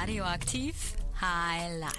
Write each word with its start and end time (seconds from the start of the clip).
Radioaktiv 0.00 0.74
High 1.20 1.78
Life. 1.78 1.92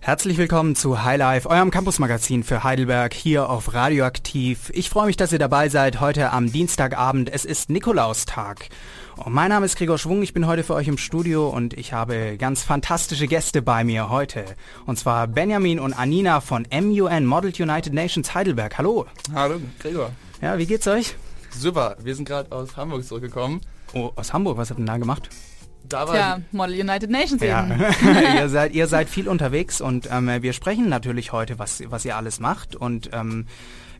Herzlich 0.00 0.36
willkommen 0.36 0.76
zu 0.76 1.02
High 1.02 1.16
Life, 1.16 1.48
eurem 1.48 1.70
Campusmagazin 1.70 2.44
für 2.44 2.62
Heidelberg 2.62 3.14
hier 3.14 3.48
auf 3.48 3.72
Radioaktiv. 3.72 4.70
Ich 4.74 4.90
freue 4.90 5.06
mich, 5.06 5.16
dass 5.16 5.32
ihr 5.32 5.38
dabei 5.38 5.70
seid 5.70 5.98
heute 5.98 6.30
am 6.32 6.52
Dienstagabend. 6.52 7.32
Es 7.32 7.46
ist 7.46 7.70
Nikolaustag. 7.70 8.68
Und 9.16 9.32
mein 9.32 9.48
Name 9.48 9.64
ist 9.64 9.78
Gregor 9.78 9.96
Schwung, 9.96 10.22
ich 10.22 10.34
bin 10.34 10.46
heute 10.46 10.62
für 10.62 10.74
euch 10.74 10.88
im 10.88 10.98
Studio 10.98 11.48
und 11.48 11.72
ich 11.72 11.94
habe 11.94 12.36
ganz 12.36 12.64
fantastische 12.64 13.26
Gäste 13.26 13.62
bei 13.62 13.82
mir 13.82 14.10
heute. 14.10 14.44
Und 14.84 14.98
zwar 14.98 15.26
Benjamin 15.26 15.80
und 15.80 15.94
Anina 15.94 16.42
von 16.42 16.66
MUN, 16.70 17.24
Model 17.24 17.52
United 17.58 17.94
Nations 17.94 18.34
Heidelberg. 18.34 18.76
Hallo. 18.76 19.06
Hallo, 19.34 19.58
Gregor. 19.78 20.10
Ja, 20.42 20.58
wie 20.58 20.66
geht's 20.66 20.86
euch? 20.86 21.14
Super, 21.50 21.96
wir 22.02 22.14
sind 22.14 22.28
gerade 22.28 22.52
aus 22.52 22.76
Hamburg 22.76 23.04
zurückgekommen. 23.04 23.62
Oh, 23.94 24.12
aus 24.16 24.34
Hamburg, 24.34 24.58
was 24.58 24.68
habt 24.68 24.78
ihr 24.78 24.84
denn 24.84 24.86
da 24.86 24.98
gemacht? 24.98 25.30
Da 25.88 26.06
war 26.06 26.14
Tja, 26.14 26.40
Model 26.52 26.80
United 26.80 27.10
Nations 27.10 27.42
Ja, 27.42 27.66
eben. 27.66 27.80
ihr, 28.36 28.48
seid, 28.48 28.72
ihr 28.74 28.86
seid 28.86 29.08
viel 29.08 29.28
unterwegs 29.28 29.80
und 29.80 30.08
ähm, 30.10 30.30
wir 30.40 30.52
sprechen 30.52 30.88
natürlich 30.88 31.32
heute, 31.32 31.58
was, 31.58 31.82
was 31.86 32.04
ihr 32.04 32.16
alles 32.16 32.40
macht 32.40 32.76
und 32.76 33.10
ähm, 33.12 33.46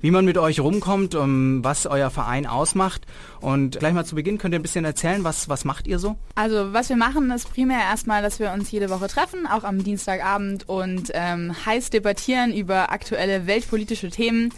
wie 0.01 0.11
man 0.11 0.25
mit 0.25 0.39
euch 0.39 0.61
rumkommt, 0.61 1.15
ähm, 1.15 1.61
was 1.63 1.87
euer 1.87 2.11
Verein 2.11 2.47
ausmacht. 2.47 3.07
Und 3.41 3.79
gleich 3.79 3.93
mal 3.93 4.05
zu 4.05 4.15
Beginn 4.15 4.39
könnt 4.39 4.55
ihr 4.55 4.61
ein 4.61 4.63
bisschen 4.63 4.85
erzählen, 4.85 5.25
was, 5.25 5.49
was 5.49 5.65
macht 5.65 5.87
ihr 5.87 5.99
so? 5.99 6.17
Also 6.35 6.73
was 6.73 6.89
wir 6.89 6.97
machen, 6.97 7.31
ist 7.31 7.53
primär 7.53 7.81
erstmal, 7.81 8.23
dass 8.23 8.39
wir 8.39 8.53
uns 8.53 8.71
jede 8.71 8.91
Woche 8.91 9.09
treffen, 9.09 9.47
auch 9.47 9.65
am 9.65 9.83
Dienstagabend 9.83 10.69
und 10.69 11.11
ähm, 11.15 11.55
heiß 11.67 11.91
debattieren 11.91 12.53
über 12.53 12.93
aktuelle 12.93 13.47
weltpolitische 13.47 14.11
Themen. 14.11 14.53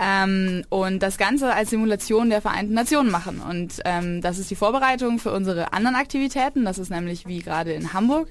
Ähm, 0.00 0.64
und 0.68 1.02
das 1.02 1.18
Ganze 1.18 1.52
als 1.52 1.70
Simulation 1.70 2.30
der 2.30 2.40
Vereinten 2.40 2.74
Nationen 2.74 3.10
machen. 3.10 3.40
Und 3.40 3.80
ähm, 3.84 4.20
das 4.20 4.38
ist 4.38 4.50
die 4.50 4.54
Vorbereitung 4.54 5.18
für 5.18 5.32
unsere 5.32 5.72
anderen 5.72 5.96
Aktivitäten. 5.96 6.64
Das 6.64 6.78
ist 6.78 6.90
nämlich 6.90 7.26
wie 7.26 7.40
gerade 7.40 7.72
in 7.72 7.92
Hamburg, 7.92 8.28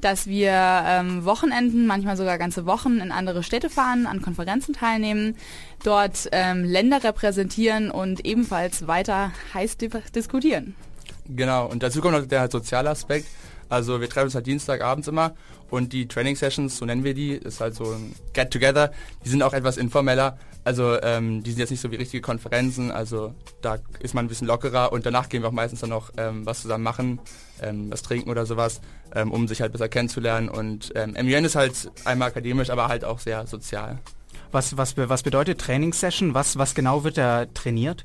dass 0.00 0.26
wir 0.26 0.52
ähm, 0.52 1.24
Wochenenden, 1.24 1.86
manchmal 1.86 2.16
sogar 2.16 2.38
ganze 2.38 2.66
Wochen 2.66 2.98
in 2.98 3.10
andere 3.10 3.42
Städte 3.42 3.68
fahren, 3.68 4.06
an 4.06 4.22
Konferenzen 4.22 4.74
teilnehmen, 4.74 5.36
dort 5.82 6.28
ähm, 6.30 6.62
Länder 6.62 7.02
repräsentieren 7.02 7.90
und 7.90 8.24
ebenfalls 8.24 8.86
weiter 8.86 9.32
heiß 9.54 9.76
di 9.76 9.90
diskutieren. 10.14 10.76
Genau, 11.28 11.66
und 11.66 11.82
dazu 11.82 12.00
kommt 12.00 12.14
noch 12.14 12.26
der 12.26 12.50
soziale 12.50 12.90
Aspekt. 12.90 13.26
Also 13.68 14.00
wir 14.00 14.08
treffen 14.08 14.26
uns 14.26 14.34
halt 14.34 14.46
Dienstagabends 14.46 15.08
immer 15.08 15.34
und 15.70 15.92
die 15.92 16.08
Training 16.08 16.36
Sessions, 16.36 16.78
so 16.78 16.84
nennen 16.84 17.04
wir 17.04 17.14
die, 17.14 17.32
ist 17.32 17.60
halt 17.60 17.74
so 17.74 17.84
ein 17.84 18.14
Get-Together, 18.32 18.92
die 19.24 19.28
sind 19.28 19.42
auch 19.42 19.52
etwas 19.52 19.76
informeller. 19.76 20.38
Also 20.64 21.00
ähm, 21.02 21.42
die 21.42 21.50
sind 21.50 21.60
jetzt 21.60 21.70
nicht 21.70 21.80
so 21.80 21.90
wie 21.90 21.96
richtige 21.96 22.20
Konferenzen, 22.20 22.90
also 22.90 23.34
da 23.62 23.78
ist 24.00 24.14
man 24.14 24.26
ein 24.26 24.28
bisschen 24.28 24.46
lockerer 24.46 24.92
und 24.92 25.06
danach 25.06 25.28
gehen 25.28 25.42
wir 25.42 25.48
auch 25.48 25.52
meistens 25.52 25.80
dann 25.80 25.90
noch 25.90 26.10
ähm, 26.16 26.44
was 26.44 26.62
zusammen 26.62 26.84
machen, 26.84 27.20
ähm, 27.62 27.90
was 27.90 28.02
trinken 28.02 28.30
oder 28.30 28.44
sowas, 28.44 28.80
ähm, 29.14 29.32
um 29.32 29.48
sich 29.48 29.60
halt 29.60 29.72
besser 29.72 29.88
kennenzulernen. 29.88 30.48
Und 30.48 30.92
ähm, 30.94 31.12
MUN 31.12 31.44
ist 31.44 31.56
halt 31.56 31.90
einmal 32.04 32.28
akademisch, 32.28 32.70
aber 32.70 32.88
halt 32.88 33.04
auch 33.04 33.18
sehr 33.18 33.46
sozial. 33.46 33.98
Was, 34.50 34.76
was, 34.76 34.96
was 34.96 35.22
bedeutet 35.22 35.60
Trainingssession? 35.60 36.34
Was, 36.34 36.58
was 36.58 36.74
genau 36.74 37.04
wird 37.04 37.18
da 37.18 37.46
trainiert? 37.46 38.04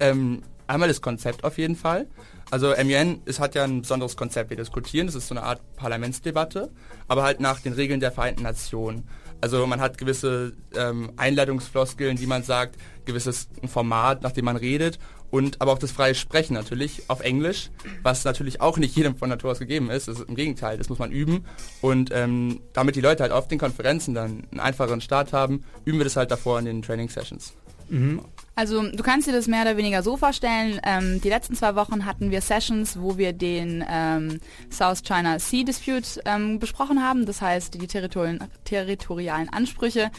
Ähm, 0.00 0.42
einmal 0.66 0.88
das 0.88 1.00
Konzept 1.00 1.44
auf 1.44 1.58
jeden 1.58 1.76
Fall. 1.76 2.06
Also 2.54 2.68
MUN 2.68 3.20
es 3.24 3.40
hat 3.40 3.56
ja 3.56 3.64
ein 3.64 3.80
besonderes 3.80 4.16
Konzept. 4.16 4.48
Wir 4.48 4.56
diskutieren, 4.56 5.08
das 5.08 5.16
ist 5.16 5.26
so 5.26 5.34
eine 5.34 5.42
Art 5.42 5.60
Parlamentsdebatte, 5.74 6.70
aber 7.08 7.24
halt 7.24 7.40
nach 7.40 7.58
den 7.58 7.72
Regeln 7.72 7.98
der 7.98 8.12
Vereinten 8.12 8.44
Nationen. 8.44 9.08
Also 9.40 9.66
man 9.66 9.80
hat 9.80 9.98
gewisse 9.98 10.52
ähm, 10.76 11.10
Einleitungsfloskeln, 11.16 12.16
die 12.16 12.28
man 12.28 12.44
sagt, 12.44 12.76
gewisses 13.06 13.48
Format, 13.66 14.22
nach 14.22 14.30
dem 14.30 14.44
man 14.44 14.54
redet 14.54 15.00
und 15.32 15.60
aber 15.60 15.72
auch 15.72 15.80
das 15.80 15.90
freie 15.90 16.14
Sprechen 16.14 16.54
natürlich 16.54 17.02
auf 17.08 17.22
Englisch, 17.22 17.72
was 18.04 18.24
natürlich 18.24 18.60
auch 18.60 18.76
nicht 18.76 18.94
jedem 18.94 19.16
von 19.16 19.30
Natur 19.30 19.50
aus 19.50 19.58
gegeben 19.58 19.90
ist. 19.90 20.06
Das 20.06 20.20
ist 20.20 20.28
Im 20.28 20.36
Gegenteil, 20.36 20.78
das 20.78 20.88
muss 20.88 21.00
man 21.00 21.10
üben 21.10 21.46
und 21.80 22.10
ähm, 22.12 22.60
damit 22.72 22.94
die 22.94 23.00
Leute 23.00 23.24
halt 23.24 23.32
auf 23.32 23.48
den 23.48 23.58
Konferenzen 23.58 24.14
dann 24.14 24.46
einen 24.52 24.60
einfacheren 24.60 25.00
Start 25.00 25.32
haben, 25.32 25.64
üben 25.84 25.98
wir 25.98 26.04
das 26.04 26.14
halt 26.14 26.30
davor 26.30 26.60
in 26.60 26.66
den 26.66 26.82
Training 26.82 27.08
Sessions. 27.08 27.52
Also 28.56 28.82
du 28.88 29.02
kannst 29.02 29.26
dir 29.26 29.32
das 29.32 29.48
mehr 29.48 29.62
oder 29.62 29.76
weniger 29.76 30.02
so 30.02 30.16
vorstellen. 30.16 30.80
Ähm, 30.84 31.20
die 31.20 31.28
letzten 31.28 31.56
zwei 31.56 31.74
Wochen 31.74 32.04
hatten 32.04 32.30
wir 32.30 32.40
Sessions, 32.40 33.00
wo 33.00 33.18
wir 33.18 33.32
den 33.32 33.84
ähm, 33.88 34.40
South 34.70 35.02
China 35.02 35.40
Sea 35.40 35.64
Dispute 35.64 36.22
ähm, 36.24 36.60
besprochen 36.60 37.02
haben. 37.02 37.26
Das 37.26 37.42
heißt 37.42 37.74
die 37.74 37.86
territorien, 37.86 38.38
territorialen 38.64 39.48
Ansprüche 39.48 40.10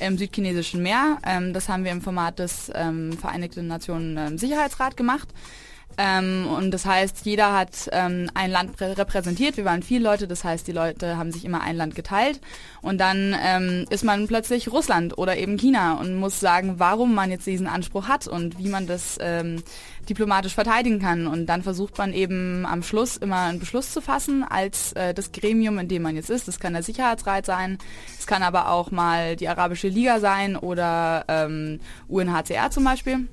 im 0.00 0.18
südchinesischen 0.18 0.82
Meer. 0.82 1.18
Ähm, 1.24 1.52
das 1.52 1.68
haben 1.68 1.84
wir 1.84 1.92
im 1.92 2.02
Format 2.02 2.40
des 2.40 2.70
ähm, 2.74 3.12
Vereinigten 3.12 3.68
Nationen 3.68 4.16
ähm, 4.16 4.38
Sicherheitsrat 4.38 4.96
gemacht. 4.96 5.28
Ähm, 5.96 6.46
und 6.46 6.70
das 6.70 6.86
heißt, 6.86 7.24
jeder 7.24 7.56
hat 7.56 7.88
ähm, 7.92 8.30
ein 8.34 8.50
Land 8.50 8.76
prä- 8.76 8.96
repräsentiert. 8.96 9.56
Wir 9.56 9.64
waren 9.64 9.82
viele 9.82 10.04
Leute, 10.04 10.26
das 10.26 10.44
heißt, 10.44 10.66
die 10.66 10.72
Leute 10.72 11.16
haben 11.16 11.30
sich 11.32 11.44
immer 11.44 11.60
ein 11.62 11.76
Land 11.76 11.94
geteilt. 11.94 12.40
Und 12.82 12.98
dann 12.98 13.34
ähm, 13.42 13.86
ist 13.90 14.04
man 14.04 14.26
plötzlich 14.26 14.70
Russland 14.70 15.16
oder 15.18 15.36
eben 15.36 15.56
China 15.56 15.94
und 15.94 16.16
muss 16.16 16.40
sagen, 16.40 16.74
warum 16.78 17.14
man 17.14 17.30
jetzt 17.30 17.46
diesen 17.46 17.66
Anspruch 17.66 18.08
hat 18.08 18.26
und 18.26 18.58
wie 18.58 18.68
man 18.68 18.86
das 18.86 19.16
ähm, 19.20 19.62
diplomatisch 20.08 20.54
verteidigen 20.54 20.98
kann. 21.00 21.26
Und 21.26 21.46
dann 21.46 21.62
versucht 21.62 21.96
man 21.98 22.12
eben 22.12 22.66
am 22.66 22.82
Schluss 22.82 23.16
immer 23.16 23.42
einen 23.42 23.60
Beschluss 23.60 23.92
zu 23.92 24.00
fassen 24.00 24.44
als 24.48 24.92
äh, 24.92 25.14
das 25.14 25.32
Gremium, 25.32 25.78
in 25.78 25.88
dem 25.88 26.02
man 26.02 26.16
jetzt 26.16 26.30
ist. 26.30 26.48
Das 26.48 26.60
kann 26.60 26.72
der 26.72 26.82
Sicherheitsrat 26.82 27.46
sein, 27.46 27.78
es 28.18 28.26
kann 28.26 28.42
aber 28.42 28.70
auch 28.70 28.90
mal 28.90 29.36
die 29.36 29.48
Arabische 29.48 29.88
Liga 29.88 30.20
sein 30.20 30.56
oder 30.56 31.24
ähm, 31.28 31.80
UNHCR 32.08 32.70
zum 32.70 32.84
Beispiel 32.84 33.28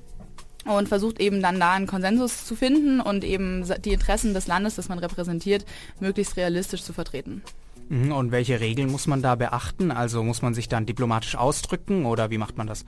und 0.64 0.88
versucht 0.88 1.20
eben 1.20 1.42
dann 1.42 1.60
da 1.60 1.72
einen 1.72 1.86
Konsensus 1.86 2.44
zu 2.44 2.54
finden 2.54 3.00
und 3.00 3.24
eben 3.24 3.64
die 3.84 3.92
Interessen 3.92 4.34
des 4.34 4.46
Landes, 4.46 4.76
das 4.76 4.88
man 4.88 4.98
repräsentiert, 4.98 5.64
möglichst 6.00 6.36
realistisch 6.36 6.82
zu 6.82 6.92
vertreten. 6.92 7.42
Mhm, 7.88 8.12
Und 8.12 8.32
welche 8.32 8.60
Regeln 8.60 8.90
muss 8.90 9.06
man 9.06 9.22
da 9.22 9.34
beachten? 9.34 9.90
Also 9.90 10.22
muss 10.22 10.42
man 10.42 10.54
sich 10.54 10.68
dann 10.68 10.86
diplomatisch 10.86 11.36
ausdrücken 11.36 12.06
oder 12.06 12.30
wie 12.30 12.38
macht 12.38 12.56
man 12.56 12.66
das? 12.66 12.84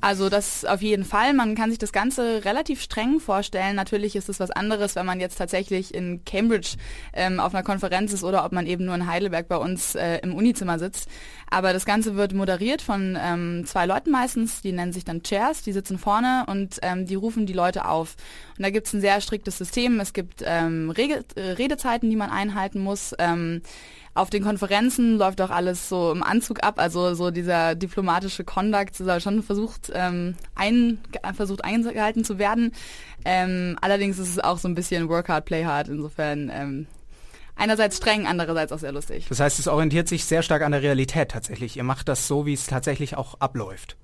Also 0.00 0.28
das 0.28 0.64
auf 0.64 0.82
jeden 0.82 1.04
Fall. 1.04 1.32
Man 1.32 1.54
kann 1.54 1.70
sich 1.70 1.78
das 1.78 1.90
Ganze 1.90 2.44
relativ 2.44 2.82
streng 2.82 3.18
vorstellen. 3.18 3.74
Natürlich 3.74 4.14
ist 4.14 4.28
es 4.28 4.38
was 4.38 4.50
anderes, 4.50 4.94
wenn 4.94 5.06
man 5.06 5.20
jetzt 5.20 5.36
tatsächlich 5.36 5.94
in 5.94 6.22
Cambridge 6.24 6.76
ähm, 7.14 7.40
auf 7.40 7.54
einer 7.54 7.64
Konferenz 7.64 8.12
ist 8.12 8.22
oder 8.22 8.44
ob 8.44 8.52
man 8.52 8.66
eben 8.66 8.84
nur 8.84 8.94
in 8.94 9.06
Heidelberg 9.06 9.48
bei 9.48 9.56
uns 9.56 9.94
äh, 9.94 10.18
im 10.18 10.34
Unizimmer 10.34 10.78
sitzt. 10.78 11.08
Aber 11.48 11.72
das 11.72 11.84
Ganze 11.84 12.16
wird 12.16 12.34
moderiert 12.34 12.82
von 12.82 13.16
ähm, 13.20 13.64
zwei 13.66 13.86
Leuten 13.86 14.10
meistens, 14.10 14.62
die 14.62 14.72
nennen 14.72 14.92
sich 14.92 15.04
dann 15.04 15.22
Chairs, 15.22 15.62
die 15.62 15.72
sitzen 15.72 15.98
vorne 15.98 16.44
und 16.48 16.78
ähm, 16.82 17.06
die 17.06 17.14
rufen 17.14 17.46
die 17.46 17.52
Leute 17.52 17.86
auf. 17.86 18.16
Und 18.56 18.64
da 18.64 18.70
gibt 18.70 18.88
es 18.88 18.92
ein 18.92 19.00
sehr 19.00 19.20
striktes 19.20 19.58
System. 19.58 20.00
Es 20.00 20.12
gibt 20.12 20.42
ähm, 20.44 20.90
Rege 20.90 21.24
Redezeiten, 21.36 22.10
die 22.10 22.16
man 22.16 22.30
einhalten 22.30 22.80
muss. 22.80 23.14
Ähm, 23.18 23.62
auf 24.16 24.30
den 24.30 24.42
Konferenzen 24.42 25.18
läuft 25.18 25.42
auch 25.42 25.50
alles 25.50 25.90
so 25.90 26.10
im 26.10 26.22
Anzug 26.22 26.64
ab, 26.64 26.78
also 26.78 27.14
so 27.14 27.30
dieser 27.30 27.74
diplomatische 27.74 28.44
Conduct 28.44 28.96
soll 28.96 29.20
schon 29.20 29.42
versucht, 29.42 29.92
ähm, 29.94 30.36
ein, 30.54 30.98
versucht 31.34 31.62
eingehalten 31.62 32.24
zu 32.24 32.38
werden. 32.38 32.72
Ähm, 33.26 33.76
allerdings 33.82 34.18
ist 34.18 34.30
es 34.30 34.38
auch 34.38 34.56
so 34.56 34.68
ein 34.68 34.74
bisschen 34.74 35.10
Work 35.10 35.28
hard, 35.28 35.44
play 35.44 35.66
hard, 35.66 35.88
insofern 35.88 36.50
ähm, 36.50 36.86
einerseits 37.56 37.96
streng, 37.96 38.26
andererseits 38.26 38.72
auch 38.72 38.78
sehr 38.78 38.92
lustig. 38.92 39.26
Das 39.28 39.40
heißt, 39.40 39.58
es 39.58 39.66
orientiert 39.66 40.08
sich 40.08 40.24
sehr 40.24 40.42
stark 40.42 40.62
an 40.62 40.72
der 40.72 40.82
Realität 40.82 41.30
tatsächlich. 41.30 41.76
Ihr 41.76 41.84
macht 41.84 42.08
das 42.08 42.28
so, 42.28 42.46
wie 42.46 42.52
es 42.52 42.66
tatsächlich 42.66 43.16
auch 43.16 43.40
abläuft. 43.40 43.96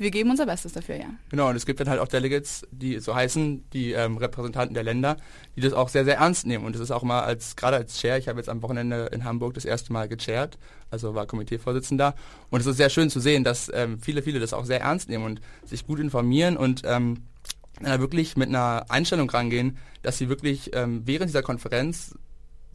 Wir 0.00 0.12
geben 0.12 0.30
unser 0.30 0.46
Bestes 0.46 0.72
dafür, 0.72 0.94
ja. 0.94 1.06
Genau, 1.28 1.48
und 1.48 1.56
es 1.56 1.66
gibt 1.66 1.80
dann 1.80 1.88
halt 1.88 1.98
auch 1.98 2.06
Delegates, 2.06 2.64
die 2.70 3.00
so 3.00 3.16
heißen, 3.16 3.68
die 3.72 3.92
ähm, 3.92 4.16
Repräsentanten 4.16 4.72
der 4.72 4.84
Länder, 4.84 5.16
die 5.56 5.60
das 5.60 5.72
auch 5.72 5.88
sehr, 5.88 6.04
sehr 6.04 6.18
ernst 6.18 6.46
nehmen. 6.46 6.64
Und 6.64 6.76
das 6.76 6.80
ist 6.80 6.92
auch 6.92 7.02
mal 7.02 7.22
als, 7.22 7.56
gerade 7.56 7.78
als 7.78 7.98
Chair, 7.98 8.16
ich 8.16 8.28
habe 8.28 8.38
jetzt 8.38 8.48
am 8.48 8.62
Wochenende 8.62 9.06
in 9.12 9.24
Hamburg 9.24 9.54
das 9.54 9.64
erste 9.64 9.92
Mal 9.92 10.08
gechairt, 10.08 10.56
also 10.92 11.16
war 11.16 11.26
Komiteevorsitzender. 11.26 12.14
Und 12.48 12.60
es 12.60 12.66
ist 12.66 12.76
sehr 12.76 12.90
schön 12.90 13.10
zu 13.10 13.18
sehen, 13.18 13.42
dass 13.42 13.72
ähm, 13.74 13.98
viele, 13.98 14.22
viele 14.22 14.38
das 14.38 14.52
auch 14.52 14.64
sehr 14.64 14.80
ernst 14.80 15.08
nehmen 15.08 15.24
und 15.24 15.40
sich 15.64 15.84
gut 15.84 15.98
informieren 15.98 16.56
und 16.56 16.82
ähm, 16.84 17.24
wirklich 17.80 18.36
mit 18.36 18.48
einer 18.48 18.86
Einstellung 18.88 19.28
rangehen, 19.30 19.78
dass 20.02 20.18
sie 20.18 20.28
wirklich 20.28 20.74
ähm, 20.74 21.02
während 21.06 21.28
dieser 21.28 21.42
Konferenz 21.42 22.14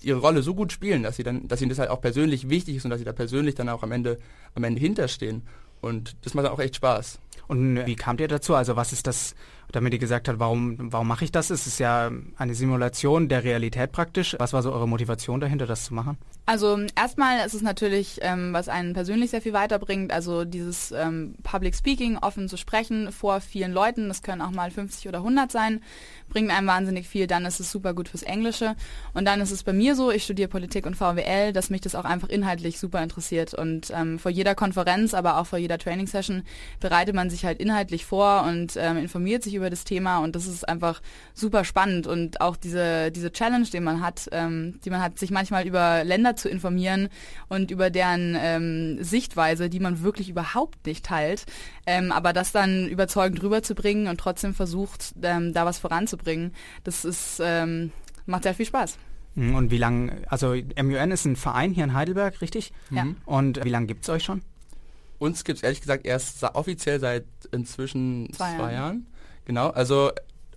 ihre 0.04 0.20
Rolle 0.20 0.42
so 0.42 0.54
gut 0.54 0.72
spielen, 0.72 1.04
dass 1.04 1.16
sie 1.16 1.24
dann, 1.24 1.48
dass 1.48 1.62
ihnen 1.62 1.70
das 1.70 1.80
halt 1.80 1.90
auch 1.90 2.02
persönlich 2.02 2.50
wichtig 2.50 2.78
ist 2.78 2.86
und 2.86 2.92
dass 2.92 3.00
sie 3.00 3.06
da 3.06 3.14
persönlich 3.14 3.56
dann 3.56 3.70
auch 3.70 3.84
am 3.84 3.92
Ende, 3.92 4.20
am 4.56 4.64
Ende 4.64 4.80
hinterstehen. 4.80 5.44
Und 5.82 6.16
das 6.22 6.34
macht 6.34 6.46
dann 6.46 6.54
auch 6.54 6.60
echt 6.60 6.76
Spaß. 6.78 7.20
Und 7.48 7.86
wie 7.86 7.96
kamt 7.96 8.22
ihr 8.22 8.28
dazu? 8.28 8.56
Also 8.56 8.76
was 8.76 8.94
ist 8.94 9.06
das, 9.06 9.36
damit 9.74 9.92
ihr 9.92 10.00
gesagt 10.00 10.30
habt, 10.30 10.40
warum, 10.40 10.78
warum 10.80 11.08
mache 11.08 11.26
ich 11.26 11.32
das? 11.32 11.50
Es 11.50 11.68
ist 11.68 11.80
ja 11.80 12.12
eine 12.38 12.56
Simulation 12.56 13.28
der 13.28 13.44
Realität 13.44 13.92
praktisch. 13.92 14.36
Was 14.40 14.54
war 14.54 14.62
so 14.62 14.72
eure 14.72 14.88
Motivation 14.88 15.42
dahinter, 15.42 15.66
das 15.66 15.86
zu 15.86 15.94
machen? 15.94 16.18
Also 16.46 16.78
erstmal 16.96 17.46
ist 17.46 17.54
es 17.54 17.62
natürlich, 17.62 18.20
ähm, 18.22 18.52
was 18.52 18.68
einen 18.68 18.94
persönlich 18.94 19.32
sehr 19.32 19.42
viel 19.42 19.54
weiterbringt, 19.54 20.12
also 20.12 20.44
dieses 20.44 20.92
ähm, 20.92 21.36
Public 21.42 21.74
Speaking, 21.74 22.18
offen 22.18 22.50
zu 22.50 22.58
sprechen 22.58 23.14
vor 23.14 23.40
vielen 23.40 23.72
Leuten, 23.72 24.10
das 24.10 24.24
können 24.24 24.42
auch 24.42 24.52
mal 24.52 24.70
50 24.70 25.08
oder 25.08 25.20
100 25.20 25.50
sein, 25.50 25.82
bringt 26.28 26.52
einem 26.52 26.68
wahnsinnig 26.68 27.08
viel, 27.08 27.28
dann 27.28 27.46
ist 27.46 27.62
es 27.62 27.72
super 27.72 27.94
gut 27.94 28.10
fürs 28.10 28.24
Englische 28.24 28.76
und 29.14 29.24
dann 29.24 29.40
ist 29.40 29.52
es 29.52 29.64
bei 29.64 29.72
mir 29.72 29.96
so, 29.96 30.12
ich 30.12 30.26
studiere 30.26 30.50
Politik 30.50 30.86
und 30.86 30.98
VWL, 30.98 31.54
dass 31.54 31.70
mich 31.70 31.80
das 31.80 31.96
auch 31.96 32.04
einfach 32.04 32.28
inhaltlich 32.28 32.78
super 32.78 33.02
interessiert 33.02 33.54
und 33.54 33.92
ähm, 33.96 34.20
vor 34.20 34.30
jeder 34.30 34.54
Konferenz, 34.54 35.14
aber 35.14 35.38
auch 35.38 35.48
vor 35.48 35.60
jeder 35.60 35.78
Training 35.78 36.08
Session 36.08 36.44
bereitet 36.82 37.16
man 37.16 37.30
sich 37.30 37.46
halt 37.46 37.62
inhaltlich 37.62 38.06
vor 38.06 38.44
und 38.44 38.76
ähm, 38.76 38.98
informiert 38.98 39.44
sich 39.44 39.56
über 39.56 39.63
über 39.64 39.70
das 39.70 39.86
Thema 39.86 40.20
und 40.20 40.36
das 40.36 40.46
ist 40.46 40.68
einfach 40.68 41.02
super 41.34 41.64
spannend 41.64 42.06
und 42.06 42.42
auch 42.42 42.58
diese, 42.58 43.12
diese 43.12 43.32
Challenge, 43.32 43.66
die 43.66 43.80
man 43.80 44.02
hat, 44.02 44.28
ähm, 44.34 44.80
die 44.84 44.90
man 44.90 45.02
hat, 45.02 45.18
sich 45.18 45.32
manchmal 45.32 45.66
über 45.66 46.04
Länder 46.04 46.36
zu 46.36 46.50
informieren 46.50 47.08
und 47.48 47.72
über 47.72 47.90
deren 47.90 48.36
ähm, 48.38 49.04
Sichtweise, 49.04 49.70
die 49.70 49.80
man 49.80 50.04
wirklich 50.04 50.30
überhaupt 50.30 50.86
nicht 50.86 51.06
teilt, 51.06 51.46
ähm, 51.86 52.12
aber 52.12 52.34
das 52.34 52.52
dann 52.52 52.88
überzeugend 52.90 53.42
rüberzubringen 53.42 54.08
und 54.08 54.20
trotzdem 54.20 54.54
versucht, 54.54 55.16
ähm, 55.24 55.54
da 55.54 55.66
was 55.66 55.80
voranzubringen, 55.80 56.54
das 56.84 57.06
ist, 57.06 57.42
ähm, 57.42 57.92
macht 58.26 58.44
sehr 58.44 58.54
viel 58.54 58.66
Spaß. 58.66 58.98
Mhm, 59.36 59.56
und 59.56 59.72
wie 59.72 59.78
lange, 59.78 60.22
also 60.28 60.54
MUN 60.54 61.12
ist 61.12 61.26
ein 61.26 61.36
Verein 61.36 61.72
hier 61.72 61.86
in 61.86 61.94
Heidelberg, 61.94 62.42
richtig? 62.42 62.72
Ja. 62.92 63.08
Und 63.26 63.64
wie 63.64 63.70
lange 63.70 63.88
gibt 63.88 64.04
es 64.04 64.10
euch 64.10 64.24
schon? 64.24 64.42
Uns 65.20 65.44
gibt 65.44 65.58
es 65.60 65.64
ehrlich 65.64 65.80
gesagt 65.80 66.06
erst 66.06 66.44
offiziell 66.44 67.00
seit 67.00 67.26
inzwischen 67.52 68.28
Zwei 68.34 68.56
zwei, 68.56 68.58
Jahren. 68.58 68.74
Jahren. 68.74 69.08
Genau, 69.46 69.70
also 69.70 70.12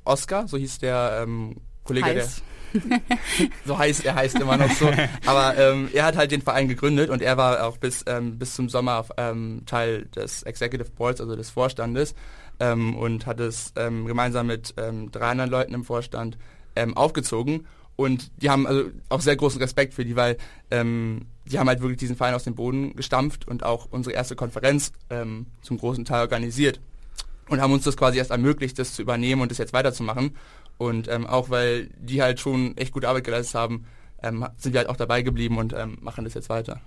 Oscar, 0.04 0.46
so 0.48 0.56
hieß 0.56 0.78
der 0.78 1.20
ähm, 1.22 1.56
Kollege, 1.84 2.06
Heiß. 2.06 2.36
der 2.36 2.56
so 3.64 3.78
heißt 3.78 4.04
er 4.04 4.14
heißt 4.14 4.38
immer 4.38 4.56
noch 4.56 4.70
so. 4.70 4.90
Aber 5.26 5.56
ähm, 5.56 5.88
er 5.92 6.04
hat 6.04 6.16
halt 6.16 6.30
den 6.30 6.42
Verein 6.42 6.68
gegründet 6.68 7.10
und 7.10 7.22
er 7.22 7.36
war 7.36 7.66
auch 7.66 7.76
bis 7.78 8.04
ähm, 8.06 8.38
bis 8.38 8.54
zum 8.54 8.68
Sommer 8.68 9.04
ähm, 9.16 9.62
Teil 9.66 10.06
des 10.06 10.42
Executive 10.42 10.90
Boards, 10.90 11.20
also 11.20 11.36
des 11.36 11.50
Vorstandes 11.50 12.14
ähm, 12.60 12.96
und 12.96 13.26
hat 13.26 13.40
es 13.40 13.72
ähm, 13.76 14.06
gemeinsam 14.06 14.46
mit 14.46 14.74
ähm, 14.76 15.10
drei 15.10 15.30
anderen 15.30 15.50
Leuten 15.50 15.74
im 15.74 15.84
Vorstand 15.84 16.38
aufgezogen. 16.94 17.66
Und 17.96 18.30
die 18.42 18.50
haben 18.50 18.66
also 18.66 18.90
auch 19.08 19.22
sehr 19.22 19.34
großen 19.34 19.58
Respekt 19.62 19.94
für 19.94 20.04
die, 20.04 20.14
weil 20.14 20.36
die 20.70 21.58
haben 21.58 21.68
halt 21.68 21.80
wirklich 21.80 21.96
diesen 21.96 22.16
Verein 22.16 22.34
aus 22.34 22.44
dem 22.44 22.54
Boden 22.54 22.94
gestampft 22.94 23.48
und 23.48 23.64
auch 23.64 23.88
unsere 23.90 24.14
erste 24.14 24.36
Konferenz 24.36 24.92
zum 25.08 25.78
großen 25.78 26.04
Teil 26.04 26.20
organisiert 26.20 26.80
und 27.48 27.60
haben 27.60 27.72
uns 27.72 27.84
das 27.84 27.96
quasi 27.96 28.18
erst 28.18 28.30
ermöglicht, 28.30 28.78
das 28.78 28.94
zu 28.94 29.02
übernehmen 29.02 29.42
und 29.42 29.50
das 29.50 29.58
jetzt 29.58 29.72
weiterzumachen. 29.72 30.36
Und 30.78 31.08
ähm, 31.08 31.26
auch 31.26 31.50
weil 31.50 31.88
die 31.98 32.22
halt 32.22 32.40
schon 32.40 32.76
echt 32.76 32.92
gute 32.92 33.08
Arbeit 33.08 33.24
geleistet 33.24 33.54
haben, 33.54 33.86
ähm, 34.22 34.46
sind 34.56 34.72
wir 34.72 34.80
halt 34.80 34.88
auch 34.88 34.96
dabei 34.96 35.22
geblieben 35.22 35.58
und 35.58 35.72
ähm, 35.72 35.98
machen 36.00 36.24
das 36.24 36.34
jetzt 36.34 36.48
weiter. 36.48 36.80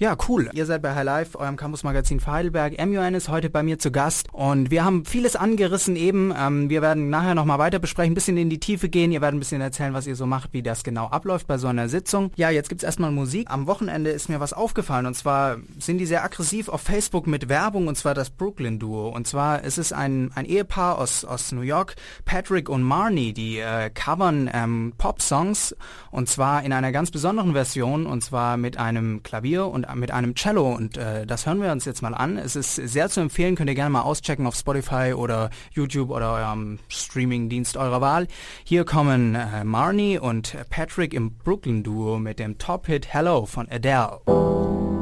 Ja, 0.00 0.16
cool. 0.28 0.48
Ihr 0.52 0.64
seid 0.64 0.80
bei 0.82 0.94
High 0.94 1.34
eurem 1.34 1.56
Campusmagazin 1.56 2.20
für 2.20 2.30
Heidelberg. 2.30 2.78
MUN 2.78 3.14
ist 3.14 3.28
heute 3.28 3.50
bei 3.50 3.64
mir 3.64 3.80
zu 3.80 3.90
Gast 3.90 4.28
und 4.30 4.70
wir 4.70 4.84
haben 4.84 5.04
vieles 5.04 5.34
angerissen 5.34 5.96
eben. 5.96 6.32
Ähm, 6.38 6.70
wir 6.70 6.82
werden 6.82 7.10
nachher 7.10 7.34
nochmal 7.34 7.58
weiter 7.58 7.80
besprechen, 7.80 8.12
ein 8.12 8.14
bisschen 8.14 8.36
in 8.36 8.48
die 8.48 8.60
Tiefe 8.60 8.88
gehen. 8.88 9.10
Ihr 9.10 9.20
werdet 9.20 9.36
ein 9.36 9.40
bisschen 9.40 9.60
erzählen, 9.60 9.94
was 9.94 10.06
ihr 10.06 10.14
so 10.14 10.24
macht, 10.24 10.52
wie 10.52 10.62
das 10.62 10.84
genau 10.84 11.06
abläuft 11.06 11.48
bei 11.48 11.58
so 11.58 11.66
einer 11.66 11.88
Sitzung. 11.88 12.30
Ja, 12.36 12.48
jetzt 12.48 12.68
gibt's 12.68 12.84
erstmal 12.84 13.10
Musik. 13.10 13.50
Am 13.50 13.66
Wochenende 13.66 14.10
ist 14.10 14.28
mir 14.28 14.38
was 14.38 14.52
aufgefallen 14.52 15.06
und 15.06 15.14
zwar 15.14 15.56
sind 15.80 15.98
die 15.98 16.06
sehr 16.06 16.22
aggressiv 16.22 16.68
auf 16.68 16.80
Facebook 16.80 17.26
mit 17.26 17.48
Werbung 17.48 17.88
und 17.88 17.96
zwar 17.96 18.14
das 18.14 18.30
Brooklyn 18.30 18.78
Duo. 18.78 19.08
Und 19.08 19.26
zwar 19.26 19.64
ist 19.64 19.78
es 19.78 19.92
ein, 19.92 20.30
ein 20.36 20.44
Ehepaar 20.44 20.98
aus, 20.98 21.24
aus 21.24 21.50
New 21.50 21.62
York, 21.62 21.96
Patrick 22.24 22.68
und 22.68 22.84
Marnie, 22.84 23.32
die 23.32 23.58
äh, 23.58 23.90
covern 23.90 24.48
ähm, 24.54 24.92
Pop-Songs 24.96 25.74
und 26.12 26.28
zwar 26.28 26.62
in 26.62 26.72
einer 26.72 26.92
ganz 26.92 27.10
besonderen 27.10 27.54
Version 27.54 28.06
und 28.06 28.22
zwar 28.22 28.56
mit 28.56 28.76
einem 28.76 29.24
Klavier 29.24 29.66
und 29.66 29.87
mit 29.94 30.10
einem 30.10 30.34
Cello 30.34 30.72
und 30.72 30.96
äh, 30.96 31.26
das 31.26 31.46
hören 31.46 31.62
wir 31.62 31.72
uns 31.72 31.84
jetzt 31.84 32.02
mal 32.02 32.14
an. 32.14 32.36
Es 32.36 32.56
ist 32.56 32.74
sehr 32.74 33.08
zu 33.08 33.20
empfehlen, 33.20 33.56
könnt 33.56 33.70
ihr 33.70 33.74
gerne 33.74 33.90
mal 33.90 34.02
auschecken 34.02 34.46
auf 34.46 34.54
Spotify 34.54 35.12
oder 35.14 35.50
YouTube 35.72 36.10
oder 36.10 36.34
eurem 36.34 36.78
Streaming-Dienst 36.88 37.76
eurer 37.76 38.00
Wahl. 38.00 38.26
Hier 38.64 38.84
kommen 38.84 39.34
äh, 39.34 39.64
Marnie 39.64 40.18
und 40.18 40.56
Patrick 40.70 41.14
im 41.14 41.36
Brooklyn 41.36 41.82
Duo 41.82 42.18
mit 42.18 42.38
dem 42.38 42.58
Top-Hit 42.58 43.12
Hello 43.12 43.46
von 43.46 43.68
Adele. 43.68 44.97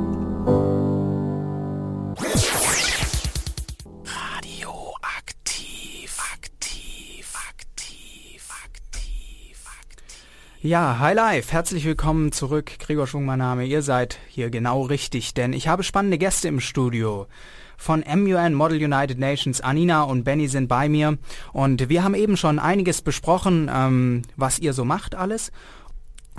Ja, 10.67 10.99
Hi 10.99 11.15
Live, 11.15 11.53
herzlich 11.53 11.85
willkommen 11.85 12.33
zurück. 12.33 12.73
Gregor 12.81 13.07
Schwung 13.07 13.25
mein 13.25 13.39
Name. 13.39 13.65
Ihr 13.67 13.83
seid 13.83 14.19
hier 14.27 14.51
genau 14.51 14.83
richtig, 14.83 15.33
denn 15.33 15.53
ich 15.53 15.69
habe 15.69 15.85
spannende 15.85 16.19
Gäste 16.19 16.49
im 16.49 16.59
Studio. 16.59 17.29
Von 17.77 18.03
MUN 18.05 18.53
Model 18.53 18.83
United 18.83 19.17
Nations, 19.17 19.61
Anina 19.61 20.03
und 20.03 20.25
Benny 20.25 20.49
sind 20.49 20.67
bei 20.67 20.89
mir 20.89 21.19
und 21.53 21.89
wir 21.89 22.03
haben 22.03 22.17
eben 22.17 22.37
schon 22.37 22.59
einiges 22.59 23.01
besprochen, 23.01 23.71
ähm, 23.73 24.23
was 24.35 24.59
ihr 24.59 24.73
so 24.73 24.85
macht 24.85 25.15
alles. 25.15 25.53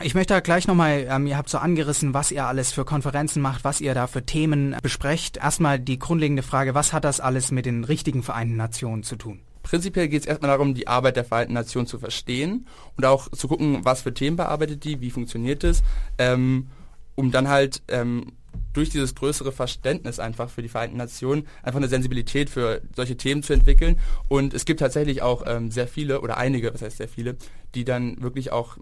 Ich 0.02 0.14
möchte 0.14 0.34
da 0.34 0.42
gleich 0.42 0.68
nochmal, 0.68 1.08
ähm, 1.10 1.26
ihr 1.26 1.38
habt 1.38 1.48
so 1.48 1.60
angerissen, 1.60 2.14
was 2.14 2.30
ihr 2.30 2.46
alles 2.46 2.74
für 2.74 2.84
Konferenzen 2.84 3.42
macht, 3.42 3.64
was 3.64 3.80
ihr 3.80 3.94
da 3.94 4.08
für 4.08 4.26
Themen 4.26 4.76
besprecht. 4.82 5.38
Erstmal 5.38 5.80
die 5.80 6.00
grundlegende 6.00 6.44
Frage, 6.44 6.76
was 6.76 6.92
hat 6.92 7.06
das 7.06 7.22
alles 7.22 7.52
mit 7.52 7.66
den 7.66 7.86
richtigen 7.86 8.24
Vereinten 8.24 8.58
Nationen 8.58 9.04
zu 9.04 9.16
tun? 9.16 9.40
Prinzipiell 9.68 10.08
geht 10.08 10.22
es 10.22 10.28
erstmal 10.28 10.52
darum, 10.52 10.74
die 10.74 10.88
Arbeit 10.88 11.18
der 11.18 11.26
Vereinten 11.26 11.54
Nationen 11.54 11.88
zu 11.88 12.00
verstehen 12.00 12.68
und 12.96 13.06
auch 13.06 13.30
zu 13.32 13.50
gucken, 13.50 13.84
was 13.84 14.02
für 14.02 14.14
Themen 14.14 14.38
bearbeitet 14.38 14.86
die, 14.86 15.02
wie 15.02 15.12
funktioniert 15.12 15.66
es, 15.66 15.84
ähm, 16.18 16.68
um 17.16 17.32
dann 17.32 17.50
halt 17.50 17.82
ähm, 17.90 18.32
durch 18.72 18.90
dieses 18.90 19.14
größere 19.14 19.52
Verständnis 19.52 20.20
einfach 20.20 20.50
für 20.50 20.62
die 20.62 20.70
Vereinten 20.70 20.96
Nationen 20.96 21.48
einfach 21.64 21.80
eine 21.80 21.90
Sensibilität 21.90 22.50
für 22.50 22.82
solche 22.96 23.18
Themen 23.18 23.44
zu 23.44 23.52
entwickeln. 23.52 24.00
Und 24.30 24.54
es 24.54 24.64
gibt 24.64 24.80
tatsächlich 24.80 25.22
auch 25.22 25.44
ähm, 25.46 25.70
sehr 25.70 25.88
viele 25.88 26.22
oder 26.22 26.38
einige, 26.38 26.74
was 26.74 26.82
heißt 26.82 26.98
sehr 26.98 27.10
viele, 27.10 27.36
die 27.76 27.84
dann 27.84 28.22
wirklich 28.22 28.54
auch 28.54 28.78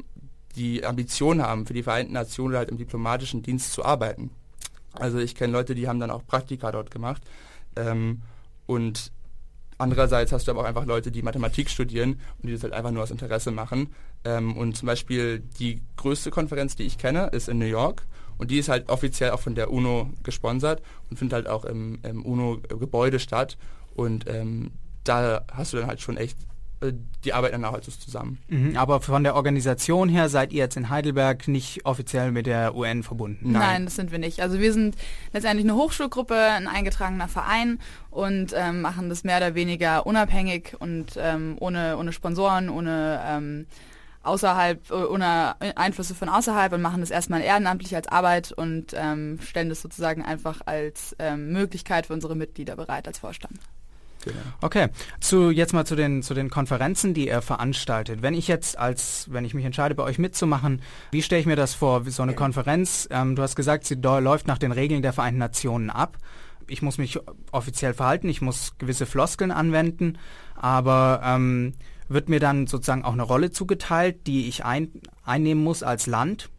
die 0.55 0.85
Ambition 0.85 1.41
haben, 1.41 1.65
für 1.65 1.73
die 1.73 1.83
Vereinten 1.83 2.13
Nationen 2.13 2.55
halt 2.55 2.69
im 2.69 2.77
diplomatischen 2.77 3.41
Dienst 3.41 3.73
zu 3.73 3.83
arbeiten. 3.83 4.29
Also 4.93 5.17
ich 5.17 5.33
kenne 5.33 5.51
Leute, 5.51 5.73
die 5.73 5.87
haben 5.87 5.99
dann 5.99 6.11
auch 6.11 6.25
Praktika 6.27 6.71
dort 6.71 6.91
gemacht. 6.91 7.23
Ähm, 7.75 8.21
und 8.67 9.11
andererseits 9.77 10.31
hast 10.31 10.47
du 10.47 10.51
aber 10.51 10.61
auch 10.61 10.65
einfach 10.65 10.85
Leute, 10.85 11.11
die 11.11 11.21
Mathematik 11.21 11.69
studieren 11.69 12.19
und 12.41 12.47
die 12.47 12.53
das 12.53 12.63
halt 12.63 12.73
einfach 12.73 12.91
nur 12.91 13.03
aus 13.03 13.11
Interesse 13.11 13.51
machen. 13.51 13.89
Ähm, 14.23 14.55
und 14.57 14.75
zum 14.75 14.87
Beispiel 14.87 15.39
die 15.59 15.81
größte 15.97 16.31
Konferenz, 16.31 16.75
die 16.75 16.83
ich 16.83 16.97
kenne, 16.97 17.27
ist 17.27 17.49
in 17.49 17.59
New 17.59 17.65
York. 17.65 18.05
Und 18.37 18.51
die 18.51 18.57
ist 18.57 18.69
halt 18.69 18.89
offiziell 18.89 19.31
auch 19.31 19.39
von 19.39 19.55
der 19.55 19.71
UNO 19.71 20.09
gesponsert 20.23 20.81
und 21.09 21.17
findet 21.17 21.33
halt 21.35 21.47
auch 21.47 21.63
im, 21.65 21.99
im 22.03 22.25
UNO-Gebäude 22.25 23.19
statt. 23.19 23.57
Und 23.95 24.29
ähm, 24.29 24.71
da 25.03 25.45
hast 25.51 25.73
du 25.73 25.77
dann 25.77 25.87
halt 25.87 26.01
schon 26.01 26.17
echt, 26.17 26.37
die 26.81 27.33
arbeiten 27.33 27.61
dann 27.61 27.65
auch 27.65 27.73
halt 27.73 27.83
so 27.83 27.91
zusammen. 27.91 28.39
Mhm, 28.47 28.77
aber 28.77 29.01
von 29.01 29.23
der 29.23 29.35
Organisation 29.35 30.09
her 30.09 30.29
seid 30.29 30.51
ihr 30.51 30.59
jetzt 30.59 30.77
in 30.77 30.89
Heidelberg 30.89 31.47
nicht 31.47 31.85
offiziell 31.85 32.31
mit 32.31 32.45
der 32.45 32.75
UN 32.75 33.03
verbunden? 33.03 33.51
Nein. 33.51 33.61
Nein. 33.61 33.85
das 33.85 33.95
sind 33.95 34.11
wir 34.11 34.19
nicht. 34.19 34.41
Also 34.41 34.59
wir 34.59 34.73
sind 34.73 34.95
letztendlich 35.33 35.65
eine 35.65 35.75
Hochschulgruppe, 35.75 36.35
ein 36.35 36.67
eingetragener 36.67 37.27
Verein 37.27 37.79
und 38.11 38.53
ähm, 38.55 38.81
machen 38.81 39.09
das 39.09 39.23
mehr 39.23 39.37
oder 39.37 39.55
weniger 39.55 40.05
unabhängig 40.05 40.75
und 40.79 41.17
ähm, 41.17 41.55
ohne, 41.59 41.97
ohne 41.97 42.11
Sponsoren, 42.11 42.69
ohne 42.69 43.21
ähm, 43.25 43.65
außerhalb, 44.23 44.91
äh, 44.91 44.93
ohne 44.93 45.55
Einflüsse 45.75 46.15
von 46.15 46.29
außerhalb 46.29 46.73
und 46.73 46.81
machen 46.81 47.01
das 47.01 47.11
erstmal 47.11 47.41
ehrenamtlich 47.41 47.95
als 47.95 48.07
Arbeit 48.07 48.51
und 48.51 48.93
ähm, 48.95 49.39
stellen 49.41 49.69
das 49.69 49.81
sozusagen 49.81 50.23
einfach 50.23 50.61
als 50.65 51.15
ähm, 51.19 51.51
Möglichkeit 51.51 52.07
für 52.07 52.13
unsere 52.13 52.35
Mitglieder 52.35 52.75
bereit 52.75 53.07
als 53.07 53.19
Vorstand. 53.19 53.59
Genau. 54.25 54.37
Okay, 54.61 54.89
zu, 55.19 55.51
jetzt 55.51 55.73
mal 55.73 55.85
zu 55.85 55.95
den, 55.95 56.23
zu 56.23 56.33
den 56.33 56.49
Konferenzen, 56.49 57.13
die 57.13 57.27
ihr 57.27 57.41
veranstaltet. 57.41 58.21
Wenn 58.21 58.33
ich 58.33 58.47
jetzt 58.47 58.77
als, 58.77 59.27
wenn 59.31 59.45
ich 59.45 59.53
mich 59.53 59.65
entscheide, 59.65 59.95
bei 59.95 60.03
euch 60.03 60.17
mitzumachen, 60.17 60.81
wie 61.11 61.21
stelle 61.21 61.41
ich 61.41 61.47
mir 61.47 61.55
das 61.55 61.75
vor, 61.75 62.03
so 62.05 62.23
eine 62.23 62.33
Konferenz? 62.33 63.07
Ähm, 63.11 63.35
du 63.35 63.43
hast 63.43 63.55
gesagt, 63.55 63.85
sie 63.85 63.95
läuft 63.95 64.47
nach 64.47 64.57
den 64.57 64.71
Regeln 64.71 65.03
der 65.03 65.13
Vereinten 65.13 65.39
Nationen 65.39 65.89
ab. 65.89 66.17
Ich 66.67 66.81
muss 66.81 66.97
mich 66.97 67.19
offiziell 67.51 67.93
verhalten, 67.93 68.27
ich 68.27 68.41
muss 68.41 68.73
gewisse 68.79 69.05
Floskeln 69.05 69.51
anwenden, 69.51 70.17
aber 70.55 71.21
ähm, 71.23 71.73
wird 72.07 72.27
mir 72.27 72.39
dann 72.39 72.65
sozusagen 72.65 73.05
auch 73.05 73.13
eine 73.13 73.23
Rolle 73.23 73.51
zugeteilt, 73.51 74.25
die 74.25 74.47
ich 74.47 74.65
ein, 74.65 74.89
einnehmen 75.23 75.63
muss 75.63 75.83
als 75.83 76.07
Land? 76.07 76.49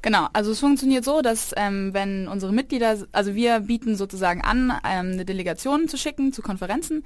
Genau, 0.00 0.28
also 0.32 0.52
es 0.52 0.60
funktioniert 0.60 1.04
so, 1.04 1.22
dass 1.22 1.52
ähm, 1.56 1.92
wenn 1.92 2.28
unsere 2.28 2.52
Mitglieder, 2.52 2.96
also 3.10 3.34
wir 3.34 3.60
bieten 3.60 3.96
sozusagen 3.96 4.42
an, 4.42 4.72
ähm, 4.88 5.12
eine 5.12 5.24
Delegation 5.24 5.88
zu 5.88 5.96
schicken 5.96 6.32
zu 6.32 6.40
Konferenzen, 6.40 7.02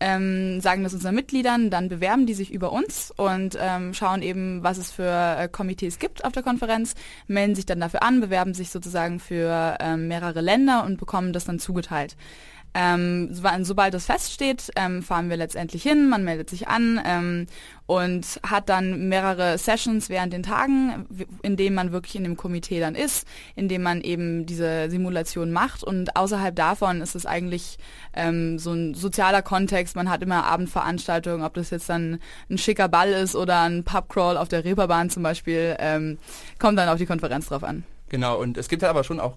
ähm, 0.00 0.60
sagen 0.60 0.82
das 0.82 0.92
unseren 0.92 1.14
Mitgliedern, 1.14 1.70
dann 1.70 1.88
bewerben 1.88 2.26
die 2.26 2.34
sich 2.34 2.50
über 2.52 2.72
uns 2.72 3.12
und 3.16 3.56
ähm, 3.60 3.94
schauen 3.94 4.22
eben, 4.22 4.60
was 4.64 4.78
es 4.78 4.90
für 4.90 5.36
äh, 5.38 5.48
Komitees 5.48 6.00
gibt 6.00 6.24
auf 6.24 6.32
der 6.32 6.42
Konferenz, 6.42 6.94
melden 7.28 7.54
sich 7.54 7.64
dann 7.64 7.78
dafür 7.78 8.02
an, 8.02 8.20
bewerben 8.20 8.54
sich 8.54 8.70
sozusagen 8.70 9.20
für 9.20 9.76
ähm, 9.78 10.08
mehrere 10.08 10.40
Länder 10.40 10.82
und 10.84 10.98
bekommen 10.98 11.32
das 11.32 11.44
dann 11.44 11.60
zugeteilt. 11.60 12.16
Ähm, 12.74 13.34
so- 13.34 13.42
sobald 13.62 13.92
das 13.92 14.06
feststeht, 14.06 14.70
ähm, 14.76 15.02
fahren 15.02 15.28
wir 15.28 15.36
letztendlich 15.36 15.82
hin, 15.82 16.08
man 16.08 16.24
meldet 16.24 16.48
sich 16.48 16.68
an 16.68 16.98
ähm, 17.04 17.46
und 17.84 18.40
hat 18.48 18.70
dann 18.70 19.08
mehrere 19.08 19.58
Sessions 19.58 20.08
während 20.08 20.32
den 20.32 20.42
Tagen, 20.42 21.06
in 21.42 21.58
denen 21.58 21.76
man 21.76 21.92
wirklich 21.92 22.16
in 22.16 22.24
dem 22.24 22.38
Komitee 22.38 22.80
dann 22.80 22.94
ist, 22.94 23.26
in 23.56 23.68
dem 23.68 23.82
man 23.82 24.00
eben 24.00 24.46
diese 24.46 24.88
Simulation 24.88 25.52
macht 25.52 25.84
und 25.84 26.16
außerhalb 26.16 26.56
davon 26.56 27.02
ist 27.02 27.14
es 27.14 27.26
eigentlich 27.26 27.76
ähm, 28.14 28.58
so 28.58 28.72
ein 28.72 28.94
sozialer 28.94 29.42
Kontext, 29.42 29.94
man 29.94 30.08
hat 30.08 30.22
immer 30.22 30.44
Abendveranstaltungen, 30.44 31.44
ob 31.44 31.52
das 31.52 31.68
jetzt 31.70 31.90
dann 31.90 32.20
ein 32.48 32.56
schicker 32.56 32.88
Ball 32.88 33.10
ist 33.10 33.36
oder 33.36 33.60
ein 33.62 33.84
Pubcrawl 33.84 34.38
auf 34.38 34.48
der 34.48 34.64
Reeperbahn 34.64 35.10
zum 35.10 35.22
Beispiel, 35.22 35.76
ähm, 35.78 36.16
kommt 36.58 36.78
dann 36.78 36.88
auf 36.88 36.96
die 36.96 37.06
Konferenz 37.06 37.48
drauf 37.48 37.64
an. 37.64 37.84
Genau, 38.08 38.40
und 38.40 38.56
es 38.56 38.68
gibt 38.68 38.82
halt 38.82 38.90
aber 38.90 39.04
schon 39.04 39.20
auch 39.20 39.36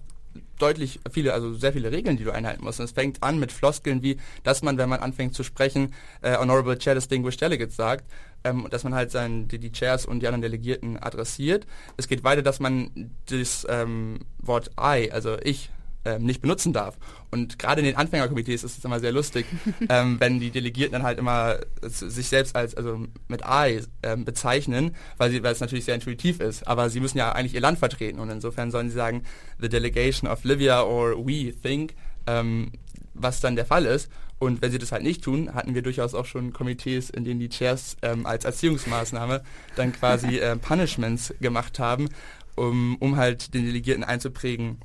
deutlich 0.58 1.00
viele, 1.10 1.32
also 1.32 1.54
sehr 1.54 1.72
viele 1.72 1.92
Regeln, 1.92 2.16
die 2.16 2.24
du 2.24 2.32
einhalten 2.32 2.64
musst. 2.64 2.80
Und 2.80 2.84
es 2.84 2.92
fängt 2.92 3.22
an 3.22 3.38
mit 3.38 3.52
Floskeln 3.52 4.02
wie, 4.02 4.18
dass 4.42 4.62
man, 4.62 4.78
wenn 4.78 4.88
man 4.88 5.00
anfängt 5.00 5.34
zu 5.34 5.42
sprechen, 5.42 5.94
äh, 6.22 6.36
Honorable 6.36 6.78
Chair 6.78 6.94
Distinguished 6.94 7.40
Delegates 7.40 7.76
sagt, 7.76 8.04
ähm, 8.44 8.66
dass 8.70 8.84
man 8.84 8.94
halt 8.94 9.10
sein, 9.10 9.48
die, 9.48 9.58
die, 9.58 9.72
Chairs 9.72 10.06
und 10.06 10.20
die 10.20 10.26
anderen 10.26 10.42
Delegierten 10.42 10.98
adressiert. 10.98 11.66
Es 11.96 12.08
geht 12.08 12.24
weiter, 12.24 12.42
dass 12.42 12.60
man 12.60 13.10
das 13.28 13.66
ähm, 13.68 14.20
Wort 14.38 14.70
I, 14.80 15.10
also 15.10 15.36
ich, 15.42 15.70
ähm, 16.06 16.22
nicht 16.22 16.40
benutzen 16.40 16.72
darf. 16.72 16.96
Und 17.30 17.58
gerade 17.58 17.80
in 17.80 17.84
den 17.84 17.96
Anfängerkomitees 17.96 18.64
ist 18.64 18.78
es 18.78 18.84
immer 18.84 19.00
sehr 19.00 19.12
lustig, 19.12 19.44
ähm, 19.88 20.16
wenn 20.20 20.40
die 20.40 20.50
Delegierten 20.50 20.92
dann 20.92 21.02
halt 21.02 21.18
immer 21.18 21.58
sich 21.82 22.28
selbst 22.28 22.54
als 22.54 22.76
also 22.76 23.06
mit 23.28 23.42
I 23.46 23.82
ähm, 24.02 24.24
bezeichnen, 24.24 24.94
weil, 25.18 25.30
sie, 25.30 25.42
weil 25.42 25.52
es 25.52 25.60
natürlich 25.60 25.84
sehr 25.84 25.96
intuitiv 25.96 26.40
ist. 26.40 26.66
Aber 26.66 26.88
sie 26.88 27.00
müssen 27.00 27.18
ja 27.18 27.32
eigentlich 27.32 27.54
ihr 27.54 27.60
Land 27.60 27.78
vertreten 27.78 28.20
und 28.20 28.30
insofern 28.30 28.70
sollen 28.70 28.88
sie 28.88 28.96
sagen, 28.96 29.24
the 29.60 29.68
delegation 29.68 30.30
of 30.30 30.44
Livia 30.44 30.82
or 30.82 31.16
we 31.26 31.52
think, 31.52 31.94
ähm, 32.26 32.72
was 33.12 33.40
dann 33.40 33.56
der 33.56 33.66
Fall 33.66 33.84
ist. 33.84 34.08
Und 34.38 34.60
wenn 34.60 34.70
sie 34.70 34.78
das 34.78 34.92
halt 34.92 35.02
nicht 35.02 35.24
tun, 35.24 35.54
hatten 35.54 35.74
wir 35.74 35.82
durchaus 35.82 36.14
auch 36.14 36.26
schon 36.26 36.52
Komitees, 36.52 37.10
in 37.10 37.24
denen 37.24 37.40
die 37.40 37.48
Chairs 37.48 37.96
ähm, 38.02 38.26
als 38.26 38.44
Erziehungsmaßnahme 38.44 39.42
dann 39.76 39.92
quasi 39.92 40.38
äh, 40.38 40.56
Punishments 40.56 41.34
gemacht 41.40 41.78
haben, 41.78 42.08
um, 42.54 42.96
um 42.96 43.16
halt 43.16 43.54
den 43.54 43.64
Delegierten 43.64 44.04
einzuprägen, 44.04 44.78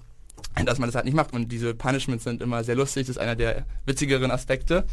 dass 0.66 0.80
man 0.80 0.88
das 0.88 0.96
halt 0.96 1.06
nicht 1.06 1.16
macht. 1.16 1.34
Und 1.34 1.52
diese 1.52 1.74
Punishments 1.74 2.24
sind 2.24 2.42
immer 2.42 2.64
sehr 2.64 2.76
lustig, 2.76 3.08
das 3.08 3.18
ist 3.18 3.22
einer 3.22 3.36
der 3.36 3.66
witzigeren 3.86 4.32
Aspekte. 4.32 4.86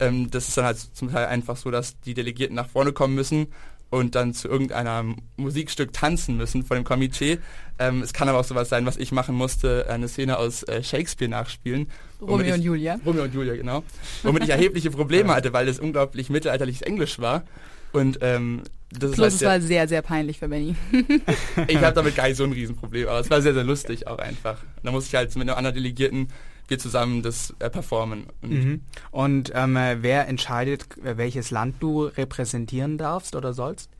Ähm, 0.00 0.30
das 0.30 0.48
ist 0.48 0.56
dann 0.56 0.64
halt 0.64 0.78
zum 0.78 1.10
Teil 1.10 1.26
einfach 1.26 1.56
so, 1.56 1.70
dass 1.70 1.98
die 2.00 2.14
Delegierten 2.14 2.54
nach 2.54 2.68
vorne 2.68 2.92
kommen 2.92 3.14
müssen 3.14 3.48
und 3.90 4.14
dann 4.14 4.34
zu 4.34 4.48
irgendeinem 4.48 5.16
Musikstück 5.36 5.92
tanzen 5.92 6.36
müssen 6.36 6.62
vor 6.62 6.76
dem 6.76 6.84
Komitee. 6.84 7.38
Ähm, 7.78 8.02
es 8.02 8.12
kann 8.12 8.28
aber 8.28 8.38
auch 8.38 8.44
sowas 8.44 8.68
sein, 8.68 8.84
was 8.86 8.96
ich 8.96 9.12
machen 9.12 9.34
musste, 9.34 9.86
eine 9.88 10.08
Szene 10.08 10.38
aus 10.38 10.62
äh, 10.64 10.82
Shakespeare 10.82 11.30
nachspielen. 11.30 11.88
Romeo 12.20 12.54
und 12.54 12.62
Julia. 12.62 12.98
Romeo 13.04 13.24
und 13.24 13.34
Julia, 13.34 13.56
genau. 13.56 13.82
Womit 14.22 14.44
ich 14.44 14.50
erhebliche 14.50 14.90
Probleme 14.90 15.32
hatte, 15.34 15.52
weil 15.52 15.68
es 15.68 15.78
unglaublich 15.78 16.28
mittelalterliches 16.28 16.82
Englisch 16.82 17.18
war. 17.18 17.44
Und 17.92 18.18
ähm, 18.20 18.62
das 18.90 19.12
Plus, 19.12 19.34
es 19.34 19.42
war 19.42 19.60
sehr, 19.60 19.86
sehr 19.86 20.02
peinlich 20.02 20.38
für 20.38 20.48
Benny. 20.48 20.74
ich 21.68 21.76
habe 21.76 21.94
damit 21.94 22.16
gar 22.16 22.26
nicht 22.28 22.36
so 22.36 22.44
ein 22.44 22.52
Riesenproblem, 22.54 23.08
aber 23.08 23.20
es 23.20 23.30
war 23.30 23.42
sehr, 23.42 23.54
sehr 23.54 23.64
lustig 23.64 24.06
auch 24.06 24.18
einfach. 24.18 24.58
Da 24.82 24.90
musste 24.90 25.08
ich 25.08 25.14
halt 25.14 25.34
mit 25.36 25.48
einem 25.48 25.58
anderen 25.58 25.74
Delegierten 25.74 26.28
wir 26.68 26.78
zusammen 26.78 27.22
das 27.22 27.54
äh, 27.58 27.70
performen. 27.70 28.26
Und, 28.42 28.50
mhm. 28.50 28.80
und 29.10 29.52
ähm, 29.54 29.76
äh, 29.76 30.02
wer 30.02 30.28
entscheidet, 30.28 30.86
äh, 30.98 31.16
welches 31.16 31.50
Land 31.50 31.76
du 31.80 32.04
repräsentieren 32.04 32.98
darfst 32.98 33.34
oder 33.34 33.54
sollst? 33.54 33.90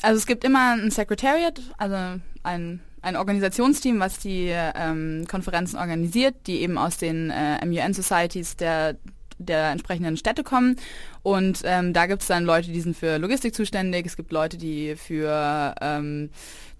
Also 0.00 0.18
es 0.18 0.26
gibt 0.26 0.44
immer 0.44 0.74
ein 0.74 0.90
Secretariat, 0.90 1.60
also 1.76 2.20
ein, 2.42 2.80
ein 3.02 3.16
Organisationsteam, 3.16 4.00
was 4.00 4.18
die 4.18 4.48
ähm, 4.50 5.26
Konferenzen 5.28 5.76
organisiert, 5.76 6.34
die 6.46 6.62
eben 6.62 6.78
aus 6.78 6.96
den 6.98 7.30
äh, 7.30 7.64
MUN-Societies 7.64 8.56
der 8.56 8.96
der 9.42 9.70
entsprechenden 9.70 10.16
Städte 10.16 10.42
kommen. 10.42 10.76
Und 11.22 11.62
ähm, 11.64 11.92
da 11.92 12.06
gibt 12.06 12.22
es 12.22 12.28
dann 12.28 12.44
Leute, 12.44 12.72
die 12.72 12.80
sind 12.80 12.96
für 12.96 13.18
Logistik 13.18 13.54
zuständig, 13.54 14.06
es 14.06 14.16
gibt 14.16 14.32
Leute, 14.32 14.56
die 14.56 14.96
für 14.96 15.74
ähm, 15.80 16.30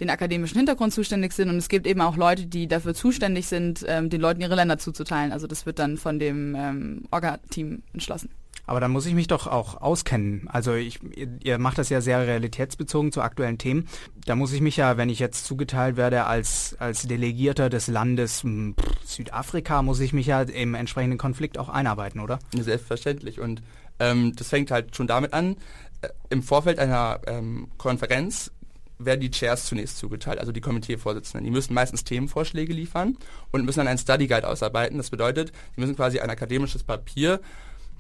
den 0.00 0.10
akademischen 0.10 0.56
Hintergrund 0.56 0.92
zuständig 0.92 1.32
sind 1.32 1.48
und 1.48 1.56
es 1.56 1.68
gibt 1.68 1.86
eben 1.86 2.00
auch 2.00 2.16
Leute, 2.16 2.46
die 2.46 2.66
dafür 2.66 2.94
zuständig 2.94 3.46
sind, 3.46 3.84
ähm, 3.86 4.10
den 4.10 4.20
Leuten 4.20 4.40
ihre 4.40 4.56
Länder 4.56 4.78
zuzuteilen. 4.78 5.32
Also 5.32 5.46
das 5.46 5.64
wird 5.66 5.78
dann 5.78 5.96
von 5.96 6.18
dem 6.18 6.54
ähm, 6.56 7.04
Orga-Team 7.10 7.82
entschlossen. 7.92 8.30
Aber 8.66 8.80
dann 8.80 8.92
muss 8.92 9.06
ich 9.06 9.14
mich 9.14 9.26
doch 9.26 9.46
auch 9.46 9.80
auskennen. 9.80 10.48
Also 10.48 10.74
ich, 10.74 11.00
ihr 11.42 11.58
macht 11.58 11.78
das 11.78 11.88
ja 11.88 12.00
sehr 12.00 12.26
realitätsbezogen 12.26 13.12
zu 13.12 13.20
aktuellen 13.20 13.58
Themen. 13.58 13.88
Da 14.24 14.36
muss 14.36 14.52
ich 14.52 14.60
mich 14.60 14.76
ja, 14.76 14.96
wenn 14.96 15.08
ich 15.08 15.18
jetzt 15.18 15.44
zugeteilt 15.46 15.96
werde 15.96 16.24
als, 16.26 16.76
als 16.78 17.02
Delegierter 17.02 17.70
des 17.70 17.88
Landes 17.88 18.42
hm, 18.42 18.74
pff, 18.80 19.08
Südafrika, 19.08 19.82
muss 19.82 20.00
ich 20.00 20.12
mich 20.12 20.26
ja 20.26 20.42
im 20.42 20.74
entsprechenden 20.74 21.18
Konflikt 21.18 21.58
auch 21.58 21.68
einarbeiten, 21.68 22.20
oder? 22.20 22.38
Selbstverständlich. 22.54 23.40
Und 23.40 23.62
ähm, 23.98 24.34
das 24.36 24.48
fängt 24.48 24.70
halt 24.70 24.96
schon 24.96 25.06
damit 25.06 25.32
an. 25.32 25.56
Äh, 26.00 26.08
Im 26.30 26.42
Vorfeld 26.42 26.78
einer 26.78 27.20
ähm, 27.26 27.68
Konferenz 27.78 28.52
werden 28.98 29.20
die 29.20 29.30
Chairs 29.30 29.66
zunächst 29.66 29.98
zugeteilt, 29.98 30.38
also 30.38 30.52
die 30.52 30.60
Komiteevorsitzenden. 30.60 31.44
Die 31.44 31.50
müssen 31.50 31.74
meistens 31.74 32.04
Themenvorschläge 32.04 32.72
liefern 32.72 33.16
und 33.50 33.64
müssen 33.64 33.78
dann 33.78 33.88
einen 33.88 33.98
Study 33.98 34.26
Guide 34.26 34.46
ausarbeiten. 34.46 34.98
Das 34.98 35.10
bedeutet, 35.10 35.52
sie 35.74 35.80
müssen 35.80 35.96
quasi 35.96 36.20
ein 36.20 36.30
akademisches 36.30 36.84
Papier 36.84 37.40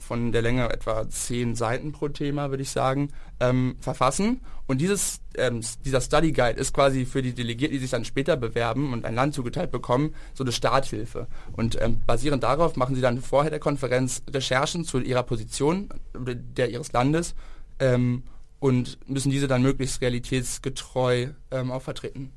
von 0.02 0.32
der 0.32 0.42
Länge 0.42 0.70
etwa 0.70 1.08
zehn 1.08 1.54
Seiten 1.54 1.92
pro 1.92 2.08
Thema, 2.08 2.50
würde 2.50 2.62
ich 2.62 2.70
sagen, 2.70 3.08
ähm, 3.40 3.76
verfassen. 3.80 4.40
Und 4.66 4.80
dieses, 4.80 5.20
ähm, 5.36 5.60
dieser 5.84 6.00
Study 6.00 6.32
Guide 6.32 6.58
ist 6.58 6.72
quasi 6.74 7.04
für 7.04 7.22
die 7.22 7.34
Delegierten, 7.34 7.74
die 7.74 7.80
sich 7.80 7.90
dann 7.90 8.04
später 8.04 8.36
bewerben 8.36 8.92
und 8.92 9.04
ein 9.04 9.14
Land 9.14 9.34
zugeteilt 9.34 9.70
bekommen, 9.70 10.14
so 10.34 10.44
eine 10.44 10.52
Starthilfe. 10.52 11.26
Und 11.52 11.80
ähm, 11.80 12.00
basierend 12.06 12.42
darauf 12.42 12.76
machen 12.76 12.94
sie 12.94 13.00
dann 13.00 13.20
vorher 13.20 13.50
der 13.50 13.60
Konferenz 13.60 14.22
Recherchen 14.30 14.84
zu 14.84 15.00
ihrer 15.00 15.22
Position, 15.22 15.88
der 16.14 16.70
ihres 16.70 16.92
Landes, 16.92 17.34
ähm, 17.78 18.22
und 18.60 18.98
müssen 19.08 19.30
diese 19.30 19.48
dann 19.48 19.62
möglichst 19.62 20.00
realitätsgetreu 20.00 21.28
ähm, 21.50 21.70
auch 21.72 21.82
vertreten. 21.82 22.32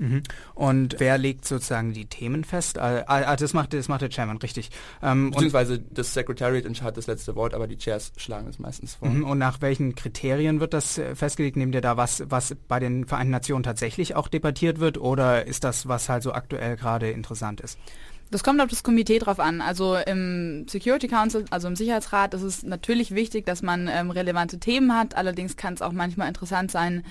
Mhm. 0.00 0.22
Und 0.54 0.96
wer 0.98 1.18
legt 1.18 1.46
sozusagen 1.46 1.92
die 1.92 2.06
Themen 2.06 2.42
fest? 2.42 2.78
Ah, 2.78 3.04
ah, 3.06 3.36
das, 3.36 3.52
macht, 3.52 3.74
das 3.74 3.88
macht 3.88 4.00
der 4.00 4.08
Chairman, 4.08 4.38
richtig. 4.38 4.70
Ähm, 5.02 5.30
Beziehungsweise 5.30 5.78
das 5.78 6.14
Secretariat 6.14 6.64
hat 6.82 6.96
das 6.96 7.06
letzte 7.06 7.36
Wort, 7.36 7.52
aber 7.52 7.66
die 7.66 7.76
Chairs 7.76 8.12
schlagen 8.16 8.48
es 8.48 8.58
meistens 8.58 8.94
vor. 8.94 9.08
Mhm. 9.08 9.24
Und 9.24 9.38
nach 9.38 9.60
welchen 9.60 9.94
Kriterien 9.94 10.58
wird 10.58 10.72
das 10.72 10.96
äh, 10.96 11.14
festgelegt? 11.14 11.56
Nehmt 11.56 11.74
ihr 11.74 11.82
da 11.82 11.98
was, 11.98 12.24
was 12.30 12.56
bei 12.66 12.80
den 12.80 13.06
Vereinten 13.06 13.30
Nationen 13.30 13.62
tatsächlich 13.62 14.16
auch 14.16 14.28
debattiert 14.28 14.80
wird 14.80 14.96
oder 14.96 15.46
ist 15.46 15.64
das, 15.64 15.86
was 15.86 16.08
halt 16.08 16.22
so 16.22 16.32
aktuell 16.32 16.76
gerade 16.76 17.10
interessant 17.10 17.60
ist? 17.60 17.78
Das 18.30 18.44
kommt 18.44 18.60
auf 18.60 18.70
das 18.70 18.82
Komitee 18.84 19.18
drauf 19.18 19.40
an. 19.40 19.60
Also 19.60 19.96
im 19.96 20.66
Security 20.68 21.08
Council, 21.08 21.44
also 21.50 21.66
im 21.68 21.74
Sicherheitsrat, 21.76 22.32
ist 22.32 22.42
es 22.42 22.62
natürlich 22.62 23.12
wichtig, 23.12 23.44
dass 23.44 23.60
man 23.60 23.88
ähm, 23.88 24.10
relevante 24.10 24.58
Themen 24.60 24.96
hat. 24.96 25.16
Allerdings 25.16 25.56
kann 25.56 25.74
es 25.74 25.82
auch 25.82 25.92
manchmal 25.92 26.28
interessant 26.28 26.70
sein, 26.70 27.04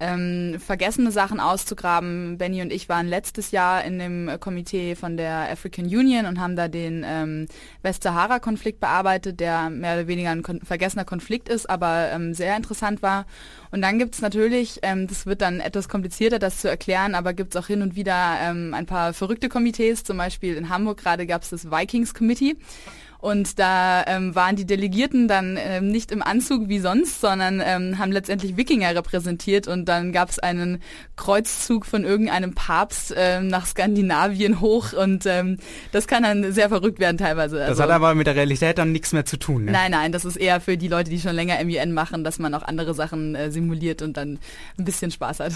ähm, 0.00 0.58
vergessene 0.58 1.12
Sachen 1.12 1.40
auszugraben. 1.40 2.38
Benny 2.38 2.62
und 2.62 2.72
ich 2.72 2.88
waren 2.88 3.06
letztes 3.06 3.50
Jahr 3.50 3.84
in 3.84 3.98
dem 3.98 4.30
Komitee 4.40 4.96
von 4.96 5.16
der 5.16 5.50
African 5.50 5.84
Union 5.84 6.26
und 6.26 6.40
haben 6.40 6.56
da 6.56 6.68
den 6.68 7.04
ähm, 7.06 7.46
Westsahara-Konflikt 7.82 8.80
bearbeitet, 8.80 9.40
der 9.40 9.68
mehr 9.68 9.94
oder 9.94 10.06
weniger 10.08 10.30
ein 10.30 10.42
kon 10.42 10.60
vergessener 10.62 11.04
Konflikt 11.04 11.48
ist, 11.48 11.68
aber 11.68 12.10
ähm, 12.12 12.32
sehr 12.34 12.56
interessant 12.56 13.02
war. 13.02 13.26
Und 13.70 13.82
dann 13.82 13.98
gibt 13.98 14.14
es 14.14 14.22
natürlich, 14.22 14.80
ähm, 14.82 15.06
das 15.06 15.26
wird 15.26 15.42
dann 15.42 15.60
etwas 15.60 15.88
komplizierter, 15.88 16.38
das 16.38 16.58
zu 16.58 16.68
erklären, 16.68 17.14
aber 17.14 17.34
gibt 17.34 17.54
es 17.54 17.62
auch 17.62 17.66
hin 17.66 17.82
und 17.82 17.94
wieder 17.94 18.38
ähm, 18.42 18.74
ein 18.74 18.86
paar 18.86 19.12
verrückte 19.12 19.48
Komitees. 19.48 20.02
Zum 20.02 20.16
Beispiel 20.16 20.56
in 20.56 20.70
Hamburg 20.70 20.98
gerade 20.98 21.26
gab 21.26 21.42
es 21.42 21.50
das 21.50 21.70
Vikings 21.70 22.14
Committee. 22.14 22.56
Und 23.20 23.58
da 23.58 24.04
ähm, 24.06 24.34
waren 24.34 24.56
die 24.56 24.64
Delegierten 24.64 25.28
dann 25.28 25.58
ähm, 25.60 25.88
nicht 25.88 26.10
im 26.10 26.22
Anzug 26.22 26.68
wie 26.68 26.78
sonst, 26.78 27.20
sondern 27.20 27.62
ähm, 27.64 27.98
haben 27.98 28.12
letztendlich 28.12 28.56
Wikinger 28.56 28.94
repräsentiert 28.94 29.68
und 29.68 29.86
dann 29.86 30.12
gab 30.12 30.30
es 30.30 30.38
einen 30.38 30.82
Kreuzzug 31.16 31.84
von 31.84 32.04
irgendeinem 32.04 32.54
Papst 32.54 33.14
ähm, 33.16 33.48
nach 33.48 33.66
Skandinavien 33.66 34.60
hoch 34.60 34.92
und 34.92 35.26
ähm, 35.26 35.58
das 35.92 36.06
kann 36.06 36.22
dann 36.22 36.52
sehr 36.52 36.70
verrückt 36.70 36.98
werden 36.98 37.18
teilweise. 37.18 37.58
Das 37.58 37.68
also, 37.70 37.82
hat 37.82 37.90
aber 37.90 38.14
mit 38.14 38.26
der 38.26 38.36
Realität 38.36 38.78
dann 38.78 38.92
nichts 38.92 39.12
mehr 39.12 39.26
zu 39.26 39.36
tun. 39.36 39.66
Ne? 39.66 39.72
Nein, 39.72 39.90
nein, 39.90 40.12
das 40.12 40.24
ist 40.24 40.36
eher 40.36 40.60
für 40.60 40.78
die 40.78 40.88
Leute, 40.88 41.10
die 41.10 41.20
schon 41.20 41.34
länger 41.34 41.62
MUN 41.62 41.92
machen, 41.92 42.24
dass 42.24 42.38
man 42.38 42.54
auch 42.54 42.62
andere 42.62 42.94
Sachen 42.94 43.34
äh, 43.34 43.50
simuliert 43.50 44.00
und 44.00 44.16
dann 44.16 44.38
ein 44.78 44.84
bisschen 44.84 45.10
Spaß 45.10 45.40
hat. 45.40 45.52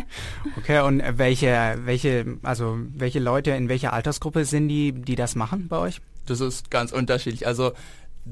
okay, 0.58 0.80
und 0.80 1.02
welche, 1.16 1.78
welche, 1.84 2.38
also 2.42 2.78
welche 2.94 3.18
Leute 3.18 3.52
in 3.52 3.68
welcher 3.68 3.94
Altersgruppe 3.94 4.44
sind 4.44 4.68
die, 4.68 4.92
die 4.92 5.16
das 5.16 5.34
machen 5.34 5.68
bei 5.68 5.78
euch? 5.78 6.00
Das 6.30 6.40
ist 6.40 6.70
ganz 6.70 6.92
unterschiedlich. 6.92 7.46
Also 7.46 7.72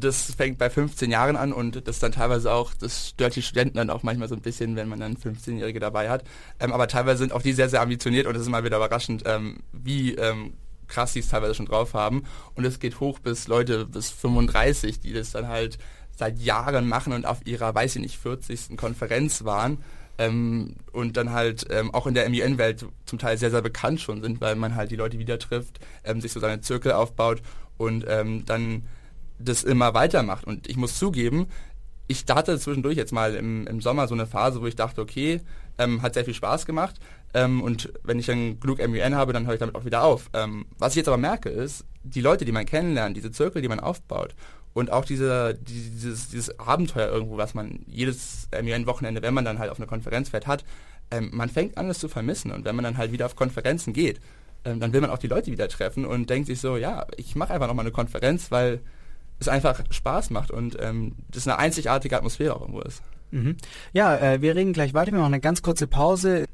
das 0.01 0.35
fängt 0.35 0.59
bei 0.59 0.69
15 0.71 1.11
Jahren 1.11 1.37
an 1.37 1.53
und 1.53 1.87
das 1.89 1.99
dann 1.99 2.13
teilweise 2.13 2.53
auch, 2.53 2.75
das 2.75 3.09
stört 3.11 3.37
die 3.37 3.43
Studenten 3.43 3.77
dann 3.79 3.91
auch 3.91 4.03
manchmal 4.03 4.29
so 4.29 4.35
ein 4.35 4.43
bisschen, 4.43 4.77
wenn 4.77 4.89
man 4.89 5.01
dann 5.01 5.17
15-Jährige 5.17 5.81
dabei 5.81 6.11
hat. 6.11 6.25
Ähm, 6.61 6.73
aber 6.73 6.89
teilweise 6.89 7.19
sind 7.19 7.33
auch 7.33 7.43
die 7.43 7.53
sehr, 7.53 7.69
sehr 7.69 7.81
ambitioniert 7.81 8.27
und 8.27 8.35
es 8.35 8.43
ist 8.43 8.49
immer 8.49 8.65
wieder 8.65 8.77
überraschend, 8.77 9.23
ähm, 9.27 9.61
wie 9.73 10.15
ähm, 10.15 10.55
krass 10.89 11.13
die 11.13 11.21
es 11.21 11.29
teilweise 11.29 11.55
schon 11.55 11.67
drauf 11.67 11.95
haben. 11.95 12.25
Und 12.55 12.65
es 12.65 12.79
geht 12.79 13.01
hoch 13.01 13.19
bis 13.19 13.49
Leute 13.49 13.87
bis 13.87 14.11
35, 14.11 15.01
die 15.01 15.13
das 15.13 15.31
dann 15.31 15.49
halt 15.49 15.79
seit 16.17 16.39
Jahren 16.39 16.89
machen 16.89 17.13
und 17.13 17.27
auf 17.27 17.47
ihrer, 17.47 17.75
weiß 17.75 17.97
ich 17.97 18.03
nicht, 18.03 18.19
40. 18.19 18.77
Konferenz 18.77 19.45
waren. 19.45 19.79
Ähm, 20.19 20.77
und 20.93 21.19
dann 21.19 21.33
halt 21.33 21.67
ähm, 21.69 21.93
auch 21.93 22.07
in 22.07 22.15
der 22.15 22.29
MUN-Welt 22.31 22.87
zum 23.05 23.19
Teil 23.19 23.37
sehr, 23.37 23.51
sehr 23.51 23.61
bekannt 23.61 24.01
schon 24.01 24.23
sind, 24.23 24.41
weil 24.41 24.57
man 24.57 24.75
halt 24.75 24.91
die 24.91 24.97
Leute 24.97 25.19
wieder 25.19 25.39
trifft, 25.39 25.79
ähm, 26.05 26.23
sich 26.23 26.33
so 26.33 26.41
seine 26.41 26.63
Zirkel 26.63 26.93
aufbaut 26.93 27.43
und 27.77 28.05
ähm, 28.09 28.45
dann 28.47 28.83
das 29.39 29.65
immer 29.65 29.95
weitermacht. 29.95 30.47
Und 30.47 30.69
ich 30.69 30.77
muss 30.77 30.99
zugeben, 30.99 31.47
ich 32.09 32.25
hatte 32.29 32.59
zwischendurch 32.59 32.97
jetzt 32.97 33.13
mal 33.13 33.35
im, 33.35 33.67
im 33.67 33.81
Sommer 33.81 34.07
so 34.09 34.15
eine 34.15 34.27
Phase, 34.27 34.61
wo 34.61 34.67
ich 34.67 34.77
dachte, 34.77 35.01
okay, 35.01 35.41
ähm, 35.79 36.03
hat 36.03 36.15
sehr 36.15 36.25
viel 36.25 36.35
Spaß 36.35 36.67
gemacht. 36.67 36.97
Ähm, 37.35 37.63
und 37.63 37.93
wenn 38.05 38.19
ich 38.19 38.27
dann 38.27 38.61
genug 38.61 38.87
MUN 38.87 39.15
habe, 39.15 39.33
dann 39.33 39.47
höre 39.47 39.55
ich 39.55 39.61
damit 39.61 39.75
auch 39.75 39.85
wieder 39.85 40.05
auf. 40.05 40.31
Ähm, 40.33 40.67
was 40.79 40.93
ich 40.93 40.97
jetzt 40.97 41.09
aber 41.09 41.17
merke, 41.17 41.49
ist, 41.49 41.85
die 42.03 42.21
Leute, 42.21 42.45
die 42.45 42.53
man 42.53 42.67
kennenlernt, 42.67 43.17
diese 43.17 43.33
Zirkel, 43.33 43.63
die 43.63 43.69
man 43.69 43.81
aufbaut 43.81 44.35
und 44.73 44.93
auch 44.93 45.05
diese, 45.05 45.55
dieses, 45.55 46.29
dieses 46.29 46.59
Abenteuer 46.61 47.09
irgendwo, 47.09 47.37
was 47.37 47.55
man 47.55 47.81
jedes 47.87 48.49
MUN-Wochenende, 48.53 49.23
wenn 49.23 49.35
man 49.35 49.45
dann 49.45 49.59
halt 49.59 49.71
auf 49.71 49.79
eine 49.79 49.87
Konferenz 49.87 50.29
fährt, 50.29 50.47
hat, 50.47 50.65
ähm, 51.11 51.31
man 51.33 51.49
fängt 51.49 51.79
an, 51.79 51.89
es 51.89 51.99
zu 51.99 52.09
vermissen. 52.09 52.53
Und 52.53 52.65
wenn 52.65 52.77
man 52.77 52.85
dann 52.85 52.97
halt 52.97 53.11
wieder 53.11 53.27
auf 53.27 53.37
Konferenzen 53.37 53.93
geht, 53.93 54.21
ähm, 54.67 54.81
dann 54.81 54.93
will 54.93 55.01
man 55.01 55.11
auch 55.11 55.19
die 55.19 55.29
Leute 55.29 55.51
wieder 55.51 55.69
treffen 55.69 56.05
und 56.05 56.29
denkt 56.29 56.49
sich 56.49 56.61
so, 56.61 56.77
ja, 56.77 57.07
ich 57.17 57.37
mache 57.37 57.55
einfach 57.55 57.69
nochmal 57.69 57.85
eine 57.85 57.93
Konferenz, 57.93 58.51
weil 58.51 58.81
es 59.39 59.49
einfach 59.49 59.83
Spaß 59.91 60.31
macht 60.31 60.51
und 60.51 60.77
ähm, 60.81 61.15
das 61.29 61.47
eine 61.47 61.59
einzigartige 61.59 62.17
Atmosphäre 62.17 62.57
auch 62.57 62.63
irgendwo 62.63 62.81
ist. 62.81 63.03
Mhm. 63.31 63.57
Ja, 63.93 64.17
äh, 64.17 64.43
wir 64.43 64.57
reden 64.57 64.73
gleich 64.73 64.95
weiter. 64.95 65.13
Wir 65.13 65.19
machen 65.19 65.35
eine 65.35 65.41
ganz 65.41 65.63
kurze 65.63 65.87
Pause. 65.87 66.47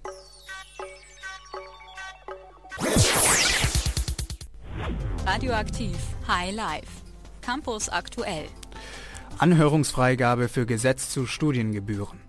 Radioaktiv 5.25 5.97
High 6.29 6.55
Life. 6.55 6.89
Campus 7.41 7.89
aktuell. 7.89 8.47
Anhörungsfreigabe 9.39 10.49
für 10.49 10.67
Gesetz 10.67 11.11
zu 11.11 11.27
Studiengebühren. 11.27 12.21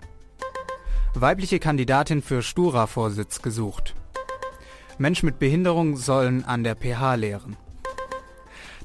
Weibliche 1.14 1.60
Kandidatin 1.60 2.22
für 2.22 2.42
Stura-Vorsitz 2.42 3.42
gesucht. 3.42 3.96
Mensch 4.98 5.24
mit 5.24 5.40
Behinderung 5.40 5.98
sollen 5.98 6.44
an 6.46 6.64
der 6.64 6.76
PH 6.76 7.16
lehren. 7.16 7.58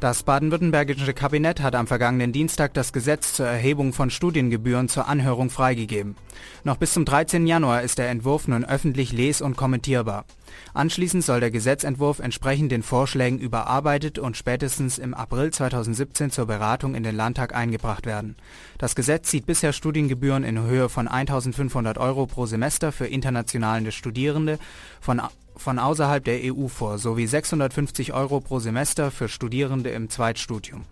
Das 0.00 0.22
baden-württembergische 0.22 1.12
Kabinett 1.12 1.60
hat 1.60 1.74
am 1.74 1.88
vergangenen 1.88 2.30
Dienstag 2.30 2.72
das 2.72 2.92
Gesetz 2.92 3.32
zur 3.32 3.46
Erhebung 3.46 3.92
von 3.92 4.10
Studiengebühren 4.10 4.88
zur 4.88 5.08
Anhörung 5.08 5.50
freigegeben. 5.50 6.14
Noch 6.62 6.76
bis 6.76 6.92
zum 6.92 7.04
13. 7.04 7.48
Januar 7.48 7.82
ist 7.82 7.98
der 7.98 8.08
Entwurf 8.08 8.46
nun 8.46 8.64
öffentlich 8.64 9.10
les- 9.10 9.42
und 9.42 9.56
kommentierbar. 9.56 10.24
Anschließend 10.72 11.24
soll 11.24 11.40
der 11.40 11.50
Gesetzentwurf 11.50 12.20
entsprechend 12.20 12.70
den 12.70 12.84
Vorschlägen 12.84 13.40
überarbeitet 13.40 14.20
und 14.20 14.36
spätestens 14.36 14.98
im 14.98 15.14
April 15.14 15.50
2017 15.50 16.30
zur 16.30 16.46
Beratung 16.46 16.94
in 16.94 17.02
den 17.02 17.16
Landtag 17.16 17.52
eingebracht 17.52 18.06
werden. 18.06 18.36
Das 18.78 18.94
Gesetz 18.94 19.32
sieht 19.32 19.46
bisher 19.46 19.72
Studiengebühren 19.72 20.44
in 20.44 20.62
Höhe 20.62 20.88
von 20.88 21.08
1.500 21.08 21.98
Euro 21.98 22.26
pro 22.26 22.46
Semester 22.46 22.92
für 22.92 23.06
internationale 23.06 23.90
Studierende 23.90 24.60
von 25.00 25.20
von 25.58 25.78
außerhalb 25.78 26.24
der 26.24 26.40
EU 26.44 26.68
vor 26.68 26.98
sowie 26.98 27.26
650 27.26 28.12
Euro 28.12 28.40
pro 28.40 28.58
Semester 28.58 29.10
für 29.10 29.28
Studierende 29.28 29.90
im 29.90 30.08
Zweitstudium. 30.08 30.84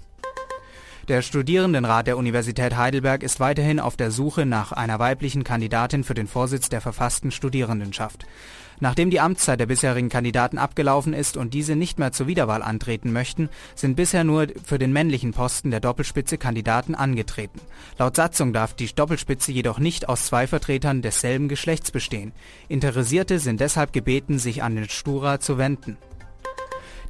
Der 1.09 1.23
Studierendenrat 1.23 2.09
der 2.09 2.17
Universität 2.17 2.77
Heidelberg 2.77 3.23
ist 3.23 3.39
weiterhin 3.39 3.79
auf 3.79 3.97
der 3.97 4.11
Suche 4.11 4.45
nach 4.45 4.73
einer 4.73 4.99
weiblichen 4.99 5.45
Kandidatin 5.45 6.03
für 6.03 6.15
den 6.15 6.27
Vorsitz 6.27 6.69
der 6.69 6.81
verfassten 6.81 7.31
Studierendenschaft. 7.31 8.27
Nachdem 8.81 9.11
die 9.11 9.21
Amtszeit 9.21 9.59
der 9.59 9.67
bisherigen 9.67 10.09
Kandidaten 10.09 10.59
abgelaufen 10.59 11.15
ist 11.15 11.37
und 11.37 11.55
diese 11.55 11.77
nicht 11.77 11.99
mehr 11.99 12.13
zur 12.13 12.27
Wiederwahl 12.27 12.63
antreten 12.63 13.13
möchten, 13.13 13.49
sind 13.75 13.97
bisher 13.97 14.25
nur 14.25 14.49
für 14.65 14.79
den 14.79 14.93
männlichen 14.93 15.33
Posten 15.33 15.71
der 15.71 15.81
Doppelspitze 15.81 16.39
Kandidaten 16.39 16.95
angetreten. 16.95 17.61
Laut 17.99 18.17
Satzung 18.17 18.53
darf 18.53 18.75
die 18.75 18.95
Doppelspitze 18.95 19.53
jedoch 19.53 19.79
nicht 19.79 20.09
aus 20.09 20.27
zwei 20.27 20.47
Vertretern 20.47 21.03
desselben 21.03 21.49
Geschlechts 21.49 21.91
bestehen. 21.91 22.33
Interessierte 22.69 23.39
sind 23.39 23.61
deshalb 23.61 23.93
gebeten, 23.93 24.39
sich 24.39 24.63
an 24.63 24.77
den 24.77 24.89
Stura 24.89 25.41
zu 25.41 25.59
wenden. 25.59 25.97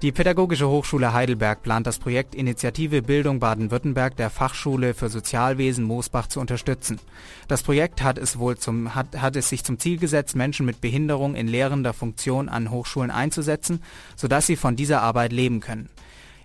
Die 0.06 0.12
Pädagogische 0.12 0.68
Hochschule 0.68 1.12
Heidelberg 1.12 1.64
plant 1.64 1.84
das 1.84 1.98
Projekt 1.98 2.36
Initiative 2.36 3.02
Bildung 3.02 3.40
Baden-Württemberg 3.40 4.14
der 4.14 4.30
Fachschule 4.30 4.94
für 4.94 5.08
Sozialwesen 5.08 5.82
Moosbach 5.82 6.28
zu 6.28 6.38
unterstützen. 6.38 7.00
Das 7.48 7.64
Projekt 7.64 8.04
hat 8.04 8.16
es 8.16 8.38
wohl 8.38 8.56
zum, 8.56 8.94
hat, 8.94 9.20
hat 9.20 9.34
es 9.34 9.48
sich 9.48 9.64
zum 9.64 9.80
Ziel 9.80 9.98
gesetzt, 9.98 10.36
Menschen 10.36 10.64
mit 10.64 10.80
Behinderung 10.80 11.34
in 11.34 11.48
lehrender 11.48 11.92
Funktion 11.92 12.48
an 12.48 12.70
Hochschulen 12.70 13.10
einzusetzen, 13.10 13.82
sodass 14.14 14.46
sie 14.46 14.54
von 14.54 14.76
dieser 14.76 15.02
Arbeit 15.02 15.32
leben 15.32 15.58
können. 15.58 15.88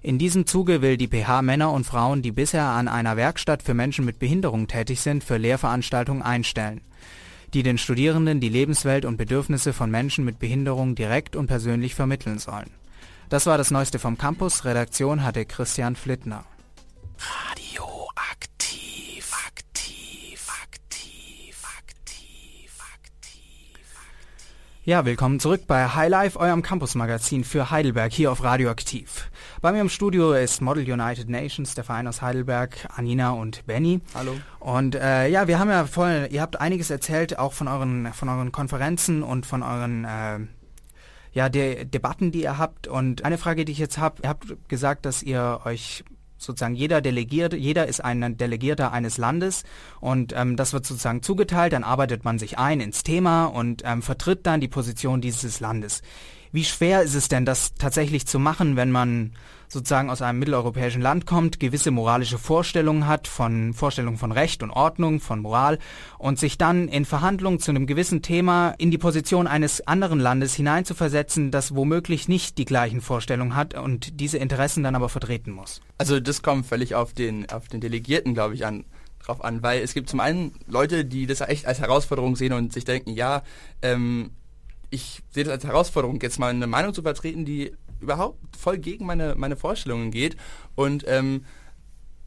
In 0.01 0.17
diesem 0.17 0.47
Zuge 0.47 0.81
will 0.81 0.97
die 0.97 1.09
PH 1.09 1.43
Männer 1.43 1.71
und 1.71 1.85
Frauen, 1.85 2.23
die 2.23 2.31
bisher 2.31 2.65
an 2.65 2.87
einer 2.87 3.15
Werkstatt 3.15 3.61
für 3.61 3.75
Menschen 3.75 4.05
mit 4.05 4.17
Behinderung 4.17 4.65
tätig 4.65 5.01
sind, 5.01 5.23
für 5.23 5.37
Lehrveranstaltungen 5.37 6.23
einstellen 6.23 6.81
die 7.53 7.63
den 7.63 7.77
Studierenden 7.77 8.39
die 8.39 8.47
Lebenswelt 8.47 9.03
und 9.03 9.17
Bedürfnisse 9.17 9.73
von 9.73 9.91
Menschen 9.91 10.23
mit 10.23 10.39
Behinderung 10.39 10.95
direkt 10.95 11.35
und 11.35 11.47
persönlich 11.47 11.95
vermitteln 11.95 12.39
sollen. 12.39 12.71
Das 13.31 13.45
war 13.45 13.57
das 13.57 13.71
Neueste 13.71 13.97
vom 13.97 14.17
Campus. 14.17 14.65
Redaktion 14.65 15.23
hatte 15.23 15.45
Christian 15.45 15.95
Flittner. 15.95 16.43
Radioaktiv, 17.49 19.31
aktiv, 19.47 20.47
aktiv, 20.61 21.63
aktiv, 21.79 22.77
aktiv. 22.93 23.95
Ja, 24.83 25.05
willkommen 25.05 25.39
zurück 25.39 25.61
bei 25.65 25.87
High 25.87 26.09
Life, 26.09 26.37
eurem 26.37 26.61
Campus-Magazin 26.61 27.45
für 27.45 27.71
Heidelberg 27.71 28.11
hier 28.11 28.33
auf 28.33 28.43
Radioaktiv. 28.43 29.31
Bei 29.61 29.71
mir 29.71 29.79
im 29.79 29.87
Studio 29.87 30.33
ist 30.33 30.61
Model 30.61 30.83
United 30.83 31.29
Nations, 31.29 31.73
der 31.73 31.85
Verein 31.85 32.09
aus 32.09 32.21
Heidelberg, 32.21 32.85
Anina 32.93 33.31
und 33.31 33.65
Benny. 33.65 34.01
Hallo. 34.13 34.35
Und 34.59 34.95
äh, 34.95 35.29
ja, 35.29 35.47
wir 35.47 35.57
haben 35.57 35.69
ja 35.69 35.85
voll, 35.85 36.27
ihr 36.31 36.41
habt 36.41 36.59
einiges 36.59 36.89
erzählt, 36.89 37.39
auch 37.39 37.53
von 37.53 37.69
euren, 37.69 38.11
von 38.11 38.27
euren 38.27 38.51
Konferenzen 38.51 39.23
und 39.23 39.45
von 39.45 39.63
euren 39.63 40.03
äh, 40.03 40.39
ja, 41.33 41.49
der 41.49 41.85
Debatten, 41.85 42.31
die 42.31 42.43
ihr 42.43 42.57
habt. 42.57 42.87
Und 42.87 43.23
eine 43.23 43.37
Frage, 43.37 43.65
die 43.65 43.71
ich 43.71 43.77
jetzt 43.77 43.97
habe, 43.97 44.21
ihr 44.23 44.29
habt 44.29 44.69
gesagt, 44.69 45.05
dass 45.05 45.23
ihr 45.23 45.61
euch 45.65 46.03
sozusagen 46.37 46.75
jeder 46.75 47.01
Delegierte, 47.01 47.55
jeder 47.55 47.87
ist 47.87 48.03
ein 48.03 48.37
Delegierter 48.37 48.91
eines 48.91 49.17
Landes 49.17 49.63
und 49.99 50.33
ähm, 50.35 50.55
das 50.55 50.73
wird 50.73 50.85
sozusagen 50.85 51.21
zugeteilt, 51.21 51.73
dann 51.73 51.83
arbeitet 51.83 52.25
man 52.25 52.39
sich 52.39 52.57
ein 52.57 52.79
ins 52.79 53.03
Thema 53.03 53.45
und 53.45 53.83
ähm, 53.85 54.01
vertritt 54.01 54.45
dann 54.47 54.59
die 54.59 54.67
Position 54.67 55.21
dieses 55.21 55.59
Landes. 55.59 56.01
Wie 56.51 56.63
schwer 56.63 57.03
ist 57.03 57.15
es 57.15 57.29
denn, 57.29 57.45
das 57.45 57.75
tatsächlich 57.75 58.25
zu 58.25 58.39
machen, 58.39 58.75
wenn 58.75 58.91
man 58.91 59.33
sozusagen 59.71 60.09
aus 60.09 60.21
einem 60.21 60.39
mitteleuropäischen 60.39 61.01
Land 61.01 61.25
kommt, 61.25 61.59
gewisse 61.59 61.91
moralische 61.91 62.37
Vorstellungen 62.37 63.07
hat, 63.07 63.27
von 63.27 63.73
Vorstellungen 63.73 64.17
von 64.17 64.33
Recht 64.33 64.63
und 64.63 64.71
Ordnung, 64.71 65.21
von 65.21 65.39
Moral 65.41 65.79
und 66.17 66.37
sich 66.37 66.57
dann 66.57 66.89
in 66.89 67.05
Verhandlungen 67.05 67.59
zu 67.59 67.71
einem 67.71 67.87
gewissen 67.87 68.21
Thema 68.21 68.75
in 68.77 68.91
die 68.91 68.97
Position 68.97 69.47
eines 69.47 69.87
anderen 69.87 70.19
Landes 70.19 70.53
hineinzuversetzen, 70.55 71.51
das 71.51 71.73
womöglich 71.73 72.27
nicht 72.27 72.57
die 72.57 72.65
gleichen 72.65 72.99
Vorstellungen 72.99 73.55
hat 73.55 73.73
und 73.73 74.19
diese 74.19 74.37
Interessen 74.37 74.83
dann 74.83 74.95
aber 74.95 75.07
vertreten 75.07 75.51
muss? 75.51 75.81
Also 75.97 76.19
das 76.19 76.41
kommt 76.41 76.65
völlig 76.65 76.95
auf 76.95 77.13
den, 77.13 77.49
auf 77.49 77.69
den 77.69 77.79
Delegierten, 77.79 78.33
glaube 78.33 78.55
ich, 78.55 78.65
an 78.65 78.83
drauf 79.23 79.43
an, 79.43 79.63
weil 79.63 79.81
es 79.81 79.93
gibt 79.93 80.09
zum 80.09 80.19
einen 80.19 80.53
Leute, 80.67 81.05
die 81.05 81.27
das 81.27 81.41
echt 81.41 81.65
als 81.65 81.79
Herausforderung 81.79 82.35
sehen 82.35 82.53
und 82.53 82.73
sich 82.73 82.85
denken, 82.85 83.11
ja, 83.11 83.43
ähm, 83.81 84.31
ich 84.91 85.23
sehe 85.29 85.45
das 85.45 85.53
als 85.53 85.63
Herausforderung, 85.63 86.19
jetzt 86.21 86.37
mal 86.37 86.49
eine 86.49 86.67
Meinung 86.67 86.93
zu 86.93 87.01
vertreten, 87.01 87.45
die 87.45 87.71
überhaupt 88.01 88.55
voll 88.55 88.77
gegen 88.77 89.05
meine, 89.05 89.35
meine 89.35 89.55
Vorstellungen 89.55 90.11
geht. 90.11 90.35
Und 90.75 91.05
ähm, 91.07 91.45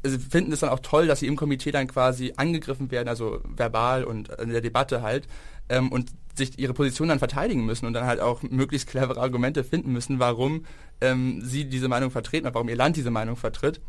sie 0.03 0.19
finden 0.19 0.53
es 0.53 0.61
dann 0.61 0.71
auch 0.71 0.81
toll, 0.81 1.07
dass 1.07 1.21
sie 1.21 1.27
im 1.27 1.37
Komitee 1.37 1.71
dann 1.71 1.87
quasi 1.87 2.35
angegriffen 2.37 2.91
werden, 2.91 3.09
also 3.09 3.41
verbal 3.45 4.05
und 4.05 4.29
in 4.29 4.51
der 4.51 4.61
Debatte 4.61 5.03
halt, 5.03 5.27
ähm, 5.69 5.91
und 5.91 6.11
sich 6.37 6.59
ihre 6.59 6.75
Position 6.75 7.09
dann 7.09 7.19
verteidigen 7.19 7.65
müssen 7.65 7.87
und 7.87 7.93
dann 7.93 8.07
halt 8.07 8.21
auch 8.21 8.43
möglichst 8.43 8.89
clevere 8.89 9.21
Argumente 9.21 9.65
finden 9.65 9.93
müssen, 9.93 10.19
warum 10.19 10.67
ähm, 11.01 11.41
sie 11.43 11.65
diese 11.65 11.89
Meinung 11.89 12.11
vertreten, 12.11 12.49
warum 12.53 12.69
ihr 12.69 12.77
Land 12.77 12.97
diese 12.97 13.11
Meinung 13.11 13.37
vertritt. 13.37 13.81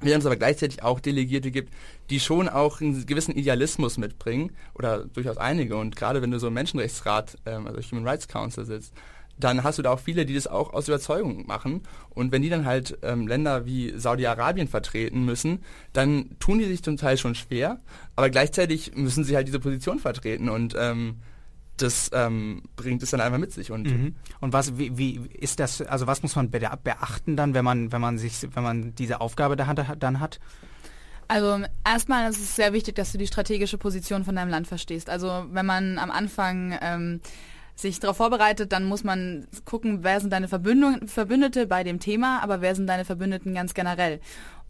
Während 0.00 0.22
es 0.22 0.26
aber 0.26 0.36
gleichzeitig 0.36 0.82
auch 0.82 0.98
Delegierte 0.98 1.52
gibt, 1.52 1.72
die 2.10 2.18
schon 2.18 2.48
auch 2.48 2.80
einen 2.80 3.06
gewissen 3.06 3.36
Idealismus 3.36 3.98
mitbringen, 3.98 4.50
oder 4.74 5.04
durchaus 5.04 5.36
einige. 5.36 5.76
Und 5.76 5.94
gerade 5.94 6.22
wenn 6.22 6.32
du 6.32 6.40
so 6.40 6.48
im 6.48 6.54
Menschenrechtsrat, 6.54 7.38
ähm, 7.46 7.66
also 7.66 7.80
Human 7.90 8.06
Rights 8.06 8.26
Council 8.26 8.64
sitzt, 8.64 8.92
dann 9.44 9.64
hast 9.64 9.78
du 9.78 9.82
da 9.82 9.90
auch 9.90 10.00
viele, 10.00 10.26
die 10.26 10.34
das 10.34 10.46
auch 10.46 10.72
aus 10.72 10.88
Überzeugung 10.88 11.46
machen. 11.46 11.82
Und 12.10 12.32
wenn 12.32 12.42
die 12.42 12.48
dann 12.48 12.64
halt 12.64 12.98
ähm, 13.02 13.26
Länder 13.26 13.66
wie 13.66 13.92
Saudi-Arabien 13.96 14.68
vertreten 14.68 15.24
müssen, 15.24 15.60
dann 15.92 16.36
tun 16.38 16.58
die 16.58 16.66
sich 16.66 16.82
zum 16.82 16.96
Teil 16.96 17.16
schon 17.16 17.34
schwer, 17.34 17.80
aber 18.16 18.30
gleichzeitig 18.30 18.94
müssen 18.94 19.24
sie 19.24 19.36
halt 19.36 19.48
diese 19.48 19.60
Position 19.60 19.98
vertreten 19.98 20.48
und 20.48 20.74
ähm, 20.78 21.16
das 21.76 22.10
ähm, 22.12 22.62
bringt 22.76 23.02
es 23.02 23.10
dann 23.10 23.20
einmal 23.20 23.40
mit 23.40 23.52
sich. 23.52 23.70
Und, 23.70 23.86
mhm. 23.86 24.14
und 24.40 24.52
was, 24.52 24.78
wie, 24.78 24.96
wie 24.98 25.20
ist 25.38 25.58
das, 25.58 25.80
also 25.82 26.06
was 26.06 26.22
muss 26.22 26.36
man 26.36 26.50
beachten 26.50 27.36
dann, 27.36 27.54
wenn 27.54 27.64
man, 27.64 27.92
wenn 27.92 28.00
man 28.00 28.18
sich, 28.18 28.46
wenn 28.54 28.62
man 28.62 28.94
diese 28.94 29.20
Aufgabe 29.20 29.56
da 29.56 29.66
hat, 29.66 30.02
dann 30.02 30.20
hat? 30.20 30.38
Also 31.28 31.64
erstmal 31.84 32.28
ist 32.28 32.40
es 32.40 32.56
sehr 32.56 32.72
wichtig, 32.72 32.94
dass 32.96 33.12
du 33.12 33.18
die 33.18 33.26
strategische 33.26 33.78
Position 33.78 34.24
von 34.24 34.36
deinem 34.36 34.50
Land 34.50 34.66
verstehst. 34.66 35.08
Also 35.08 35.46
wenn 35.50 35.64
man 35.64 35.98
am 35.98 36.10
Anfang 36.10 36.78
ähm, 36.82 37.20
sich 37.74 38.00
darauf 38.00 38.16
vorbereitet, 38.16 38.72
dann 38.72 38.84
muss 38.84 39.04
man 39.04 39.46
gucken, 39.64 40.00
wer 40.02 40.20
sind 40.20 40.32
deine 40.32 40.48
Verbündete 40.48 41.66
bei 41.66 41.84
dem 41.84 42.00
Thema, 42.00 42.42
aber 42.42 42.60
wer 42.60 42.74
sind 42.74 42.86
deine 42.86 43.04
Verbündeten 43.04 43.54
ganz 43.54 43.74
generell. 43.74 44.20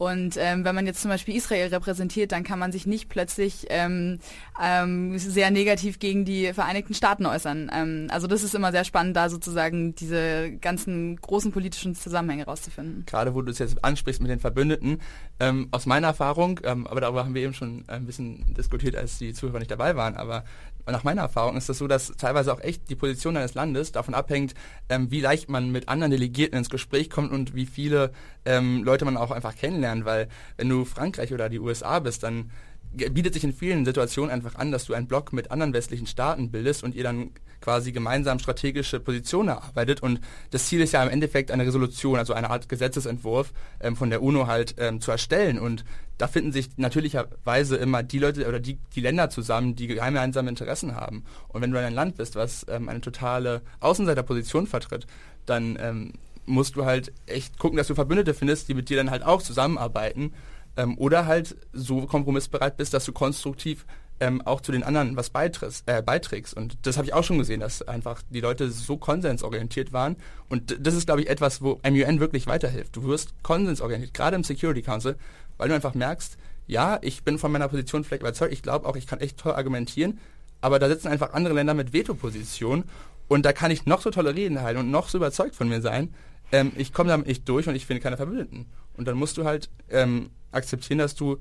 Und 0.03 0.37
ähm, 0.37 0.65
wenn 0.65 0.75
man 0.75 0.87
jetzt 0.87 1.01
zum 1.01 1.11
Beispiel 1.11 1.37
Israel 1.37 1.69
repräsentiert, 1.69 2.33
dann 2.33 2.43
kann 2.43 2.59
man 2.59 2.73
sich 2.73 2.87
nicht 2.87 3.09
plötzlich 3.09 3.67
ähm, 3.69 4.19
ähm, 4.61 5.17
sehr 5.17 5.53
negativ 5.53 6.01
gegen 6.01 6.25
die 6.25 6.53
Vereinigten 6.53 6.93
Staaten 6.93 7.25
äußern. 7.25 7.71
Ähm, 7.73 8.09
also 8.11 8.27
das 8.27 8.43
ist 8.43 8.55
immer 8.57 8.73
sehr 8.73 8.83
spannend, 8.83 9.17
da 9.17 9.29
sozusagen 9.29 9.95
diese 9.95 10.51
ganzen 10.61 11.15
großen 11.21 11.53
politischen 11.53 11.95
Zusammenhänge 11.95 12.47
rauszufinden. 12.47 13.05
Gerade 13.07 13.35
wo 13.37 13.43
du 13.43 13.53
es 13.53 13.61
jetzt 13.61 13.85
ansprichst 13.85 14.21
mit 14.21 14.31
den 14.31 14.41
Verbündeten, 14.41 15.01
ähm, 15.39 15.69
aus 15.71 15.87
meiner 15.87 16.09
Erfahrung, 16.09 16.59
ähm, 16.65 16.89
aber 16.89 17.01
darüber 17.01 17.25
haben 17.25 17.35
wir 17.35 17.43
eben 17.43 17.55
schon 17.55 17.85
ein 17.87 18.05
bisschen 18.05 18.55
diskutiert, 18.55 18.97
als 18.97 19.19
die 19.19 19.33
Zuhörer 19.33 19.61
nicht 19.61 19.71
dabei 19.71 19.95
waren, 19.95 20.17
aber 20.17 20.45
nach 20.87 21.05
meiner 21.05 21.23
Erfahrung 21.23 21.57
ist 21.57 21.69
das 21.69 21.79
so, 21.79 21.87
dass 21.87 22.13
teilweise 22.17 22.53
auch 22.53 22.61
echt 22.61 22.89
die 22.91 22.97
Position 22.97 23.37
eines 23.37 23.55
Landes 23.55 23.93
davon 23.93 24.15
abhängt, 24.15 24.55
ähm, 24.89 25.11
wie 25.11 25.21
leicht 25.21 25.49
man 25.49 25.71
mit 25.71 25.89
anderen 25.89 26.11
Delegierten 26.11 26.59
ins 26.59 26.71
Gespräch 26.71 27.11
kommt 27.11 27.33
und 27.33 27.55
wie 27.55 27.67
viele 27.67 28.13
ähm, 28.45 28.83
Leute 28.83 29.05
man 29.05 29.17
auch 29.17 29.31
einfach 29.31 29.55
kennenlernt, 29.55 30.05
weil 30.05 30.29
wenn 30.57 30.69
du 30.69 30.85
Frankreich 30.85 31.33
oder 31.33 31.49
die 31.49 31.61
USA 31.61 32.01
bist, 32.01 32.23
dann 32.25 32.51
bietet 32.93 33.35
sich 33.35 33.45
in 33.45 33.55
vielen 33.55 33.85
Situationen 33.85 34.31
einfach 34.31 34.57
an, 34.57 34.71
dass 34.71 34.85
du 34.85 34.95
einen 34.95 35.07
Block 35.07 35.33
mit 35.33 35.51
anderen 35.51 35.73
westlichen 35.73 36.07
Staaten 36.07 36.51
bildest 36.51 36.85
und 36.85 36.95
ihr 36.95 37.05
dann 37.05 37.31
quasi 37.63 37.93
gemeinsam 37.93 38.39
strategische 38.39 39.01
Positionen 39.01 39.49
erarbeitet 39.49 40.03
und 40.03 40.21
das 40.51 40.67
Ziel 40.67 40.83
ist 40.83 40.93
ja 40.93 41.03
im 41.03 41.09
Endeffekt 41.09 41.51
eine 41.51 41.65
Resolution, 41.65 42.19
also 42.19 42.35
eine 42.35 42.51
Art 42.51 42.69
Gesetzesentwurf 42.69 43.53
ähm, 43.81 43.97
von 43.97 44.11
der 44.11 44.23
UNO 44.23 44.47
halt 44.47 44.75
ähm, 44.79 45.01
zu 45.01 45.11
erstellen 45.11 45.59
und 45.59 45.85
da 46.19 46.29
finden 46.29 46.53
sich 46.53 46.77
natürlicherweise 46.77 47.77
immer 47.77 48.03
die 48.03 48.19
Leute 48.19 48.47
oder 48.47 48.61
die, 48.61 48.79
die 48.95 49.01
Länder 49.01 49.31
zusammen, 49.31 49.75
die 49.75 49.89
gemeinsame 49.89 50.49
Interessen 50.49 50.95
haben. 50.95 51.25
Und 51.49 51.63
wenn 51.63 51.73
du 51.73 51.81
ein 51.81 51.95
Land 51.95 52.17
bist, 52.17 52.37
was 52.37 52.65
ähm, 52.69 52.89
eine 52.89 53.01
totale 53.01 53.63
Außenseiterposition 53.81 54.69
vertritt, 54.69 55.07
dann 55.47 55.77
ähm, 55.81 56.13
musst 56.47 56.77
du 56.77 56.85
halt 56.85 57.13
echt 57.27 57.59
gucken, 57.59 57.77
dass 57.77 57.89
du 57.89 57.95
Verbündete 57.95 58.35
findest, 58.35 58.69
die 58.69 58.75
mit 58.75 58.89
dir 58.89 58.97
dann 58.97 59.11
halt 59.11 59.25
auch 59.25 59.43
zusammenarbeiten 59.43 60.33
ähm, 60.77 60.97
oder 60.99 61.27
halt 61.27 61.57
so 61.73 62.03
kompromissbereit 62.03 62.77
bist, 62.77 62.95
dass 62.95 63.05
du 63.05 63.13
konstruktiv 63.13 63.85
ähm, 64.23 64.41
auch 64.43 64.61
zu 64.61 64.71
den 64.71 64.85
anderen 64.85 65.17
was 65.17 65.31
beiträgst. 65.31 65.83
Äh, 65.87 66.01
beiträgst. 66.01 66.55
Und 66.55 66.79
das 66.83 66.97
habe 66.97 67.07
ich 67.09 67.13
auch 67.13 67.25
schon 67.25 67.39
gesehen, 67.39 67.59
dass 67.59 67.83
einfach 67.83 68.23
die 68.31 68.41
Leute 68.41 68.71
so 68.71 68.97
konsensorientiert 68.97 69.93
waren. 69.93 70.17
Und 70.49 70.79
das 70.79 70.95
ist, 70.95 71.07
glaube 71.07 71.23
ich, 71.23 71.29
etwas, 71.29 71.61
wo 71.61 71.81
MUN 71.85 72.21
wirklich 72.21 72.47
weiterhilft. 72.47 72.95
Du 72.95 73.03
wirst 73.03 73.35
konsensorientiert, 73.43 74.15
gerade 74.15 74.37
im 74.37 74.45
Security 74.45 74.81
Council, 74.81 75.17
weil 75.59 75.69
du 75.69 75.75
einfach 75.75 75.95
merkst, 75.95 76.37
ja, 76.69 77.01
ich 77.03 77.25
bin 77.25 77.37
von 77.37 77.51
meiner 77.51 77.67
Position 77.67 78.05
vielleicht 78.05 78.23
überzeugt, 78.23 78.53
ich 78.53 78.63
glaube 78.63 78.87
auch, 78.87 78.95
ich 78.95 79.09
kann 79.09 79.19
echt 79.19 79.39
toll 79.39 79.53
argumentieren, 79.53 80.21
aber 80.61 80.79
da 80.79 80.89
sitzen 80.89 81.09
einfach 81.09 81.33
andere 81.33 81.55
Länder 81.55 81.75
mit 81.75 81.93
Veto-Position 81.93 82.85
und 83.27 83.45
da 83.45 83.53
kann 83.53 83.73
ich 83.73 83.87
noch 83.87 84.01
so 84.03 84.11
tolle 84.11 84.37
Reden 84.37 84.63
halten 84.63 84.79
und 84.79 84.91
noch 84.93 85.09
so 85.09 85.19
überzeugt 85.19 85.57
von 85.57 85.69
mir 85.69 85.81
sein. 85.81 86.15
Ähm, 86.53 86.71
ich 86.77 86.93
komme 86.93 87.11
damit 87.11 87.27
nicht 87.27 87.49
durch 87.49 87.67
und 87.67 87.75
ich 87.75 87.87
finde 87.87 88.01
keine 88.01 88.17
Verbündeten. 88.17 88.67
Und 88.97 89.09
dann 89.09 89.17
musst 89.17 89.37
du 89.37 89.45
halt 89.45 89.69
ähm, 89.91 90.31
akzeptieren, 90.53 90.99
dass 90.99 91.17
du 91.17 91.39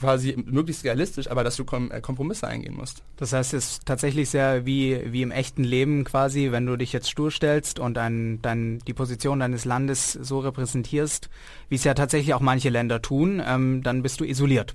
quasi 0.00 0.36
möglichst 0.44 0.84
realistisch, 0.84 1.30
aber 1.30 1.44
dass 1.44 1.56
du 1.56 1.64
Kom 1.64 1.90
äh, 1.90 2.00
Kompromisse 2.00 2.48
eingehen 2.48 2.74
musst. 2.74 3.02
Das 3.16 3.32
heißt, 3.32 3.54
es 3.54 3.72
ist 3.72 3.86
tatsächlich 3.86 4.30
sehr 4.30 4.66
wie, 4.66 5.00
wie 5.12 5.22
im 5.22 5.30
echten 5.30 5.62
Leben 5.62 6.04
quasi, 6.04 6.50
wenn 6.50 6.66
du 6.66 6.76
dich 6.76 6.92
jetzt 6.92 7.10
stur 7.10 7.30
stellst 7.30 7.78
und 7.78 7.98
ein, 7.98 8.40
dein, 8.42 8.78
die 8.80 8.94
Position 8.94 9.40
deines 9.40 9.64
Landes 9.64 10.12
so 10.12 10.40
repräsentierst, 10.40 11.28
wie 11.68 11.74
es 11.76 11.84
ja 11.84 11.94
tatsächlich 11.94 12.34
auch 12.34 12.40
manche 12.40 12.70
Länder 12.70 13.02
tun, 13.02 13.42
ähm, 13.46 13.82
dann 13.82 14.02
bist 14.02 14.20
du 14.20 14.24
isoliert. 14.24 14.74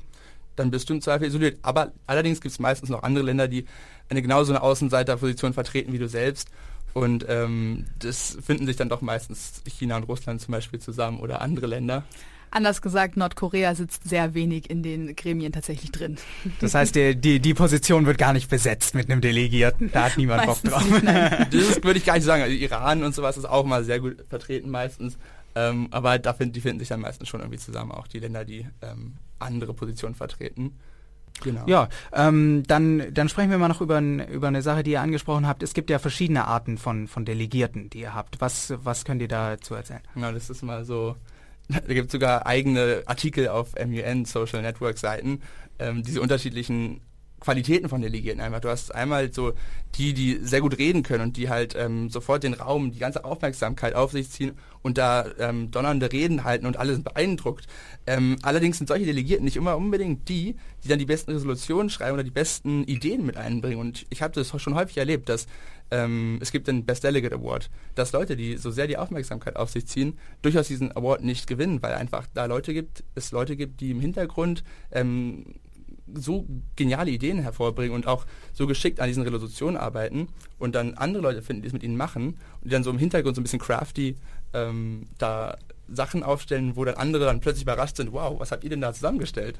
Dann 0.55 0.71
bist 0.71 0.89
du 0.89 0.93
im 0.93 1.01
Zweifel 1.01 1.27
isoliert. 1.27 1.59
Aber 1.63 1.91
allerdings 2.07 2.39
gibt 2.39 2.53
es 2.53 2.59
meistens 2.59 2.89
noch 2.89 3.03
andere 3.03 3.25
Länder, 3.25 3.47
die 3.47 3.65
eine 4.09 4.21
genauso 4.21 4.53
eine 4.53 4.61
Außenseiterposition 4.61 5.53
vertreten 5.53 5.91
wie 5.91 5.97
du 5.97 6.07
selbst. 6.07 6.49
Und 6.93 7.25
ähm, 7.27 7.85
das 7.99 8.37
finden 8.41 8.65
sich 8.65 8.77
dann 8.77 8.87
doch 8.87 9.01
meistens 9.01 9.61
China 9.67 9.97
und 9.97 10.03
Russland 10.03 10.39
zum 10.39 10.53
Beispiel 10.53 10.79
zusammen 10.79 11.19
oder 11.19 11.41
andere 11.41 11.67
Länder. 11.67 12.05
Anders 12.51 12.81
gesagt, 12.81 13.17
Nordkorea 13.17 13.75
sitzt 13.75 14.07
sehr 14.07 14.33
wenig 14.33 14.69
in 14.69 14.81
den 14.81 15.15
Gremien 15.15 15.51
tatsächlich 15.51 15.91
drin. 15.91 16.17
Das 16.61 16.73
heißt, 16.73 16.95
die, 16.95 17.15
die, 17.15 17.39
die 17.39 17.53
Position 17.53 18.05
wird 18.05 18.17
gar 18.17 18.33
nicht 18.33 18.49
besetzt 18.49 18.95
mit 18.95 19.09
einem 19.09 19.21
Delegierten. 19.21 19.91
Da 19.91 20.05
hat 20.05 20.17
niemand 20.17 20.45
Meistens 20.45 20.71
Bock 20.71 20.81
drauf. 20.81 20.89
nicht. 20.89 21.05
Das 21.51 21.83
würde 21.83 21.97
ich 21.99 22.05
gar 22.05 22.15
nicht 22.15 22.23
sagen. 22.23 22.43
Also 22.43 22.55
Iran 22.55 23.03
und 23.03 23.13
sowas 23.13 23.37
ist 23.37 23.45
auch 23.45 23.65
mal 23.65 23.83
sehr 23.83 23.99
gut 23.99 24.23
vertreten 24.29 24.69
meistens. 24.69 25.17
Ähm, 25.55 25.87
aber 25.91 26.19
da 26.19 26.33
find, 26.33 26.55
die 26.55 26.61
finden 26.61 26.79
sich 26.79 26.89
dann 26.89 26.99
meistens 26.99 27.29
schon 27.29 27.39
irgendwie 27.39 27.59
zusammen, 27.59 27.91
auch 27.91 28.07
die 28.07 28.19
Länder, 28.19 28.45
die 28.45 28.67
ähm, 28.81 29.15
andere 29.39 29.73
Positionen 29.73 30.15
vertreten. 30.15 30.77
Genau. 31.43 31.63
Ja, 31.67 31.89
ähm, 32.13 32.63
dann, 32.67 33.13
dann 33.13 33.29
sprechen 33.29 33.51
wir 33.51 33.57
mal 33.57 33.67
noch 33.67 33.81
über, 33.81 33.99
über 33.99 34.47
eine 34.47 34.61
Sache, 34.61 34.83
die 34.83 34.91
ihr 34.91 35.01
angesprochen 35.01 35.47
habt. 35.47 35.63
Es 35.63 35.73
gibt 35.73 35.89
ja 35.89 35.99
verschiedene 35.99 36.45
Arten 36.45 36.77
von, 36.77 37.07
von 37.07 37.25
Delegierten, 37.25 37.89
die 37.89 37.99
ihr 37.99 38.13
habt. 38.13 38.39
Was, 38.39 38.73
was 38.83 39.05
könnt 39.05 39.21
ihr 39.21 39.27
dazu 39.27 39.75
erzählen? 39.75 40.01
Ja, 40.15 40.31
das 40.31 40.49
ist 40.49 40.63
mal 40.63 40.85
so. 40.85 41.15
Da 41.67 41.93
gibt 41.93 42.07
es 42.07 42.11
sogar 42.11 42.45
eigene 42.45 43.03
Artikel 43.05 43.47
auf 43.47 43.73
MUN 43.75 44.25
Social 44.25 44.61
Network 44.61 44.97
Seiten, 44.97 45.41
ähm, 45.79 46.03
diese 46.03 46.21
unterschiedlichen 46.21 47.01
Qualitäten 47.39 47.89
von 47.89 48.01
Delegierten 48.01 48.41
einfach. 48.41 48.61
Du 48.61 48.69
hast 48.69 48.93
einmal 48.93 49.31
so 49.31 49.53
die, 49.95 50.13
die 50.13 50.39
sehr 50.41 50.61
gut 50.61 50.77
reden 50.77 51.03
können 51.03 51.23
und 51.23 51.37
die 51.37 51.49
halt 51.49 51.75
ähm, 51.77 52.09
sofort 52.09 52.43
den 52.43 52.53
Raum, 52.55 52.91
die 52.91 52.99
ganze 52.99 53.23
Aufmerksamkeit 53.23 53.93
auf 53.93 54.11
sich 54.11 54.31
ziehen 54.31 54.53
und 54.81 54.97
da 54.97 55.25
ähm, 55.37 55.69
donnernde 55.69 56.11
Reden 56.11 56.43
halten 56.43 56.65
und 56.65 56.77
alles 56.77 57.03
beeindruckt. 57.03 57.67
Ähm, 58.07 58.37
allerdings 58.41 58.79
sind 58.79 58.87
solche 58.87 59.05
Delegierten 59.05 59.45
nicht 59.45 59.57
immer 59.57 59.77
unbedingt 59.77 60.27
die, 60.27 60.55
die 60.83 60.87
dann 60.87 60.99
die 60.99 61.05
besten 61.05 61.31
Resolutionen 61.31 61.89
schreiben 61.89 62.13
oder 62.13 62.23
die 62.23 62.31
besten 62.31 62.83
Ideen 62.85 63.25
mit 63.25 63.37
einbringen. 63.37 63.79
Und 63.79 64.05
ich 64.09 64.21
habe 64.21 64.33
das 64.33 64.49
schon 64.59 64.75
häufig 64.75 64.97
erlebt, 64.97 65.29
dass 65.29 65.45
ähm, 65.95 66.39
es 66.41 66.51
gibt 66.51 66.67
den 66.67 66.85
Best 66.85 67.03
Delegate 67.03 67.35
Award, 67.35 67.69
dass 67.95 68.11
Leute, 68.11 68.35
die 68.35 68.57
so 68.57 68.69
sehr 68.69 68.87
die 68.87 68.97
Aufmerksamkeit 68.97 69.55
auf 69.55 69.69
sich 69.69 69.87
ziehen, 69.87 70.17
durchaus 70.41 70.67
diesen 70.67 70.95
Award 70.95 71.23
nicht 71.23 71.47
gewinnen, 71.47 71.81
weil 71.81 71.93
einfach 71.93 72.27
da 72.33 72.45
Leute 72.45 72.73
gibt, 72.73 73.03
es 73.15 73.31
Leute 73.31 73.55
gibt, 73.55 73.79
die 73.79 73.91
im 73.91 74.01
Hintergrund 74.01 74.63
ähm, 74.91 75.55
so 76.13 76.45
geniale 76.75 77.11
Ideen 77.11 77.39
hervorbringen 77.39 77.95
und 77.95 78.07
auch 78.07 78.25
so 78.53 78.67
geschickt 78.67 78.99
an 78.99 79.07
diesen 79.07 79.23
Resolutionen 79.23 79.77
arbeiten 79.77 80.27
und 80.59 80.75
dann 80.75 80.95
andere 80.95 81.23
Leute 81.23 81.41
finden, 81.41 81.61
die 81.61 81.67
es 81.67 81.73
mit 81.73 81.83
ihnen 81.83 81.97
machen 81.97 82.27
und 82.27 82.65
die 82.65 82.69
dann 82.69 82.83
so 82.83 82.91
im 82.91 82.99
Hintergrund 82.99 83.35
so 83.35 83.41
ein 83.41 83.43
bisschen 83.43 83.59
crafty 83.59 84.15
ähm, 84.53 85.07
da 85.17 85.57
Sachen 85.87 86.23
aufstellen, 86.23 86.75
wo 86.75 86.83
dann 86.83 86.95
andere 86.95 87.25
dann 87.25 87.39
plötzlich 87.39 87.63
überrascht 87.63 87.97
sind, 87.97 88.11
wow, 88.11 88.39
was 88.39 88.51
habt 88.51 88.63
ihr 88.63 88.69
denn 88.69 88.81
da 88.81 88.93
zusammengestellt? 88.93 89.57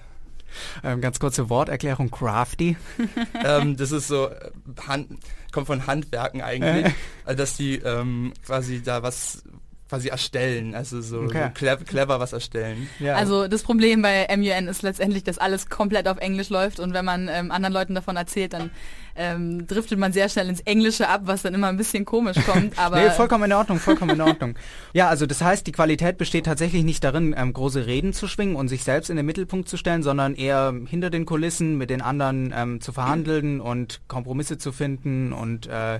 Ähm, 0.84 1.02
ganz 1.02 1.20
kurze 1.20 1.50
Worterklärung, 1.50 2.12
crafty. 2.12 2.78
ähm, 3.46 3.78
das 3.78 3.92
ist 3.92 4.08
so, 4.08 4.30
äh, 4.30 4.52
Hand, 4.88 5.20
kommt 5.52 5.68
von 5.68 5.88
Handwerken 5.88 6.42
eigentlich, 6.42 6.94
also 7.26 7.38
dass 7.38 7.58
die 7.58 7.76
ähm, 7.78 8.34
quasi 8.46 8.82
da 8.82 9.04
was 9.04 9.44
quasi 9.88 10.08
erstellen, 10.08 10.74
also 10.74 11.00
so, 11.02 11.20
Okay. 11.22 11.44
so 11.46 11.50
clever, 11.54 11.84
clever 11.84 12.20
was 12.20 12.34
erstellen. 12.34 12.90
Ja. 13.00 13.16
Also 13.16 13.48
das 13.48 13.62
Problem 13.64 14.02
bei 14.02 14.28
MUN 14.36 14.68
ist 14.68 14.82
letztendlich, 14.82 15.24
dass 15.24 15.38
alles 15.38 15.70
komplett 15.70 16.08
auf 16.08 16.18
Englisch 16.18 16.50
läuft 16.50 16.80
und 16.80 16.94
wenn 16.94 17.06
man 17.06 17.30
ähm, 17.32 17.52
anderen 17.52 17.74
Leuten 17.74 17.94
davon 17.94 18.16
erzählt, 18.16 18.54
dann 18.54 18.72
ähm, 19.16 19.66
driftet 19.68 19.98
man 20.00 20.12
sehr 20.12 20.28
schnell 20.28 20.50
ins 20.50 20.60
Englische 20.62 21.08
ab, 21.08 21.22
was 21.26 21.44
dann 21.44 21.54
immer 21.54 21.68
ein 21.68 21.78
bisschen 21.78 22.04
komisch 22.04 22.38
kommt. 22.46 22.78
Aber 22.84 23.00
nee, 23.00 23.10
vollkommen 23.12 23.46
in 23.46 23.54
Ordnung, 23.54 23.80
vollkommen 23.80 24.16
in 24.16 24.22
Ordnung. 24.22 24.56
Ja, 24.94 25.08
also 25.08 25.26
das 25.26 25.42
heißt, 25.42 25.66
die 25.68 25.72
Qualität 25.72 26.18
besteht 26.18 26.46
tatsächlich 26.48 26.84
nicht 26.84 27.04
darin, 27.04 27.34
ähm, 27.38 27.54
große 27.54 27.86
Reden 27.86 28.12
zu 28.12 28.28
schwingen 28.28 28.56
und 28.56 28.68
sich 28.68 28.84
selbst 28.84 29.10
in 29.10 29.16
den 29.18 29.26
Mittelpunkt 29.26 29.70
zu 29.70 29.78
stellen, 29.78 30.04
sondern 30.04 30.34
eher 30.36 30.74
hinter 30.88 31.10
den 31.12 31.26
Kulissen 31.26 31.78
mit 31.78 31.90
den 31.92 32.02
anderen 32.02 32.54
ähm, 32.56 32.82
zu 32.82 32.92
verhandeln 32.92 33.62
und 33.62 34.02
Kompromisse 34.08 34.58
zu 34.58 34.72
finden 34.72 35.32
und 35.32 35.68
äh, 35.68 36.00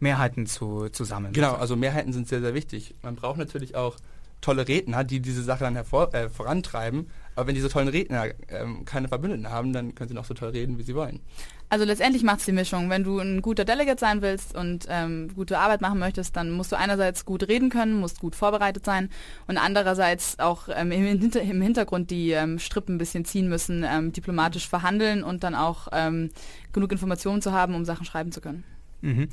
Mehrheiten 0.00 0.46
zu, 0.46 0.88
zu 0.88 1.04
sammeln. 1.04 1.32
Genau, 1.32 1.54
also 1.54 1.76
Mehrheiten 1.76 2.12
sind 2.12 2.28
sehr, 2.28 2.40
sehr 2.40 2.54
wichtig. 2.54 2.94
Man 3.02 3.16
braucht 3.16 3.38
natürlich 3.38 3.74
auch 3.76 3.96
tolle 4.40 4.66
Redner, 4.66 5.04
die 5.04 5.20
diese 5.20 5.42
Sache 5.42 5.64
dann 5.64 5.74
hervor, 5.74 6.14
äh, 6.14 6.28
vorantreiben. 6.28 7.10
Aber 7.36 7.48
wenn 7.48 7.54
diese 7.54 7.68
tollen 7.68 7.88
Redner 7.88 8.26
ähm, 8.48 8.84
keine 8.84 9.08
Verbündeten 9.08 9.48
haben, 9.50 9.72
dann 9.72 9.94
können 9.94 10.08
sie 10.08 10.14
noch 10.14 10.24
so 10.24 10.34
toll 10.34 10.50
reden, 10.50 10.78
wie 10.78 10.82
sie 10.82 10.94
wollen. 10.94 11.20
Also 11.68 11.84
letztendlich 11.84 12.24
macht's 12.24 12.44
die 12.44 12.52
Mischung. 12.52 12.90
Wenn 12.90 13.04
du 13.04 13.20
ein 13.20 13.42
guter 13.42 13.64
Delegate 13.64 14.00
sein 14.00 14.22
willst 14.22 14.56
und 14.56 14.86
ähm, 14.88 15.32
gute 15.34 15.58
Arbeit 15.58 15.80
machen 15.80 16.00
möchtest, 16.00 16.36
dann 16.36 16.50
musst 16.50 16.72
du 16.72 16.76
einerseits 16.76 17.24
gut 17.24 17.46
reden 17.46 17.70
können, 17.70 17.94
musst 17.94 18.18
gut 18.18 18.34
vorbereitet 18.34 18.84
sein 18.84 19.08
und 19.46 19.56
andererseits 19.56 20.38
auch 20.40 20.68
ähm, 20.68 20.90
im, 20.90 21.04
Hinter 21.04 21.42
im 21.42 21.62
Hintergrund 21.62 22.10
die 22.10 22.32
ähm, 22.32 22.58
Strippen 22.58 22.96
ein 22.96 22.98
bisschen 22.98 23.24
ziehen 23.24 23.48
müssen, 23.48 23.84
ähm, 23.88 24.12
diplomatisch 24.12 24.68
verhandeln 24.68 25.22
und 25.22 25.44
dann 25.44 25.54
auch 25.54 25.88
ähm, 25.92 26.30
genug 26.72 26.90
Informationen 26.90 27.40
zu 27.40 27.52
haben, 27.52 27.74
um 27.74 27.84
Sachen 27.84 28.04
schreiben 28.04 28.32
zu 28.32 28.40
können. 28.40 28.64
Mhm. 29.02 29.28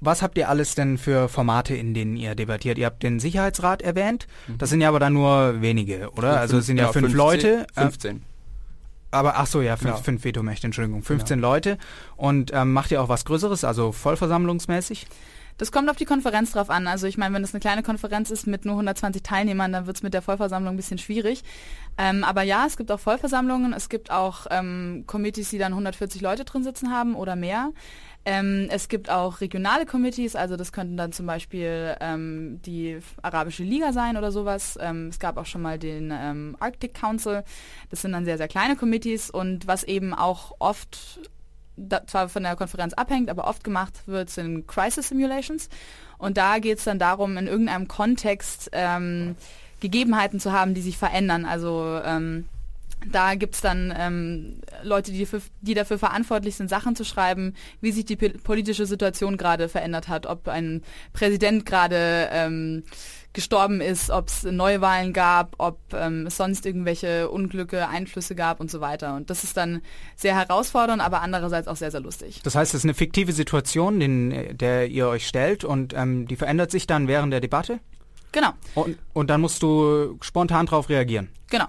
Was 0.00 0.22
habt 0.22 0.36
ihr 0.38 0.48
alles 0.48 0.74
denn 0.74 0.98
für 0.98 1.28
Formate, 1.28 1.74
in 1.74 1.94
denen 1.94 2.16
ihr 2.16 2.34
debattiert? 2.34 2.78
Ihr 2.78 2.86
habt 2.86 3.02
den 3.02 3.20
Sicherheitsrat 3.20 3.82
erwähnt, 3.82 4.26
das 4.58 4.70
sind 4.70 4.80
ja 4.80 4.88
aber 4.88 4.98
dann 5.00 5.12
nur 5.12 5.60
wenige, 5.60 6.10
oder? 6.16 6.40
Also 6.40 6.58
es 6.58 6.66
sind 6.66 6.78
ja, 6.78 6.88
fünf 6.92 7.12
15, 7.12 7.16
Leute. 7.16 7.66
äh, 7.76 7.80
15. 7.82 8.22
Aber 9.10 9.36
ach 9.36 9.46
so, 9.46 9.62
ja, 9.62 9.76
fünf, 9.76 9.92
Genau. 9.92 10.02
fünf 10.02 10.24
Vetomächte, 10.24 10.66
Entschuldigung, 10.66 11.02
15 11.04 11.38
Leute. 11.38 11.78
Und 12.16 12.50
ähm, 12.52 12.72
macht 12.72 12.90
ihr 12.90 13.00
auch 13.00 13.08
was 13.08 13.24
Größeres, 13.24 13.62
also 13.62 13.92
vollversammlungsmäßig? 13.92 15.06
Das 15.56 15.70
kommt 15.70 15.88
auf 15.88 15.94
die 15.94 16.04
Konferenz 16.04 16.50
drauf 16.50 16.68
an. 16.68 16.88
Also 16.88 17.06
ich 17.06 17.16
meine, 17.16 17.32
wenn 17.32 17.44
es 17.44 17.54
eine 17.54 17.60
kleine 17.60 17.84
Konferenz 17.84 18.32
ist 18.32 18.48
mit 18.48 18.64
nur 18.64 18.74
120 18.74 19.22
Teilnehmern, 19.22 19.72
dann 19.72 19.86
wird 19.86 19.96
es 19.98 20.02
mit 20.02 20.12
der 20.12 20.20
Vollversammlung 20.20 20.74
ein 20.74 20.76
bisschen 20.76 20.98
schwierig. 20.98 21.44
Ähm, 21.96 22.24
aber 22.24 22.42
ja, 22.42 22.64
es 22.66 22.76
gibt 22.76 22.90
auch 22.90 22.98
Vollversammlungen. 22.98 23.72
Es 23.72 23.88
gibt 23.88 24.10
auch 24.10 24.48
ähm, 24.50 25.04
Committees, 25.06 25.50
die 25.50 25.58
dann 25.58 25.70
140 25.72 26.20
Leute 26.20 26.44
drin 26.44 26.64
sitzen 26.64 26.90
haben 26.90 27.14
oder 27.14 27.36
mehr. 27.36 27.70
Ähm, 28.26 28.68
es 28.70 28.88
gibt 28.88 29.10
auch 29.10 29.42
regionale 29.42 29.84
Committees, 29.84 30.34
also 30.34 30.56
das 30.56 30.72
könnten 30.72 30.96
dann 30.96 31.12
zum 31.12 31.26
Beispiel 31.26 31.94
ähm, 32.00 32.60
die 32.64 32.98
Arabische 33.20 33.64
Liga 33.64 33.92
sein 33.92 34.16
oder 34.16 34.32
sowas. 34.32 34.78
Ähm, 34.80 35.08
es 35.08 35.18
gab 35.18 35.36
auch 35.36 35.44
schon 35.44 35.60
mal 35.60 35.78
den 35.78 36.10
ähm, 36.10 36.56
Arctic 36.58 36.94
Council. 36.94 37.44
Das 37.90 38.00
sind 38.02 38.12
dann 38.12 38.24
sehr, 38.24 38.38
sehr 38.38 38.48
kleine 38.48 38.76
Committees 38.76 39.28
und 39.28 39.66
was 39.66 39.84
eben 39.84 40.14
auch 40.14 40.54
oft 40.58 41.20
da, 41.76 42.06
zwar 42.06 42.28
von 42.28 42.44
der 42.44 42.56
Konferenz 42.56 42.94
abhängt, 42.94 43.28
aber 43.28 43.46
oft 43.46 43.62
gemacht 43.62 44.06
wird, 44.06 44.30
sind 44.30 44.66
Crisis 44.66 45.08
Simulations. 45.08 45.68
Und 46.16 46.38
da 46.38 46.60
geht 46.60 46.78
es 46.78 46.84
dann 46.84 46.98
darum, 46.98 47.36
in 47.36 47.46
irgendeinem 47.46 47.88
Kontext 47.88 48.70
ähm, 48.72 49.36
Gegebenheiten 49.80 50.40
zu 50.40 50.52
haben, 50.52 50.72
die 50.72 50.80
sich 50.80 50.96
verändern. 50.96 51.44
Also 51.44 52.00
da 53.10 53.34
gibt's 53.34 53.60
dann 53.60 53.92
ähm, 53.96 54.60
Leute, 54.82 55.12
die, 55.12 55.20
dafür, 55.20 55.40
die 55.60 55.74
dafür 55.74 55.98
verantwortlich 55.98 56.56
sind, 56.56 56.68
Sachen 56.68 56.96
zu 56.96 57.04
schreiben, 57.04 57.54
wie 57.80 57.92
sich 57.92 58.04
die 58.04 58.16
pol- 58.16 58.38
politische 58.42 58.86
Situation 58.86 59.36
gerade 59.36 59.68
verändert 59.68 60.08
hat, 60.08 60.26
ob 60.26 60.48
ein 60.48 60.82
Präsident 61.12 61.66
gerade 61.66 62.28
ähm, 62.32 62.84
gestorben 63.32 63.80
ist, 63.80 64.10
ob 64.10 64.28
es 64.28 64.44
Neuwahlen 64.44 65.12
gab, 65.12 65.56
ob 65.58 65.80
ähm, 65.92 66.26
es 66.26 66.36
sonst 66.36 66.66
irgendwelche 66.66 67.28
Unglücke, 67.28 67.88
Einflüsse 67.88 68.36
gab 68.36 68.60
und 68.60 68.70
so 68.70 68.80
weiter. 68.80 69.16
Und 69.16 69.28
das 69.28 69.42
ist 69.42 69.56
dann 69.56 69.82
sehr 70.14 70.36
herausfordernd, 70.36 71.02
aber 71.02 71.20
andererseits 71.20 71.66
auch 71.66 71.74
sehr, 71.74 71.90
sehr 71.90 72.00
lustig. 72.00 72.40
Das 72.44 72.54
heißt, 72.54 72.74
es 72.74 72.80
ist 72.80 72.84
eine 72.84 72.94
fiktive 72.94 73.32
Situation, 73.32 73.98
den, 73.98 74.56
der 74.56 74.88
ihr 74.88 75.08
euch 75.08 75.26
stellt 75.26 75.64
und 75.64 75.94
ähm, 75.94 76.28
die 76.28 76.36
verändert 76.36 76.70
sich 76.70 76.86
dann 76.86 77.08
während 77.08 77.32
der 77.32 77.40
Debatte? 77.40 77.80
Genau. 78.30 78.50
Und, 78.74 78.98
und 79.12 79.30
dann 79.30 79.40
musst 79.40 79.62
du 79.62 80.16
spontan 80.20 80.66
darauf 80.66 80.88
reagieren. 80.88 81.28
Genau. 81.50 81.66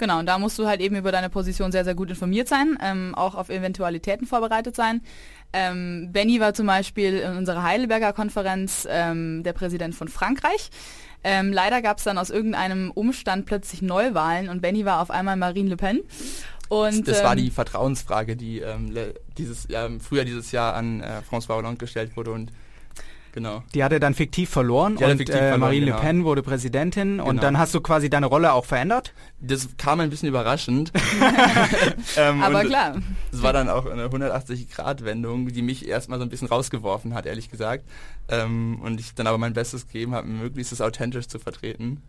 Genau, 0.00 0.18
und 0.18 0.24
da 0.24 0.38
musst 0.38 0.58
du 0.58 0.66
halt 0.66 0.80
eben 0.80 0.96
über 0.96 1.12
deine 1.12 1.28
Position 1.28 1.72
sehr, 1.72 1.84
sehr 1.84 1.94
gut 1.94 2.08
informiert 2.08 2.48
sein, 2.48 2.78
ähm, 2.82 3.14
auch 3.14 3.34
auf 3.34 3.50
Eventualitäten 3.50 4.26
vorbereitet 4.26 4.74
sein. 4.74 5.02
Ähm, 5.52 6.08
Benny 6.10 6.40
war 6.40 6.54
zum 6.54 6.66
Beispiel 6.66 7.18
in 7.18 7.36
unserer 7.36 7.62
Heidelberger 7.62 8.14
Konferenz 8.14 8.88
ähm, 8.90 9.42
der 9.42 9.52
Präsident 9.52 9.94
von 9.94 10.08
Frankreich. 10.08 10.70
Ähm, 11.22 11.52
leider 11.52 11.82
gab 11.82 11.98
es 11.98 12.04
dann 12.04 12.16
aus 12.16 12.30
irgendeinem 12.30 12.90
Umstand 12.90 13.44
plötzlich 13.44 13.82
Neuwahlen 13.82 14.48
und 14.48 14.62
Benny 14.62 14.86
war 14.86 15.02
auf 15.02 15.10
einmal 15.10 15.36
Marine 15.36 15.68
Le 15.68 15.76
Pen. 15.76 16.00
Und, 16.70 17.06
das 17.06 17.22
war 17.22 17.32
ähm, 17.32 17.44
die 17.44 17.50
Vertrauensfrage, 17.50 18.36
die 18.36 18.60
ähm, 18.60 18.96
dieses, 19.36 19.68
ja, 19.68 19.84
im 19.84 20.00
Frühjahr 20.00 20.24
dieses 20.24 20.50
Jahr 20.50 20.72
an 20.72 21.02
äh, 21.02 21.20
François 21.30 21.56
Hollande 21.56 21.76
gestellt 21.76 22.16
wurde 22.16 22.30
und 22.30 22.52
genau. 23.32 23.62
Die 23.74 23.82
hat 23.84 23.92
er 23.92 24.00
dann 24.00 24.14
fiktiv 24.14 24.50
verloren 24.50 24.96
er 24.98 25.10
und 25.10 25.18
fiktiv 25.18 25.34
äh, 25.34 25.38
verloren, 25.38 25.60
Marine 25.60 25.86
genau. 25.86 25.96
Le 25.98 26.02
Pen 26.02 26.24
wurde 26.24 26.42
Präsidentin 26.42 27.20
und 27.20 27.28
Genau. 27.30 27.42
dann 27.42 27.58
hast 27.58 27.74
du 27.74 27.80
quasi 27.80 28.10
deine 28.10 28.26
Rolle 28.26 28.52
auch 28.52 28.64
verändert? 28.64 29.12
Das 29.40 29.68
kam 29.78 30.00
ein 30.00 30.10
bisschen 30.10 30.28
überraschend. 30.28 30.92
ähm, 32.16 32.42
aber 32.42 32.60
und 32.60 32.66
klar. 32.66 32.96
Es 33.32 33.42
war 33.42 33.52
dann 33.52 33.68
auch 33.68 33.86
eine 33.86 34.06
180-Grad-Wendung, 34.08 35.48
die 35.48 35.62
mich 35.62 35.86
erstmal 35.88 36.18
so 36.18 36.24
ein 36.24 36.28
bisschen 36.28 36.48
rausgeworfen 36.48 37.14
hat, 37.14 37.26
ehrlich 37.26 37.50
gesagt. 37.50 37.84
Ähm, 38.28 38.80
und 38.82 39.00
ich 39.00 39.14
dann 39.14 39.26
aber 39.26 39.38
mein 39.38 39.52
Bestes 39.54 39.86
gegeben 39.86 40.14
habe, 40.14 40.26
möglichst 40.26 40.72
das 40.72 40.80
authentisch 40.80 41.26
zu 41.28 41.38
vertreten. 41.38 42.02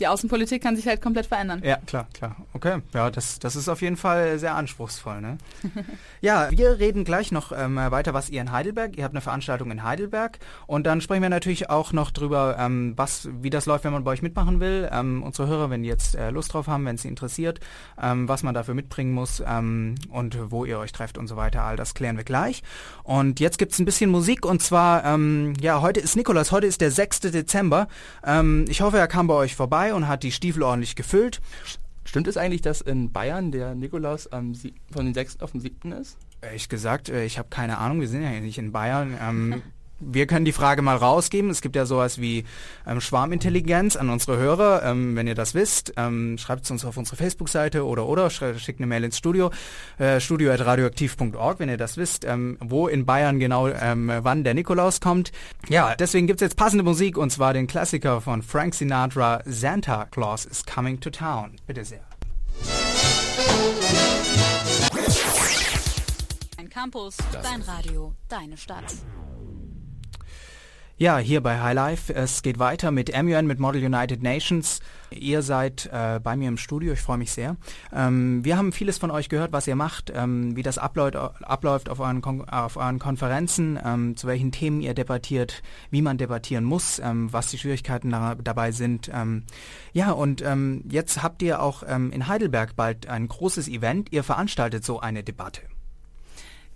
Die 0.00 0.06
Außenpolitik 0.06 0.62
kann 0.62 0.76
sich 0.76 0.86
halt 0.86 1.02
komplett 1.02 1.26
verändern. 1.26 1.60
Ja, 1.64 1.78
klar, 1.86 2.06
klar. 2.12 2.36
Okay, 2.52 2.78
ja, 2.94 3.10
das, 3.10 3.38
das 3.40 3.56
ist 3.56 3.68
auf 3.68 3.82
jeden 3.82 3.96
Fall 3.96 4.38
sehr 4.38 4.54
anspruchsvoll. 4.54 5.20
Ne? 5.20 5.38
ja, 6.20 6.50
wir 6.50 6.78
reden 6.78 7.04
gleich 7.04 7.32
noch 7.32 7.50
ähm, 7.52 7.76
weiter, 7.76 8.14
was 8.14 8.30
ihr 8.30 8.40
in 8.40 8.52
Heidelberg, 8.52 8.96
ihr 8.96 9.04
habt 9.04 9.14
eine 9.14 9.20
Veranstaltung 9.20 9.70
in 9.70 9.82
Heidelberg 9.82 10.38
und 10.66 10.86
dann 10.86 11.00
sprechen 11.00 11.22
wir 11.22 11.28
natürlich 11.28 11.68
auch 11.68 11.92
noch 11.92 12.12
drüber, 12.12 12.56
ähm, 12.58 12.92
was, 12.96 13.28
wie 13.40 13.50
das 13.50 13.66
läuft, 13.66 13.84
wenn 13.84 13.92
man 13.92 14.04
bei 14.04 14.12
euch 14.12 14.22
mitmachen 14.22 14.60
will. 14.60 14.88
Ähm, 14.92 15.22
unsere 15.22 15.48
Hörer, 15.48 15.70
wenn 15.70 15.82
die 15.82 15.88
jetzt 15.88 16.14
äh, 16.14 16.30
Lust 16.30 16.54
drauf 16.54 16.68
haben, 16.68 16.84
wenn 16.86 16.94
es 16.94 17.02
sie 17.02 17.08
interessiert, 17.08 17.58
ähm, 18.00 18.28
was 18.28 18.42
man 18.44 18.54
dafür 18.54 18.74
mitbringen 18.74 19.12
muss 19.12 19.42
ähm, 19.46 19.96
und 20.10 20.38
wo 20.50 20.64
ihr 20.64 20.78
euch 20.78 20.92
trefft 20.92 21.18
und 21.18 21.26
so 21.26 21.36
weiter, 21.36 21.62
all 21.62 21.76
das 21.76 21.94
klären 21.94 22.16
wir 22.16 22.24
gleich. 22.24 22.62
Und 23.02 23.40
jetzt 23.40 23.58
gibt's 23.58 23.78
ein 23.80 23.84
bisschen 23.84 24.10
Musik 24.10 24.46
und 24.46 24.62
zwar, 24.62 25.04
ähm, 25.04 25.54
ja, 25.60 25.80
heute 25.80 25.98
ist 25.98 26.14
Nikolas, 26.14 26.52
heute 26.52 26.66
ist 26.66 26.80
der 26.80 26.90
6. 26.90 27.20
Dezember. 27.20 27.88
Ich 28.68 28.80
hoffe, 28.80 28.98
er 28.98 29.08
kam 29.08 29.26
bei 29.26 29.34
euch 29.34 29.54
vorbei 29.54 29.87
und 29.94 30.08
hat 30.08 30.22
die 30.22 30.32
Stiefel 30.32 30.62
ordentlich 30.62 30.96
gefüllt. 30.96 31.40
Stimmt 32.04 32.26
es 32.26 32.36
eigentlich, 32.36 32.62
dass 32.62 32.80
in 32.80 33.12
Bayern 33.12 33.52
der 33.52 33.74
Nikolaus 33.74 34.26
am 34.28 34.54
von 34.90 35.04
den 35.04 35.14
6. 35.14 35.40
auf 35.40 35.52
den 35.52 35.60
7. 35.60 35.92
ist? 35.92 36.16
Ehrlich 36.40 36.68
gesagt, 36.68 37.08
äh, 37.08 37.24
ich 37.24 37.38
habe 37.38 37.48
keine 37.50 37.78
Ahnung, 37.78 38.00
wir 38.00 38.08
sind 38.08 38.22
ja 38.22 38.30
nicht 38.40 38.58
in 38.58 38.72
Bayern. 38.72 39.16
Ähm, 39.20 39.62
wir 40.00 40.26
können 40.26 40.44
die 40.44 40.52
Frage 40.52 40.82
mal 40.82 40.96
rausgeben. 40.96 41.50
Es 41.50 41.60
gibt 41.60 41.76
ja 41.76 41.86
sowas 41.86 42.20
wie 42.20 42.44
ähm, 42.86 43.00
Schwarmintelligenz 43.00 43.96
an 43.96 44.10
unsere 44.10 44.36
Hörer. 44.36 44.82
Ähm, 44.84 45.16
wenn 45.16 45.26
ihr 45.26 45.34
das 45.34 45.54
wisst, 45.54 45.92
ähm, 45.96 46.38
schreibt 46.38 46.64
es 46.64 46.70
uns 46.70 46.84
auf 46.84 46.96
unsere 46.96 47.16
Facebook-Seite 47.16 47.84
oder 47.84 48.06
oder 48.06 48.30
schickt 48.30 48.78
eine 48.78 48.86
Mail 48.86 49.04
ins 49.04 49.18
Studio, 49.18 49.50
äh, 49.98 50.20
studio.radioaktiv.org, 50.20 51.58
wenn 51.58 51.68
ihr 51.68 51.76
das 51.76 51.96
wisst, 51.96 52.24
ähm, 52.24 52.58
wo 52.60 52.88
in 52.88 53.06
Bayern 53.06 53.38
genau 53.38 53.68
ähm, 53.68 54.10
wann 54.22 54.44
der 54.44 54.54
Nikolaus 54.54 55.00
kommt. 55.00 55.32
Ja, 55.68 55.94
deswegen 55.96 56.26
gibt's 56.26 56.42
jetzt 56.42 56.56
passende 56.56 56.84
Musik 56.84 57.18
und 57.18 57.30
zwar 57.30 57.52
den 57.52 57.66
Klassiker 57.66 58.20
von 58.20 58.42
Frank 58.42 58.74
Sinatra, 58.74 59.42
Santa 59.44 60.04
Claus 60.06 60.44
is 60.44 60.64
Coming 60.64 61.00
to 61.00 61.10
Town. 61.10 61.56
Bitte 61.66 61.84
sehr. 61.84 62.00
Dein 66.56 66.68
Campus, 66.70 67.16
dein 67.42 67.62
Radio, 67.62 68.14
deine 68.28 68.56
Stadt. 68.56 68.94
Ja, 71.00 71.18
hier 71.18 71.40
bei 71.40 71.60
High 71.60 71.76
Life. 71.76 72.12
Es 72.12 72.42
geht 72.42 72.58
weiter 72.58 72.90
mit 72.90 73.16
MUN, 73.16 73.46
mit 73.46 73.60
Model 73.60 73.84
United 73.84 74.20
Nations. 74.20 74.80
Ihr 75.10 75.42
seid 75.42 75.88
äh, 75.92 76.18
bei 76.20 76.36
mir 76.36 76.48
im 76.48 76.56
Studio, 76.56 76.92
ich 76.92 77.00
freue 77.00 77.18
mich 77.18 77.30
sehr. 77.30 77.56
Ähm, 77.92 78.44
wir 78.44 78.58
haben 78.58 78.72
vieles 78.72 78.98
von 78.98 79.12
euch 79.12 79.28
gehört, 79.28 79.52
was 79.52 79.68
ihr 79.68 79.76
macht, 79.76 80.12
ähm, 80.12 80.56
wie 80.56 80.64
das 80.64 80.76
abläuft, 80.76 81.14
abläuft 81.14 81.88
auf, 81.88 82.00
euren 82.00 82.24
auf 82.48 82.76
euren 82.76 82.98
Konferenzen, 82.98 83.78
ähm, 83.84 84.16
zu 84.16 84.26
welchen 84.26 84.50
Themen 84.50 84.80
ihr 84.80 84.92
debattiert, 84.92 85.62
wie 85.92 86.02
man 86.02 86.18
debattieren 86.18 86.64
muss, 86.64 86.98
ähm, 86.98 87.32
was 87.32 87.46
die 87.46 87.58
Schwierigkeiten 87.58 88.10
da, 88.10 88.34
dabei 88.34 88.72
sind. 88.72 89.08
Ähm, 89.14 89.44
ja, 89.92 90.10
und 90.10 90.42
ähm, 90.42 90.82
jetzt 90.90 91.22
habt 91.22 91.42
ihr 91.42 91.62
auch 91.62 91.84
in 91.84 92.26
Heidelberg 92.26 92.74
bald 92.74 93.06
ein 93.06 93.28
großes 93.28 93.68
Event. 93.68 94.12
Ihr 94.12 94.24
veranstaltet 94.24 94.84
so 94.84 94.98
eine 94.98 95.22
Debatte. 95.22 95.62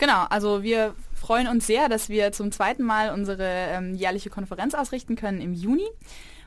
Genau, 0.03 0.25
also 0.31 0.65
wir 0.65 0.97
freuen 1.15 1.47
uns 1.47 1.65
sehr, 1.65 1.89
dass 1.89 2.09
wir 2.09 2.33
zum 2.33 2.51
zweiten 2.51 2.83
Mal 2.83 3.15
unsere 3.15 3.47
ähm, 3.47 3.95
jährliche 3.95 4.31
Konferenz 4.31 4.75
ausrichten 4.75 5.15
können 5.15 5.41
im 5.41 5.55
Juni. 5.55 5.87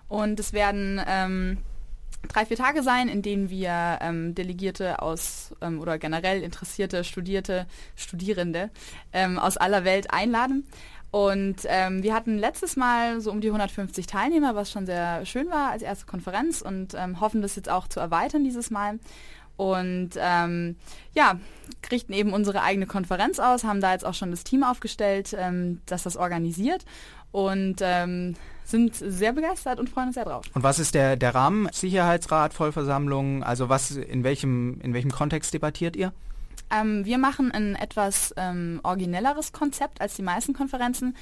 Und 0.10 0.42
es 0.42 0.52
werden 0.52 1.02
ähm, 1.08 1.60
drei, 2.28 2.46
vier 2.46 2.58
Tage 2.58 2.84
sein, 2.84 3.08
in 3.08 3.22
denen 3.22 3.50
wir 3.50 4.00
ähm, 4.02 4.36
Delegierte 4.36 5.02
aus 5.02 5.56
ähm, 5.62 5.80
oder 5.80 5.98
generell 5.98 6.44
interessierte 6.44 7.06
Studierte, 7.06 7.66
Studierende 7.96 8.72
ähm, 9.14 9.40
aus 9.40 9.56
aller 9.56 9.86
Welt 9.86 10.12
einladen. 10.12 10.68
Und 11.12 11.62
ähm, 11.68 12.04
wir 12.04 12.14
hatten 12.14 12.38
letztes 12.38 12.76
Mal 12.76 13.22
so 13.22 13.32
um 13.32 13.40
die 13.40 13.48
150 13.48 14.06
Teilnehmer, 14.06 14.56
was 14.56 14.70
schon 14.70 14.86
sehr 14.86 15.26
schön 15.26 15.50
war 15.50 15.72
als 15.72 15.82
erste 15.82 16.08
Konferenz 16.08 16.60
und 16.60 16.94
ähm, 16.94 17.22
hoffen 17.22 17.42
das 17.42 17.56
jetzt 17.56 17.70
auch 17.70 17.88
zu 17.88 18.02
erweitern 18.02 18.44
dieses 18.44 18.70
Mal. 18.70 19.00
Und 19.58 20.12
ähm, 20.18 20.76
ja, 21.14 21.40
richten 21.92 22.14
eben 22.14 22.34
unsere 22.34 22.62
eigene 22.62 22.88
Konferenz 22.88 23.40
aus, 23.40 23.64
haben 23.64 23.82
da 23.82 23.94
jetzt 23.94 24.06
auch 24.06 24.14
schon 24.14 24.32
das 24.32 24.44
Team 24.44 24.64
aufgestellt, 24.64 25.36
ähm, 25.38 25.82
das 25.86 26.04
das 26.04 26.18
organisiert 26.18 26.84
und 27.32 27.78
ähm, 27.82 28.36
sind 28.64 28.96
sehr 28.96 29.34
begeistert 29.34 29.80
und 29.80 29.90
freuen 29.90 30.08
uns 30.08 30.16
sehr 30.16 30.26
drauf. 30.26 30.46
Und 30.54 30.64
was 30.64 30.80
ist 30.80 30.96
der, 30.96 31.16
der 31.18 31.36
Rahmen? 31.36 31.68
Sicherheitsrat, 31.72 32.54
Vollversammlung, 32.54 33.44
also 33.44 33.70
was, 33.70 33.92
in 33.92 34.24
welchem, 34.24 34.80
in 34.82 34.94
welchem 34.94 35.12
Kontext 35.12 35.54
debattiert 35.54 35.96
ihr? 35.96 36.14
Ähm, 36.72 37.06
wir 37.06 37.18
machen 37.18 37.52
ein 37.52 37.76
etwas 37.76 38.34
ähm, 38.38 38.80
originelleres 38.84 39.52
Konzept 39.52 40.02
als 40.02 40.16
die 40.16 40.24
meisten 40.24 40.54
Konferenzen. 40.54 41.16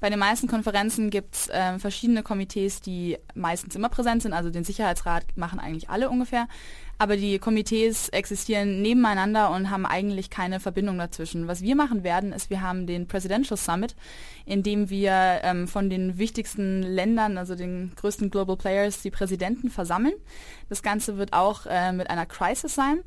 Bei 0.00 0.08
den 0.08 0.18
meisten 0.18 0.48
Konferenzen 0.48 1.10
gibt 1.10 1.34
es 1.34 1.50
ähm, 1.52 1.78
verschiedene 1.78 2.22
Komitees, 2.22 2.80
die 2.80 3.18
meistens 3.34 3.74
immer 3.74 3.90
präsent 3.90 4.22
sind. 4.22 4.32
Also 4.32 4.48
den 4.48 4.64
Sicherheitsrat 4.64 5.24
machen 5.36 5.60
eigentlich 5.60 5.90
alle 5.90 6.08
ungefähr. 6.08 6.48
Aber 6.96 7.16
die 7.16 7.38
Komitees 7.38 8.10
existieren 8.10 8.82
nebeneinander 8.82 9.50
und 9.50 9.70
haben 9.70 9.86
eigentlich 9.86 10.28
keine 10.28 10.60
Verbindung 10.60 10.98
dazwischen. 10.98 11.48
Was 11.48 11.62
wir 11.62 11.74
machen 11.74 12.02
werden, 12.02 12.32
ist, 12.32 12.50
wir 12.50 12.60
haben 12.60 12.86
den 12.86 13.08
Presidential 13.08 13.56
Summit, 13.56 13.94
in 14.44 14.62
dem 14.62 14.90
wir 14.90 15.40
ähm, 15.42 15.66
von 15.66 15.88
den 15.88 16.18
wichtigsten 16.18 16.82
Ländern, 16.82 17.38
also 17.38 17.54
den 17.54 17.92
größten 17.96 18.30
Global 18.30 18.56
Players, 18.56 19.00
die 19.00 19.10
Präsidenten 19.10 19.70
versammeln. 19.70 20.14
Das 20.68 20.82
Ganze 20.82 21.16
wird 21.16 21.32
auch 21.32 21.64
äh, 21.66 21.92
mit 21.92 22.10
einer 22.10 22.26
Crisis 22.26 22.74
sein. 22.74 23.00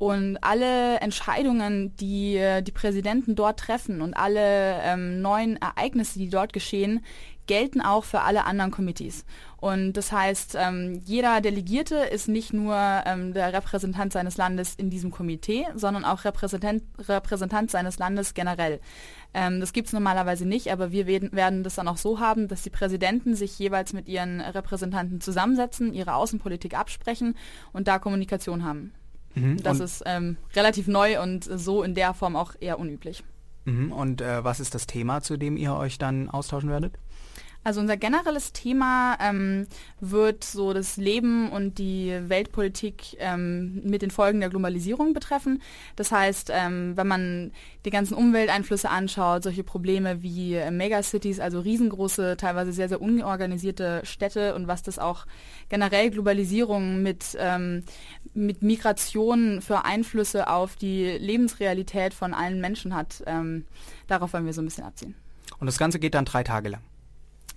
Und 0.00 0.38
alle 0.40 0.98
Entscheidungen, 1.00 1.94
die 1.96 2.38
äh, 2.38 2.62
die 2.62 2.72
Präsidenten 2.72 3.34
dort 3.34 3.60
treffen 3.60 4.00
und 4.00 4.14
alle 4.14 4.80
ähm, 4.82 5.20
neuen 5.20 5.58
Ereignisse, 5.60 6.18
die 6.18 6.30
dort 6.30 6.54
geschehen, 6.54 7.04
gelten 7.46 7.82
auch 7.82 8.04
für 8.04 8.22
alle 8.22 8.46
anderen 8.46 8.70
Committees. 8.70 9.26
Und 9.58 9.92
das 9.92 10.10
heißt, 10.10 10.56
ähm, 10.58 11.02
jeder 11.04 11.42
Delegierte 11.42 11.96
ist 11.96 12.28
nicht 12.28 12.54
nur 12.54 12.74
ähm, 13.04 13.34
der 13.34 13.52
Repräsentant 13.52 14.14
seines 14.14 14.38
Landes 14.38 14.74
in 14.74 14.88
diesem 14.88 15.10
Komitee, 15.10 15.66
sondern 15.74 16.06
auch 16.06 16.24
Repräsentant, 16.24 16.82
Repräsentant 17.06 17.70
seines 17.70 17.98
Landes 17.98 18.32
generell. 18.32 18.80
Ähm, 19.34 19.60
das 19.60 19.74
gibt 19.74 19.88
es 19.88 19.92
normalerweise 19.92 20.48
nicht, 20.48 20.72
aber 20.72 20.92
wir 20.92 21.06
werden, 21.06 21.30
werden 21.32 21.62
das 21.62 21.74
dann 21.74 21.88
auch 21.88 21.98
so 21.98 22.20
haben, 22.20 22.48
dass 22.48 22.62
die 22.62 22.70
Präsidenten 22.70 23.34
sich 23.34 23.58
jeweils 23.58 23.92
mit 23.92 24.08
ihren 24.08 24.40
Repräsentanten 24.40 25.20
zusammensetzen, 25.20 25.92
ihre 25.92 26.14
Außenpolitik 26.14 26.72
absprechen 26.72 27.36
und 27.74 27.86
da 27.86 27.98
Kommunikation 27.98 28.64
haben. 28.64 28.94
Mhm. 29.34 29.62
Das 29.62 29.78
und, 29.78 29.84
ist 29.84 30.02
ähm, 30.06 30.36
relativ 30.54 30.88
neu 30.88 31.22
und 31.22 31.44
so 31.44 31.82
in 31.82 31.94
der 31.94 32.14
Form 32.14 32.36
auch 32.36 32.54
eher 32.60 32.78
unüblich. 32.78 33.22
mhm. 33.64 33.92
und 33.92 34.20
äh, 34.20 34.42
was 34.42 34.60
ist 34.60 34.74
das 34.74 34.86
Thema, 34.86 35.20
zu 35.22 35.36
dem 35.36 35.56
ihr 35.56 35.74
euch 35.74 35.98
dann 35.98 36.28
austauschen 36.28 36.70
werdet? 36.70 36.98
Also 37.62 37.80
unser 37.80 37.98
generelles 37.98 38.52
Thema 38.54 39.18
ähm, 39.20 39.66
wird 40.00 40.44
so 40.44 40.72
das 40.72 40.96
Leben 40.96 41.50
und 41.50 41.76
die 41.78 42.18
Weltpolitik 42.26 43.16
ähm, 43.18 43.82
mit 43.84 44.00
den 44.00 44.10
Folgen 44.10 44.40
der 44.40 44.48
Globalisierung 44.48 45.12
betreffen. 45.12 45.60
Das 45.94 46.10
heißt, 46.10 46.50
ähm, 46.54 46.96
wenn 46.96 47.06
man 47.06 47.52
die 47.84 47.90
ganzen 47.90 48.14
Umwelteinflüsse 48.14 48.88
anschaut, 48.88 49.42
solche 49.42 49.62
Probleme 49.62 50.22
wie 50.22 50.54
äh, 50.54 50.70
Megacities, 50.70 51.38
also 51.38 51.60
riesengroße, 51.60 52.38
teilweise 52.38 52.72
sehr, 52.72 52.88
sehr 52.88 53.02
unorganisierte 53.02 54.00
Städte 54.04 54.54
und 54.54 54.66
was 54.66 54.82
das 54.82 54.98
auch 54.98 55.26
generell 55.68 56.10
Globalisierung 56.10 57.02
mit, 57.02 57.36
ähm, 57.38 57.84
mit 58.32 58.62
Migration 58.62 59.60
für 59.60 59.84
Einflüsse 59.84 60.48
auf 60.48 60.76
die 60.76 61.04
Lebensrealität 61.04 62.14
von 62.14 62.32
allen 62.32 62.62
Menschen 62.62 62.94
hat, 62.94 63.22
ähm, 63.26 63.66
darauf 64.06 64.32
wollen 64.32 64.46
wir 64.46 64.54
so 64.54 64.62
ein 64.62 64.66
bisschen 64.66 64.84
abziehen. 64.84 65.14
Und 65.58 65.66
das 65.66 65.76
Ganze 65.76 65.98
geht 65.98 66.14
dann 66.14 66.24
drei 66.24 66.42
Tage 66.42 66.70
lang. 66.70 66.80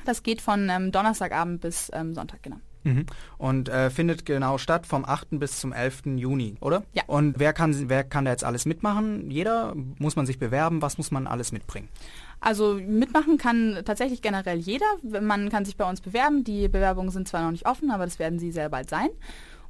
Das 0.06 0.24
geht 0.24 0.42
von 0.42 0.70
ähm, 0.70 0.92
Donnerstagabend 0.92 1.62
bis 1.62 1.90
ähm, 1.94 2.14
Sonntag, 2.14 2.44
genau. 2.44 2.58
Mhm. 2.84 3.06
Und 3.38 3.70
äh, 3.70 3.90
findet 3.90 4.26
genau 4.26 4.58
statt 4.58 4.86
vom 4.86 5.06
8. 5.06 5.40
bis 5.40 5.60
zum 5.60 5.72
11. 5.72 6.18
Juni, 6.18 6.58
oder? 6.60 6.84
Ja. 6.94 7.04
Und 7.08 7.40
wer 7.40 7.54
kann, 7.54 7.90
wer 7.90 8.04
kann 8.04 8.26
da 8.26 8.32
jetzt 8.32 8.44
alles 8.44 8.66
mitmachen? 8.66 9.32
Jeder? 9.32 9.74
Muss 10.00 10.16
man 10.16 10.26
sich 10.26 10.38
bewerben? 10.38 10.82
Was 10.82 10.98
muss 10.98 11.12
man 11.12 11.28
alles 11.28 11.52
mitbringen? 11.52 11.90
Also 12.42 12.74
mitmachen 12.74 13.38
kann 13.38 13.80
tatsächlich 13.86 14.22
generell 14.22 14.58
jeder. 14.58 14.86
Man 15.02 15.50
kann 15.50 15.64
sich 15.64 15.78
bei 15.78 15.90
uns 15.90 16.02
bewerben. 16.02 16.44
Die 16.44 16.68
Bewerbungen 16.68 17.10
sind 17.10 17.28
zwar 17.28 17.44
noch 17.44 17.52
nicht 17.52 17.66
offen, 17.66 17.90
aber 17.90 18.04
das 18.04 18.20
werden 18.20 18.38
sie 18.38 18.52
sehr 18.52 18.70
bald 18.70 18.90
sein. 18.90 19.10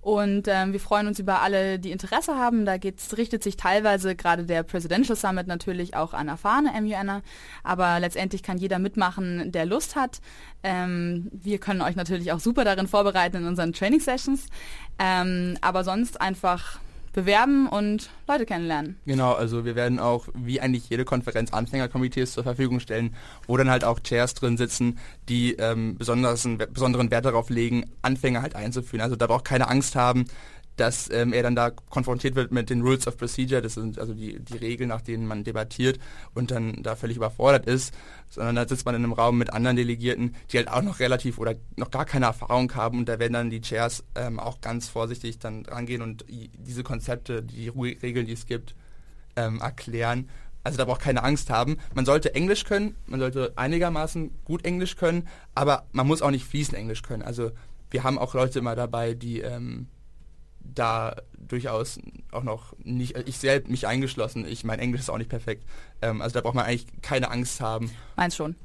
Und 0.04 0.50
ähm, 0.50 0.74
wir 0.74 0.82
freuen 0.82 1.08
uns 1.08 1.18
über 1.20 1.42
alle, 1.42 1.80
die 1.80 1.92
Interesse 1.92 2.36
haben. 2.36 2.66
Da 2.66 2.76
geht's, 2.76 3.16
richtet 3.16 3.42
sich 3.42 3.56
teilweise 3.56 4.18
gerade 4.18 4.44
der 4.44 4.64
Presidential 4.64 5.16
Summit 5.16 5.48
natürlich 5.48 5.96
auch 5.96 6.14
an 6.14 6.28
erfahrene 6.28 6.74
MUNer, 6.82 7.22
aber 7.64 8.02
letztendlich 8.02 8.44
kann 8.44 8.58
jeder 8.58 8.80
mitmachen, 8.80 9.54
der 9.54 9.66
Lust 9.66 9.96
hat. 9.96 10.20
Ähm, 10.62 11.30
wir 11.32 11.58
können 11.58 11.82
euch 11.82 11.96
natürlich 11.96 12.34
auch 12.34 12.42
super 12.42 12.66
darin 12.66 12.90
vorbereiten 12.90 13.38
in 13.38 13.48
unseren 13.48 13.72
Training 13.72 14.02
Sessions, 14.02 14.48
ähm, 15.00 15.58
aber 15.62 15.86
sonst 15.86 16.20
einfach 16.20 16.80
bewerben 17.14 17.68
und 17.68 18.10
Leute 18.28 18.46
kennenlernen. 18.46 18.98
Genau, 19.06 19.34
also 19.34 19.66
wir 19.66 19.76
werden 19.76 20.00
auch 20.00 20.28
wie 20.34 20.60
eigentlich 20.60 20.90
jede 20.90 21.06
Konferenz 21.06 21.54
Anfängerkomitees 21.54 22.34
zur 22.34 22.44
Verfügung 22.44 22.80
stellen, 22.80 23.16
wo 23.48 23.56
dann 23.56 23.70
halt 23.70 23.84
auch 23.84 24.00
Chairs 24.00 24.34
drin 24.34 24.58
sitzen, 24.58 24.98
die 25.30 25.54
ähm, 25.54 25.96
besonders, 25.98 26.48
besonderen 26.72 27.12
Wert 27.12 27.26
darauf 27.26 27.50
legen, 27.50 27.86
Anfänger 28.02 28.42
halt 28.42 28.56
einzuführen. 28.56 29.02
Also 29.02 29.16
da 29.16 29.28
braucht 29.28 29.46
keine 29.46 29.68
Angst 29.70 29.96
haben, 29.96 30.26
dass 30.76 31.10
ähm, 31.12 31.34
er 31.34 31.44
dann 31.44 31.56
da 31.56 31.70
konfrontiert 31.70 32.36
wird 32.36 32.52
mit 32.52 32.70
den 32.70 32.82
Rules 32.82 33.08
of 33.08 33.18
Procedure, 33.18 33.62
das 33.62 33.76
sind 33.76 34.00
also 34.00 34.14
die, 34.14 34.40
die 34.40 34.58
Regeln, 34.58 34.90
nach 34.90 35.02
denen 35.02 35.28
man 35.28 35.44
debattiert 35.44 36.00
und 36.34 36.52
dann 36.52 36.82
da 36.82 36.96
völlig 36.96 37.18
überfordert 37.18 37.66
ist, 37.68 37.94
sondern 38.30 38.56
da 38.56 38.68
sitzt 38.68 38.86
man 38.86 38.96
in 38.96 39.04
einem 39.04 39.14
Raum 39.14 39.38
mit 39.38 39.54
anderen 39.54 39.78
Delegierten, 39.78 40.36
die 40.52 40.58
halt 40.58 40.70
auch 40.70 40.82
noch 40.82 41.00
relativ 41.00 41.38
oder 41.38 41.56
noch 41.76 41.92
gar 41.92 42.06
keine 42.06 42.26
Erfahrung 42.26 42.74
haben 42.76 43.00
und 43.00 43.10
da 43.10 43.20
werden 43.20 43.34
dann 43.34 43.50
die 43.50 43.62
Chairs 43.62 44.04
ähm, 44.16 44.40
auch 44.40 44.62
ganz 44.62 44.90
vorsichtig 44.90 45.40
dann 45.40 45.66
rangehen 45.66 46.02
und 46.02 46.26
diese 46.28 46.84
Konzepte, 46.84 47.44
die 47.44 47.70
Regeln, 47.70 48.26
die 48.26 48.34
es 48.34 48.46
gibt, 48.48 48.76
ähm, 49.36 49.62
erklären. 49.62 50.30
Also 50.64 50.78
da 50.78 50.86
braucht 50.86 51.02
keine 51.02 51.24
Angst 51.24 51.50
haben. 51.50 51.78
Man 51.94 52.06
sollte 52.06 52.34
Englisch 52.36 52.64
können, 52.64 52.96
man 53.06 53.20
sollte 53.20 53.54
einigermaßen 53.58 54.32
gut 54.46 54.66
Englisch 54.66 54.96
können, 54.96 55.28
aber 55.54 55.86
man 55.92 56.08
muss 56.08 56.22
auch 56.22 56.32
nicht 56.32 56.46
fließend 56.46 56.78
Englisch 56.78 57.02
können. 57.02 57.22
Also 57.22 57.52
wir 57.92 58.04
haben 58.04 58.18
auch 58.18 58.34
Leute 58.34 58.60
immer 58.60 58.76
dabei, 58.76 59.14
die 59.14 59.42
ähm, 59.42 59.88
da 60.64 61.16
durchaus 61.36 62.00
auch 62.32 62.44
noch 62.44 62.74
nicht, 62.84 63.18
ich 63.28 63.38
selbst 63.38 63.70
mich 63.70 63.88
eingeschlossen, 63.88 64.46
ich 64.48 64.64
mein 64.64 64.80
Englisch 64.80 65.02
ist 65.02 65.10
auch 65.10 65.18
nicht 65.18 65.30
perfekt. 65.30 65.64
Ähm, 66.02 66.22
also 66.22 66.34
da 66.34 66.42
braucht 66.42 66.56
man 66.56 66.66
eigentlich 66.66 66.88
keine 67.02 67.30
Angst 67.30 67.62
haben. 67.62 67.92
Meins 68.16 68.36
schon. 68.36 68.56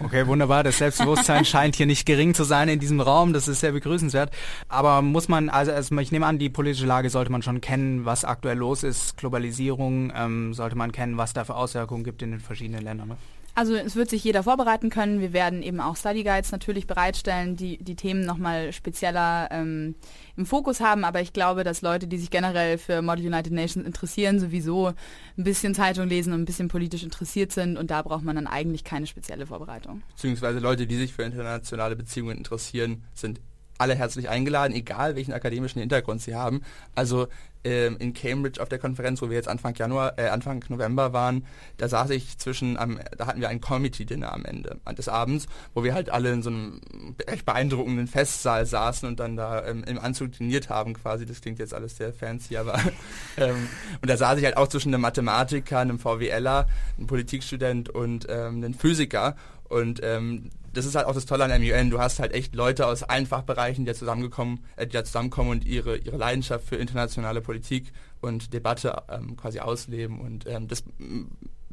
Okay, 0.00 0.26
wunderbar. 0.26 0.64
Das 0.64 0.78
Selbstbewusstsein 0.78 1.44
scheint 1.44 1.76
hier 1.76 1.86
nicht 1.86 2.06
gering 2.06 2.34
zu 2.34 2.44
sein 2.44 2.68
in 2.68 2.80
diesem 2.80 3.00
Raum. 3.00 3.32
Das 3.32 3.46
ist 3.48 3.60
sehr 3.60 3.72
begrüßenswert. 3.72 4.32
Aber 4.68 5.02
muss 5.02 5.28
man, 5.28 5.48
also, 5.48 5.72
also 5.72 5.96
ich 5.98 6.12
nehme 6.12 6.26
an, 6.26 6.38
die 6.38 6.50
politische 6.50 6.86
Lage 6.86 7.10
sollte 7.10 7.30
man 7.30 7.42
schon 7.42 7.60
kennen, 7.60 8.04
was 8.04 8.24
aktuell 8.24 8.58
los 8.58 8.82
ist. 8.82 9.16
Globalisierung, 9.16 10.12
ähm, 10.14 10.54
sollte 10.54 10.76
man 10.76 10.92
kennen, 10.92 11.16
was 11.16 11.32
da 11.32 11.44
für 11.44 11.54
Auswirkungen 11.54 12.04
gibt 12.04 12.22
in 12.22 12.32
den 12.32 12.40
verschiedenen 12.40 12.82
Ländern. 12.82 13.08
Ne? 13.08 13.16
Also 13.56 13.74
es 13.74 13.94
wird 13.94 14.10
sich 14.10 14.24
jeder 14.24 14.42
vorbereiten 14.42 14.90
können. 14.90 15.20
Wir 15.20 15.32
werden 15.32 15.62
eben 15.62 15.80
auch 15.80 15.96
Study 15.96 16.24
Guides 16.24 16.50
natürlich 16.50 16.88
bereitstellen, 16.88 17.56
die 17.56 17.78
die 17.78 17.94
Themen 17.94 18.26
nochmal 18.26 18.72
spezieller 18.72 19.48
ähm, 19.52 19.94
im 20.36 20.44
Fokus 20.44 20.80
haben. 20.80 21.04
Aber 21.04 21.20
ich 21.20 21.32
glaube, 21.32 21.62
dass 21.62 21.80
Leute, 21.80 22.08
die 22.08 22.18
sich 22.18 22.30
generell 22.30 22.78
für 22.78 23.00
Model 23.00 23.26
United 23.26 23.52
Nations 23.52 23.86
interessieren, 23.86 24.40
sowieso 24.40 24.88
ein 24.88 25.44
bisschen 25.44 25.74
Zeitung 25.74 26.08
lesen 26.08 26.32
und 26.32 26.42
ein 26.42 26.46
bisschen 26.46 26.66
politisch 26.66 27.04
interessiert 27.04 27.52
sind. 27.52 27.78
Und 27.78 27.92
da 27.92 28.02
braucht 28.02 28.24
man 28.24 28.34
dann 28.34 28.48
eigentlich 28.48 28.82
keine 28.82 29.06
spezielle 29.06 29.46
Vorbereitung. 29.46 30.02
Beziehungsweise 30.16 30.58
Leute, 30.58 30.88
die 30.88 30.96
sich 30.96 31.12
für 31.12 31.22
internationale 31.22 31.94
Beziehungen 31.94 32.36
interessieren, 32.36 33.04
sind 33.14 33.40
alle 33.78 33.94
herzlich 33.94 34.28
eingeladen, 34.28 34.74
egal 34.74 35.16
welchen 35.16 35.32
akademischen 35.32 35.80
Hintergrund 35.80 36.22
sie 36.22 36.34
haben. 36.34 36.62
Also 36.94 37.28
ähm, 37.64 37.96
in 37.98 38.12
Cambridge 38.12 38.62
auf 38.62 38.68
der 38.68 38.78
Konferenz, 38.78 39.22
wo 39.22 39.30
wir 39.30 39.36
jetzt 39.36 39.48
Anfang 39.48 39.74
Januar, 39.74 40.18
äh, 40.18 40.28
Anfang 40.28 40.62
November 40.68 41.12
waren, 41.12 41.46
da 41.78 41.88
saß 41.88 42.10
ich 42.10 42.38
zwischen, 42.38 42.76
am, 42.76 43.00
da 43.16 43.26
hatten 43.26 43.40
wir 43.40 43.48
ein 43.48 43.60
Committee-Dinner 43.60 44.32
am 44.32 44.44
Ende 44.44 44.78
des 44.96 45.08
Abends, 45.08 45.46
wo 45.72 45.82
wir 45.82 45.94
halt 45.94 46.10
alle 46.10 46.32
in 46.32 46.42
so 46.42 46.50
einem 46.50 46.80
echt 47.26 47.46
beeindruckenden 47.46 48.06
Festsaal 48.06 48.66
saßen 48.66 49.08
und 49.08 49.18
dann 49.18 49.36
da 49.36 49.64
ähm, 49.66 49.82
im 49.84 49.98
Anzug 49.98 50.32
diniert 50.32 50.68
haben 50.68 50.94
quasi. 50.94 51.24
Das 51.24 51.40
klingt 51.40 51.58
jetzt 51.58 51.74
alles 51.74 51.96
sehr 51.96 52.12
fancy, 52.12 52.56
aber 52.58 52.78
ähm, 53.38 53.68
und 54.02 54.10
da 54.10 54.16
saß 54.16 54.38
ich 54.38 54.44
halt 54.44 54.56
auch 54.56 54.68
zwischen 54.68 54.92
einem 54.92 55.00
Mathematiker, 55.00 55.78
einem 55.78 55.98
VWLer, 55.98 56.68
einem 56.98 57.06
Politikstudent 57.06 57.88
und 57.88 58.26
ähm, 58.28 58.56
einem 58.56 58.74
Physiker 58.74 59.36
und 59.68 60.00
ähm, 60.02 60.50
das 60.74 60.86
ist 60.86 60.94
halt 60.94 61.06
auch 61.06 61.14
das 61.14 61.26
Tolle 61.26 61.44
an 61.44 61.62
MUN. 61.62 61.90
Du 61.90 62.00
hast 62.00 62.18
halt 62.18 62.32
echt 62.32 62.54
Leute 62.54 62.86
aus 62.86 63.02
allen 63.02 63.26
Fachbereichen, 63.26 63.84
die 63.84 63.90
da 63.90 63.96
zusammengekommen, 63.96 64.64
äh, 64.76 64.86
die 64.86 64.92
da 64.92 65.04
zusammenkommen 65.04 65.50
und 65.50 65.64
ihre, 65.64 65.96
ihre 65.96 66.16
Leidenschaft 66.16 66.66
für 66.66 66.76
internationale 66.76 67.40
Politik 67.40 67.92
und 68.20 68.52
Debatte 68.52 69.02
ähm, 69.08 69.36
quasi 69.36 69.60
ausleben. 69.60 70.20
Und 70.20 70.46
ähm, 70.46 70.68
das 70.68 70.84
mm, 70.98 71.24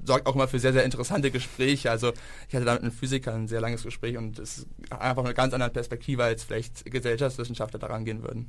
sorgt 0.04 0.28
auch 0.28 0.36
immer 0.36 0.48
für 0.48 0.60
sehr, 0.60 0.74
sehr 0.74 0.84
interessante 0.84 1.32
Gespräche. 1.32 1.92
Also 1.92 2.14
ich 2.48 2.56
hatte 2.56 2.66
da 2.66 2.74
mit 2.74 2.84
einem 2.84 2.92
Physiker 2.92 3.34
ein 3.34 3.48
sehr 3.48 3.62
langes 3.62 3.84
Gespräch 3.84 4.18
und 4.18 4.40
es 4.40 4.60
ist 4.60 4.68
einfach 4.90 5.24
eine 5.24 5.34
ganz 5.34 5.54
andere 5.54 5.70
Perspektive, 5.70 6.24
als 6.24 6.44
vielleicht 6.44 6.86
Gesellschaftswissenschaftler 6.86 7.80
daran 7.80 8.06
gehen 8.06 8.24
würden. 8.24 8.48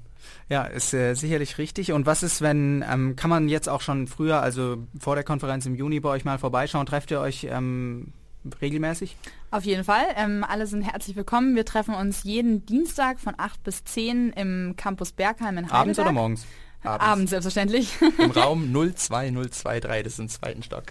Ja, 0.48 0.64
ist 0.64 0.94
äh, 0.94 1.14
sicherlich 1.14 1.58
richtig. 1.58 1.92
Und 1.92 2.06
was 2.06 2.22
ist, 2.22 2.42
wenn, 2.42 2.84
ähm, 2.90 3.16
kann 3.16 3.30
man 3.30 3.48
jetzt 3.48 3.68
auch 3.68 3.80
schon 3.80 4.06
früher, 4.06 4.40
also 4.40 4.78
vor 4.98 5.14
der 5.14 5.24
Konferenz 5.24 5.66
im 5.66 5.74
Juni 5.74 6.00
bei 6.00 6.10
euch 6.10 6.24
mal 6.24 6.38
vorbeischauen? 6.38 6.86
Trefft 6.86 7.10
ihr 7.10 7.20
euch 7.20 7.46
ähm, 7.50 8.12
regelmäßig? 8.60 9.16
Auf 9.50 9.64
jeden 9.64 9.84
Fall. 9.84 10.04
Ähm, 10.16 10.44
alle 10.48 10.66
sind 10.66 10.82
herzlich 10.82 11.16
willkommen. 11.16 11.54
Wir 11.54 11.64
treffen 11.64 11.94
uns 11.94 12.24
jeden 12.24 12.66
Dienstag 12.66 13.20
von 13.20 13.34
8 13.36 13.62
bis 13.62 13.84
10 13.84 14.30
im 14.30 14.74
Campus 14.76 15.12
Bergheim 15.12 15.58
in 15.58 15.64
Heidelberg. 15.64 15.80
Abends 15.80 15.98
oder 15.98 16.12
morgens? 16.12 16.46
Abends, 16.82 17.06
Abends 17.06 17.30
selbstverständlich. 17.30 17.94
Im 18.18 18.30
Raum 18.32 18.72
02023, 18.72 20.02
das 20.02 20.12
ist 20.14 20.18
im 20.18 20.28
zweiten 20.28 20.62
Stock. 20.62 20.84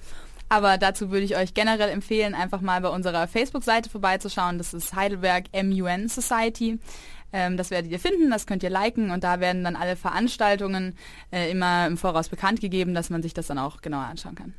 Aber 0.50 0.78
dazu 0.78 1.12
würde 1.12 1.26
ich 1.26 1.38
euch 1.38 1.54
generell 1.54 1.90
empfehlen, 1.90 2.36
einfach 2.36 2.60
mal 2.62 2.82
bei 2.82 2.90
unserer 2.90 3.28
Facebook-Seite 3.28 3.90
vorbeizuschauen. 3.90 4.58
Das 4.58 4.74
ist 4.74 4.94
Heidelberg 4.94 5.46
MUN 5.54 6.10
Society. 6.10 6.80
Ähm, 7.34 7.58
das 7.58 7.72
werdet 7.72 7.92
ihr 7.92 8.00
finden, 8.00 8.30
das 8.30 8.46
könnt 8.46 8.64
ihr 8.64 8.70
liken 8.70 9.12
und 9.12 9.24
da 9.24 9.40
werden 9.40 9.64
dann 9.64 9.76
alle 9.76 9.96
Veranstaltungen 9.96 10.98
äh, 11.32 11.50
immer 11.50 11.88
im 11.88 11.98
Voraus 11.98 12.28
bekannt 12.28 12.60
gegeben, 12.60 12.94
dass 12.94 13.10
man 13.10 13.22
sich 13.22 13.34
das 13.34 13.48
dann 13.48 13.58
auch 13.58 13.82
genauer 13.82 14.04
anschauen 14.04 14.36
kann. 14.36 14.54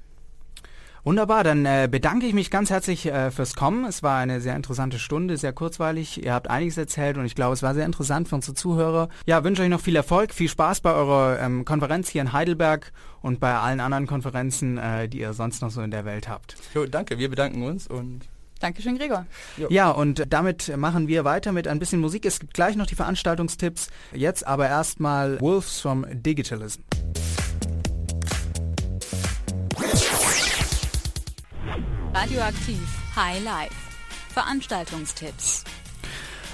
Wunderbar, 1.05 1.43
dann 1.43 1.67
äh, 1.67 1.89
bedanke 1.91 2.27
ich 2.27 2.33
mich 2.33 2.49
ganz 2.49 2.71
herzlich 2.71 3.07
äh, 3.07 3.33
fürs 3.33 3.57
Kommen. 3.57 3.85
Es 3.87 4.05
war 4.05 4.19
eine 4.19 4.41
sehr 4.41 4.55
interessante 4.55 5.01
Stunde, 5.01 5.37
sehr 5.37 5.53
kurzweilig. 5.53 6.23
Ihr 6.23 6.33
habt 6.33 6.49
einiges 6.49 6.79
erzählt 6.79 7.17
und 7.17 7.25
ich 7.25 7.35
glaube, 7.35 7.55
es 7.55 7.63
war 7.65 7.75
sehr 7.75 7.87
interessant 7.87 8.29
für 8.29 8.37
unsere 8.37 8.55
Zuhörer. 8.55 9.09
Ja, 9.27 9.43
wünsche 9.43 9.63
euch 9.63 9.69
noch 9.69 9.81
viel 9.81 9.97
Erfolg, 9.97 10.33
viel 10.33 10.49
Spaß 10.49 10.81
bei 10.81 10.93
eurer 10.93 11.41
ähm, 11.41 11.65
Konferenz 11.65 12.09
hier 12.09 12.23
in 12.23 12.33
Heidelberg 12.33 12.93
und 13.21 13.41
bei 13.41 13.53
allen 13.53 13.81
anderen 13.81 14.07
Konferenzen, 14.07 14.79
äh, 14.79 15.09
die 15.09 15.19
ihr 15.19 15.33
sonst 15.33 15.61
noch 15.61 15.73
so 15.73 15.83
in 15.83 15.91
der 15.91 16.05
Welt 16.05 16.29
habt. 16.29 16.55
Jo, 16.73 16.87
danke, 16.87 17.19
wir 17.19 17.29
bedanken 17.29 17.65
uns 17.65 17.89
und 17.89 18.29
Dankeschön, 18.61 18.97
Gregor. 18.97 19.27
Jo. 19.57 19.67
Ja, 19.71 19.91
und 19.91 20.23
damit 20.29 20.77
machen 20.77 21.09
wir 21.09 21.25
weiter 21.25 21.51
mit 21.51 21.67
ein 21.67 21.81
bisschen 21.81 21.99
Musik. 21.99 22.25
Es 22.25 22.39
gibt 22.39 22.55
gleich 22.55 22.77
noch 22.77 22.87
die 22.87 22.95
Veranstaltungstipps. 22.95 23.89
Jetzt 24.13 24.47
aber 24.47 24.69
erstmal 24.69 25.41
Wolves 25.41 25.81
from 25.81 26.07
Digitalism. 26.13 26.83
Radioaktiv 32.15 32.79
High 33.17 33.43
Life. 33.43 33.75
Veranstaltungstipps. 34.35 35.65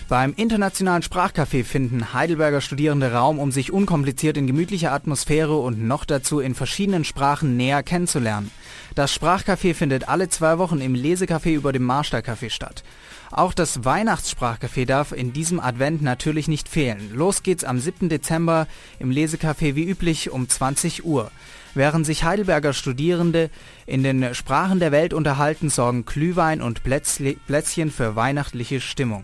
Beim 0.08 0.32
internationalen 0.36 1.02
Sprachcafé 1.02 1.64
finden 1.64 2.12
Heidelberger 2.14 2.60
Studierende 2.60 3.12
Raum, 3.12 3.40
um 3.40 3.50
sich 3.50 3.72
unkompliziert 3.72 4.36
in 4.36 4.46
gemütlicher 4.46 4.92
Atmosphäre 4.92 5.56
und 5.56 5.82
noch 5.82 6.04
dazu 6.04 6.38
in 6.38 6.54
verschiedenen 6.54 7.04
Sprachen 7.04 7.56
näher 7.56 7.82
kennenzulernen. 7.82 8.52
Das 8.94 9.12
Sprachcafé 9.12 9.74
findet 9.74 10.08
alle 10.08 10.28
zwei 10.28 10.58
Wochen 10.58 10.80
im 10.80 10.94
Lesecafé 10.94 11.52
über 11.52 11.72
dem 11.72 11.90
Marstercafé 11.90 12.50
statt. 12.50 12.84
Auch 13.32 13.52
das 13.52 13.84
Weihnachtssprachcafé 13.84 14.86
darf 14.86 15.10
in 15.10 15.32
diesem 15.32 15.58
Advent 15.58 16.02
natürlich 16.02 16.46
nicht 16.46 16.68
fehlen. 16.68 17.10
Los 17.12 17.42
geht's 17.42 17.64
am 17.64 17.80
7. 17.80 18.08
Dezember 18.08 18.68
im 19.00 19.10
Lesecafé 19.10 19.74
wie 19.74 19.84
üblich 19.84 20.30
um 20.30 20.48
20 20.48 21.04
Uhr. 21.04 21.32
Während 21.78 22.04
sich 22.04 22.24
Heidelberger 22.24 22.72
Studierende 22.72 23.50
in 23.86 24.02
den 24.02 24.34
Sprachen 24.34 24.80
der 24.80 24.90
Welt 24.90 25.14
unterhalten, 25.14 25.70
sorgen 25.70 26.04
Glühwein 26.06 26.60
und 26.60 26.82
Plätzchen 26.82 27.92
für 27.92 28.16
weihnachtliche 28.16 28.80
Stimmung. 28.80 29.22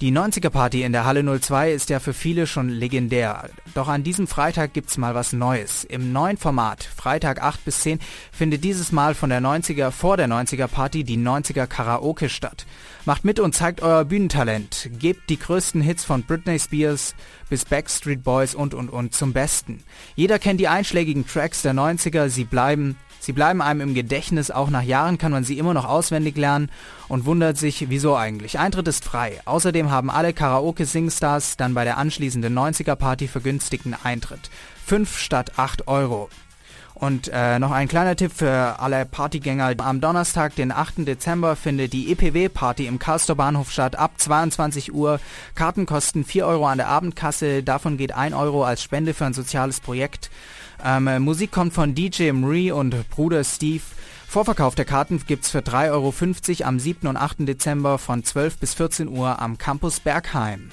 die 0.00 0.12
90er 0.12 0.50
Party 0.50 0.84
in 0.84 0.92
der 0.92 1.04
Halle 1.04 1.24
02 1.40 1.72
ist 1.72 1.90
ja 1.90 1.98
für 1.98 2.14
viele 2.14 2.46
schon 2.46 2.68
legendär. 2.68 3.50
Doch 3.74 3.88
an 3.88 4.04
diesem 4.04 4.28
Freitag 4.28 4.72
gibt's 4.72 4.96
mal 4.96 5.16
was 5.16 5.32
Neues. 5.32 5.82
Im 5.82 6.12
neuen 6.12 6.36
Format, 6.36 6.84
Freitag 6.84 7.42
8 7.42 7.64
bis 7.64 7.80
10, 7.80 7.98
findet 8.30 8.62
dieses 8.62 8.92
Mal 8.92 9.16
von 9.16 9.30
der 9.30 9.40
90er 9.40 9.90
vor 9.90 10.16
der 10.16 10.28
90er 10.28 10.68
Party 10.68 11.02
die 11.02 11.18
90er 11.18 11.66
Karaoke 11.66 12.28
statt. 12.28 12.64
Macht 13.06 13.24
mit 13.24 13.40
und 13.40 13.56
zeigt 13.56 13.82
euer 13.82 14.04
Bühnentalent. 14.04 14.88
Gebt 14.98 15.30
die 15.30 15.38
größten 15.38 15.80
Hits 15.80 16.04
von 16.04 16.22
Britney 16.22 16.60
Spears 16.60 17.16
bis 17.48 17.64
Backstreet 17.64 18.22
Boys 18.22 18.54
und 18.54 18.74
und 18.74 18.90
und 18.90 19.14
zum 19.14 19.32
Besten. 19.32 19.82
Jeder 20.14 20.38
kennt 20.38 20.60
die 20.60 20.68
einschlägigen 20.68 21.26
Tracks 21.26 21.62
der 21.62 21.74
90er, 21.74 22.28
sie 22.28 22.44
bleiben 22.44 22.96
Sie 23.20 23.32
bleiben 23.32 23.60
einem 23.60 23.80
im 23.80 23.94
Gedächtnis, 23.94 24.50
auch 24.50 24.70
nach 24.70 24.82
Jahren 24.82 25.18
kann 25.18 25.32
man 25.32 25.44
sie 25.44 25.58
immer 25.58 25.74
noch 25.74 25.84
auswendig 25.84 26.36
lernen 26.36 26.70
und 27.08 27.26
wundert 27.26 27.58
sich, 27.58 27.90
wieso 27.90 28.16
eigentlich. 28.16 28.58
Eintritt 28.58 28.88
ist 28.88 29.04
frei. 29.04 29.40
Außerdem 29.44 29.90
haben 29.90 30.10
alle 30.10 30.32
Karaoke-Singstars 30.32 31.56
dann 31.56 31.74
bei 31.74 31.84
der 31.84 31.98
anschließenden 31.98 32.56
90er-Party 32.56 33.28
vergünstigten 33.28 33.94
Eintritt. 34.02 34.50
5 34.86 35.18
statt 35.18 35.52
8 35.56 35.88
Euro. 35.88 36.30
Und 36.98 37.30
äh, 37.32 37.60
noch 37.60 37.70
ein 37.70 37.86
kleiner 37.86 38.16
Tipp 38.16 38.32
für 38.34 38.80
alle 38.80 39.06
Partygänger. 39.06 39.74
Am 39.78 40.00
Donnerstag, 40.00 40.56
den 40.56 40.72
8. 40.72 41.06
Dezember, 41.06 41.54
findet 41.54 41.92
die 41.92 42.10
EPW-Party 42.10 42.86
im 42.86 42.98
Karlstor 42.98 43.36
Bahnhof 43.36 43.70
statt. 43.70 43.94
Ab 43.94 44.12
22 44.16 44.92
Uhr. 44.92 45.20
Karten 45.54 45.86
kosten 45.86 46.24
4 46.24 46.44
Euro 46.44 46.66
an 46.66 46.78
der 46.78 46.88
Abendkasse. 46.88 47.62
Davon 47.62 47.98
geht 47.98 48.12
1 48.12 48.34
Euro 48.34 48.64
als 48.64 48.82
Spende 48.82 49.14
für 49.14 49.26
ein 49.26 49.34
soziales 49.34 49.78
Projekt. 49.78 50.28
Ähm, 50.84 51.06
äh, 51.06 51.18
Musik 51.18 51.50
kommt 51.50 51.72
von 51.72 51.94
DJ 51.94 52.32
Marie 52.32 52.70
und 52.70 53.08
Bruder 53.10 53.44
Steve. 53.44 53.82
Vorverkauf 54.28 54.74
der 54.74 54.84
Karten 54.84 55.22
gibt's 55.26 55.50
für 55.50 55.60
3,50 55.60 55.90
Euro 56.60 56.68
am 56.68 56.78
7. 56.78 57.08
und 57.08 57.16
8. 57.16 57.48
Dezember 57.48 57.98
von 57.98 58.24
12 58.24 58.58
bis 58.58 58.74
14 58.74 59.08
Uhr 59.08 59.40
am 59.40 59.56
Campus 59.56 60.00
Bergheim. 60.00 60.70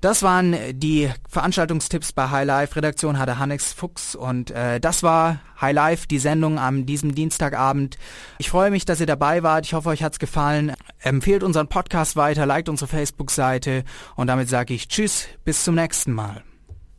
Das 0.00 0.22
waren 0.22 0.54
die 0.72 1.10
Veranstaltungstipps 1.28 2.12
bei 2.12 2.28
High 2.30 2.46
Life. 2.46 2.76
Redaktion 2.76 3.18
hatte 3.18 3.38
Hannes 3.38 3.72
Fuchs 3.72 4.14
und 4.14 4.50
äh, 4.50 4.78
das 4.78 5.02
war 5.02 5.40
High 5.60 5.74
Life, 5.74 6.06
die 6.06 6.18
Sendung 6.18 6.58
am 6.58 6.84
diesem 6.84 7.14
Dienstagabend. 7.14 7.96
Ich 8.38 8.50
freue 8.50 8.70
mich, 8.70 8.84
dass 8.84 9.00
ihr 9.00 9.06
dabei 9.06 9.42
wart. 9.42 9.64
Ich 9.66 9.72
hoffe, 9.72 9.88
euch 9.88 10.02
hat's 10.02 10.18
gefallen. 10.18 10.74
Empfehlt 10.98 11.42
unseren 11.42 11.68
Podcast 11.68 12.14
weiter, 12.14 12.44
liked 12.44 12.68
unsere 12.68 12.88
Facebook-Seite 12.88 13.84
und 14.16 14.26
damit 14.26 14.48
sage 14.48 14.74
ich 14.74 14.88
Tschüss, 14.88 15.28
bis 15.44 15.64
zum 15.64 15.76
nächsten 15.76 16.12
Mal. 16.12 16.42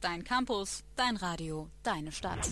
Dein 0.07 0.23
Campus, 0.23 0.85
dein 0.95 1.17
Radio, 1.17 1.69
deine 1.83 2.13
Stadt. 2.13 2.47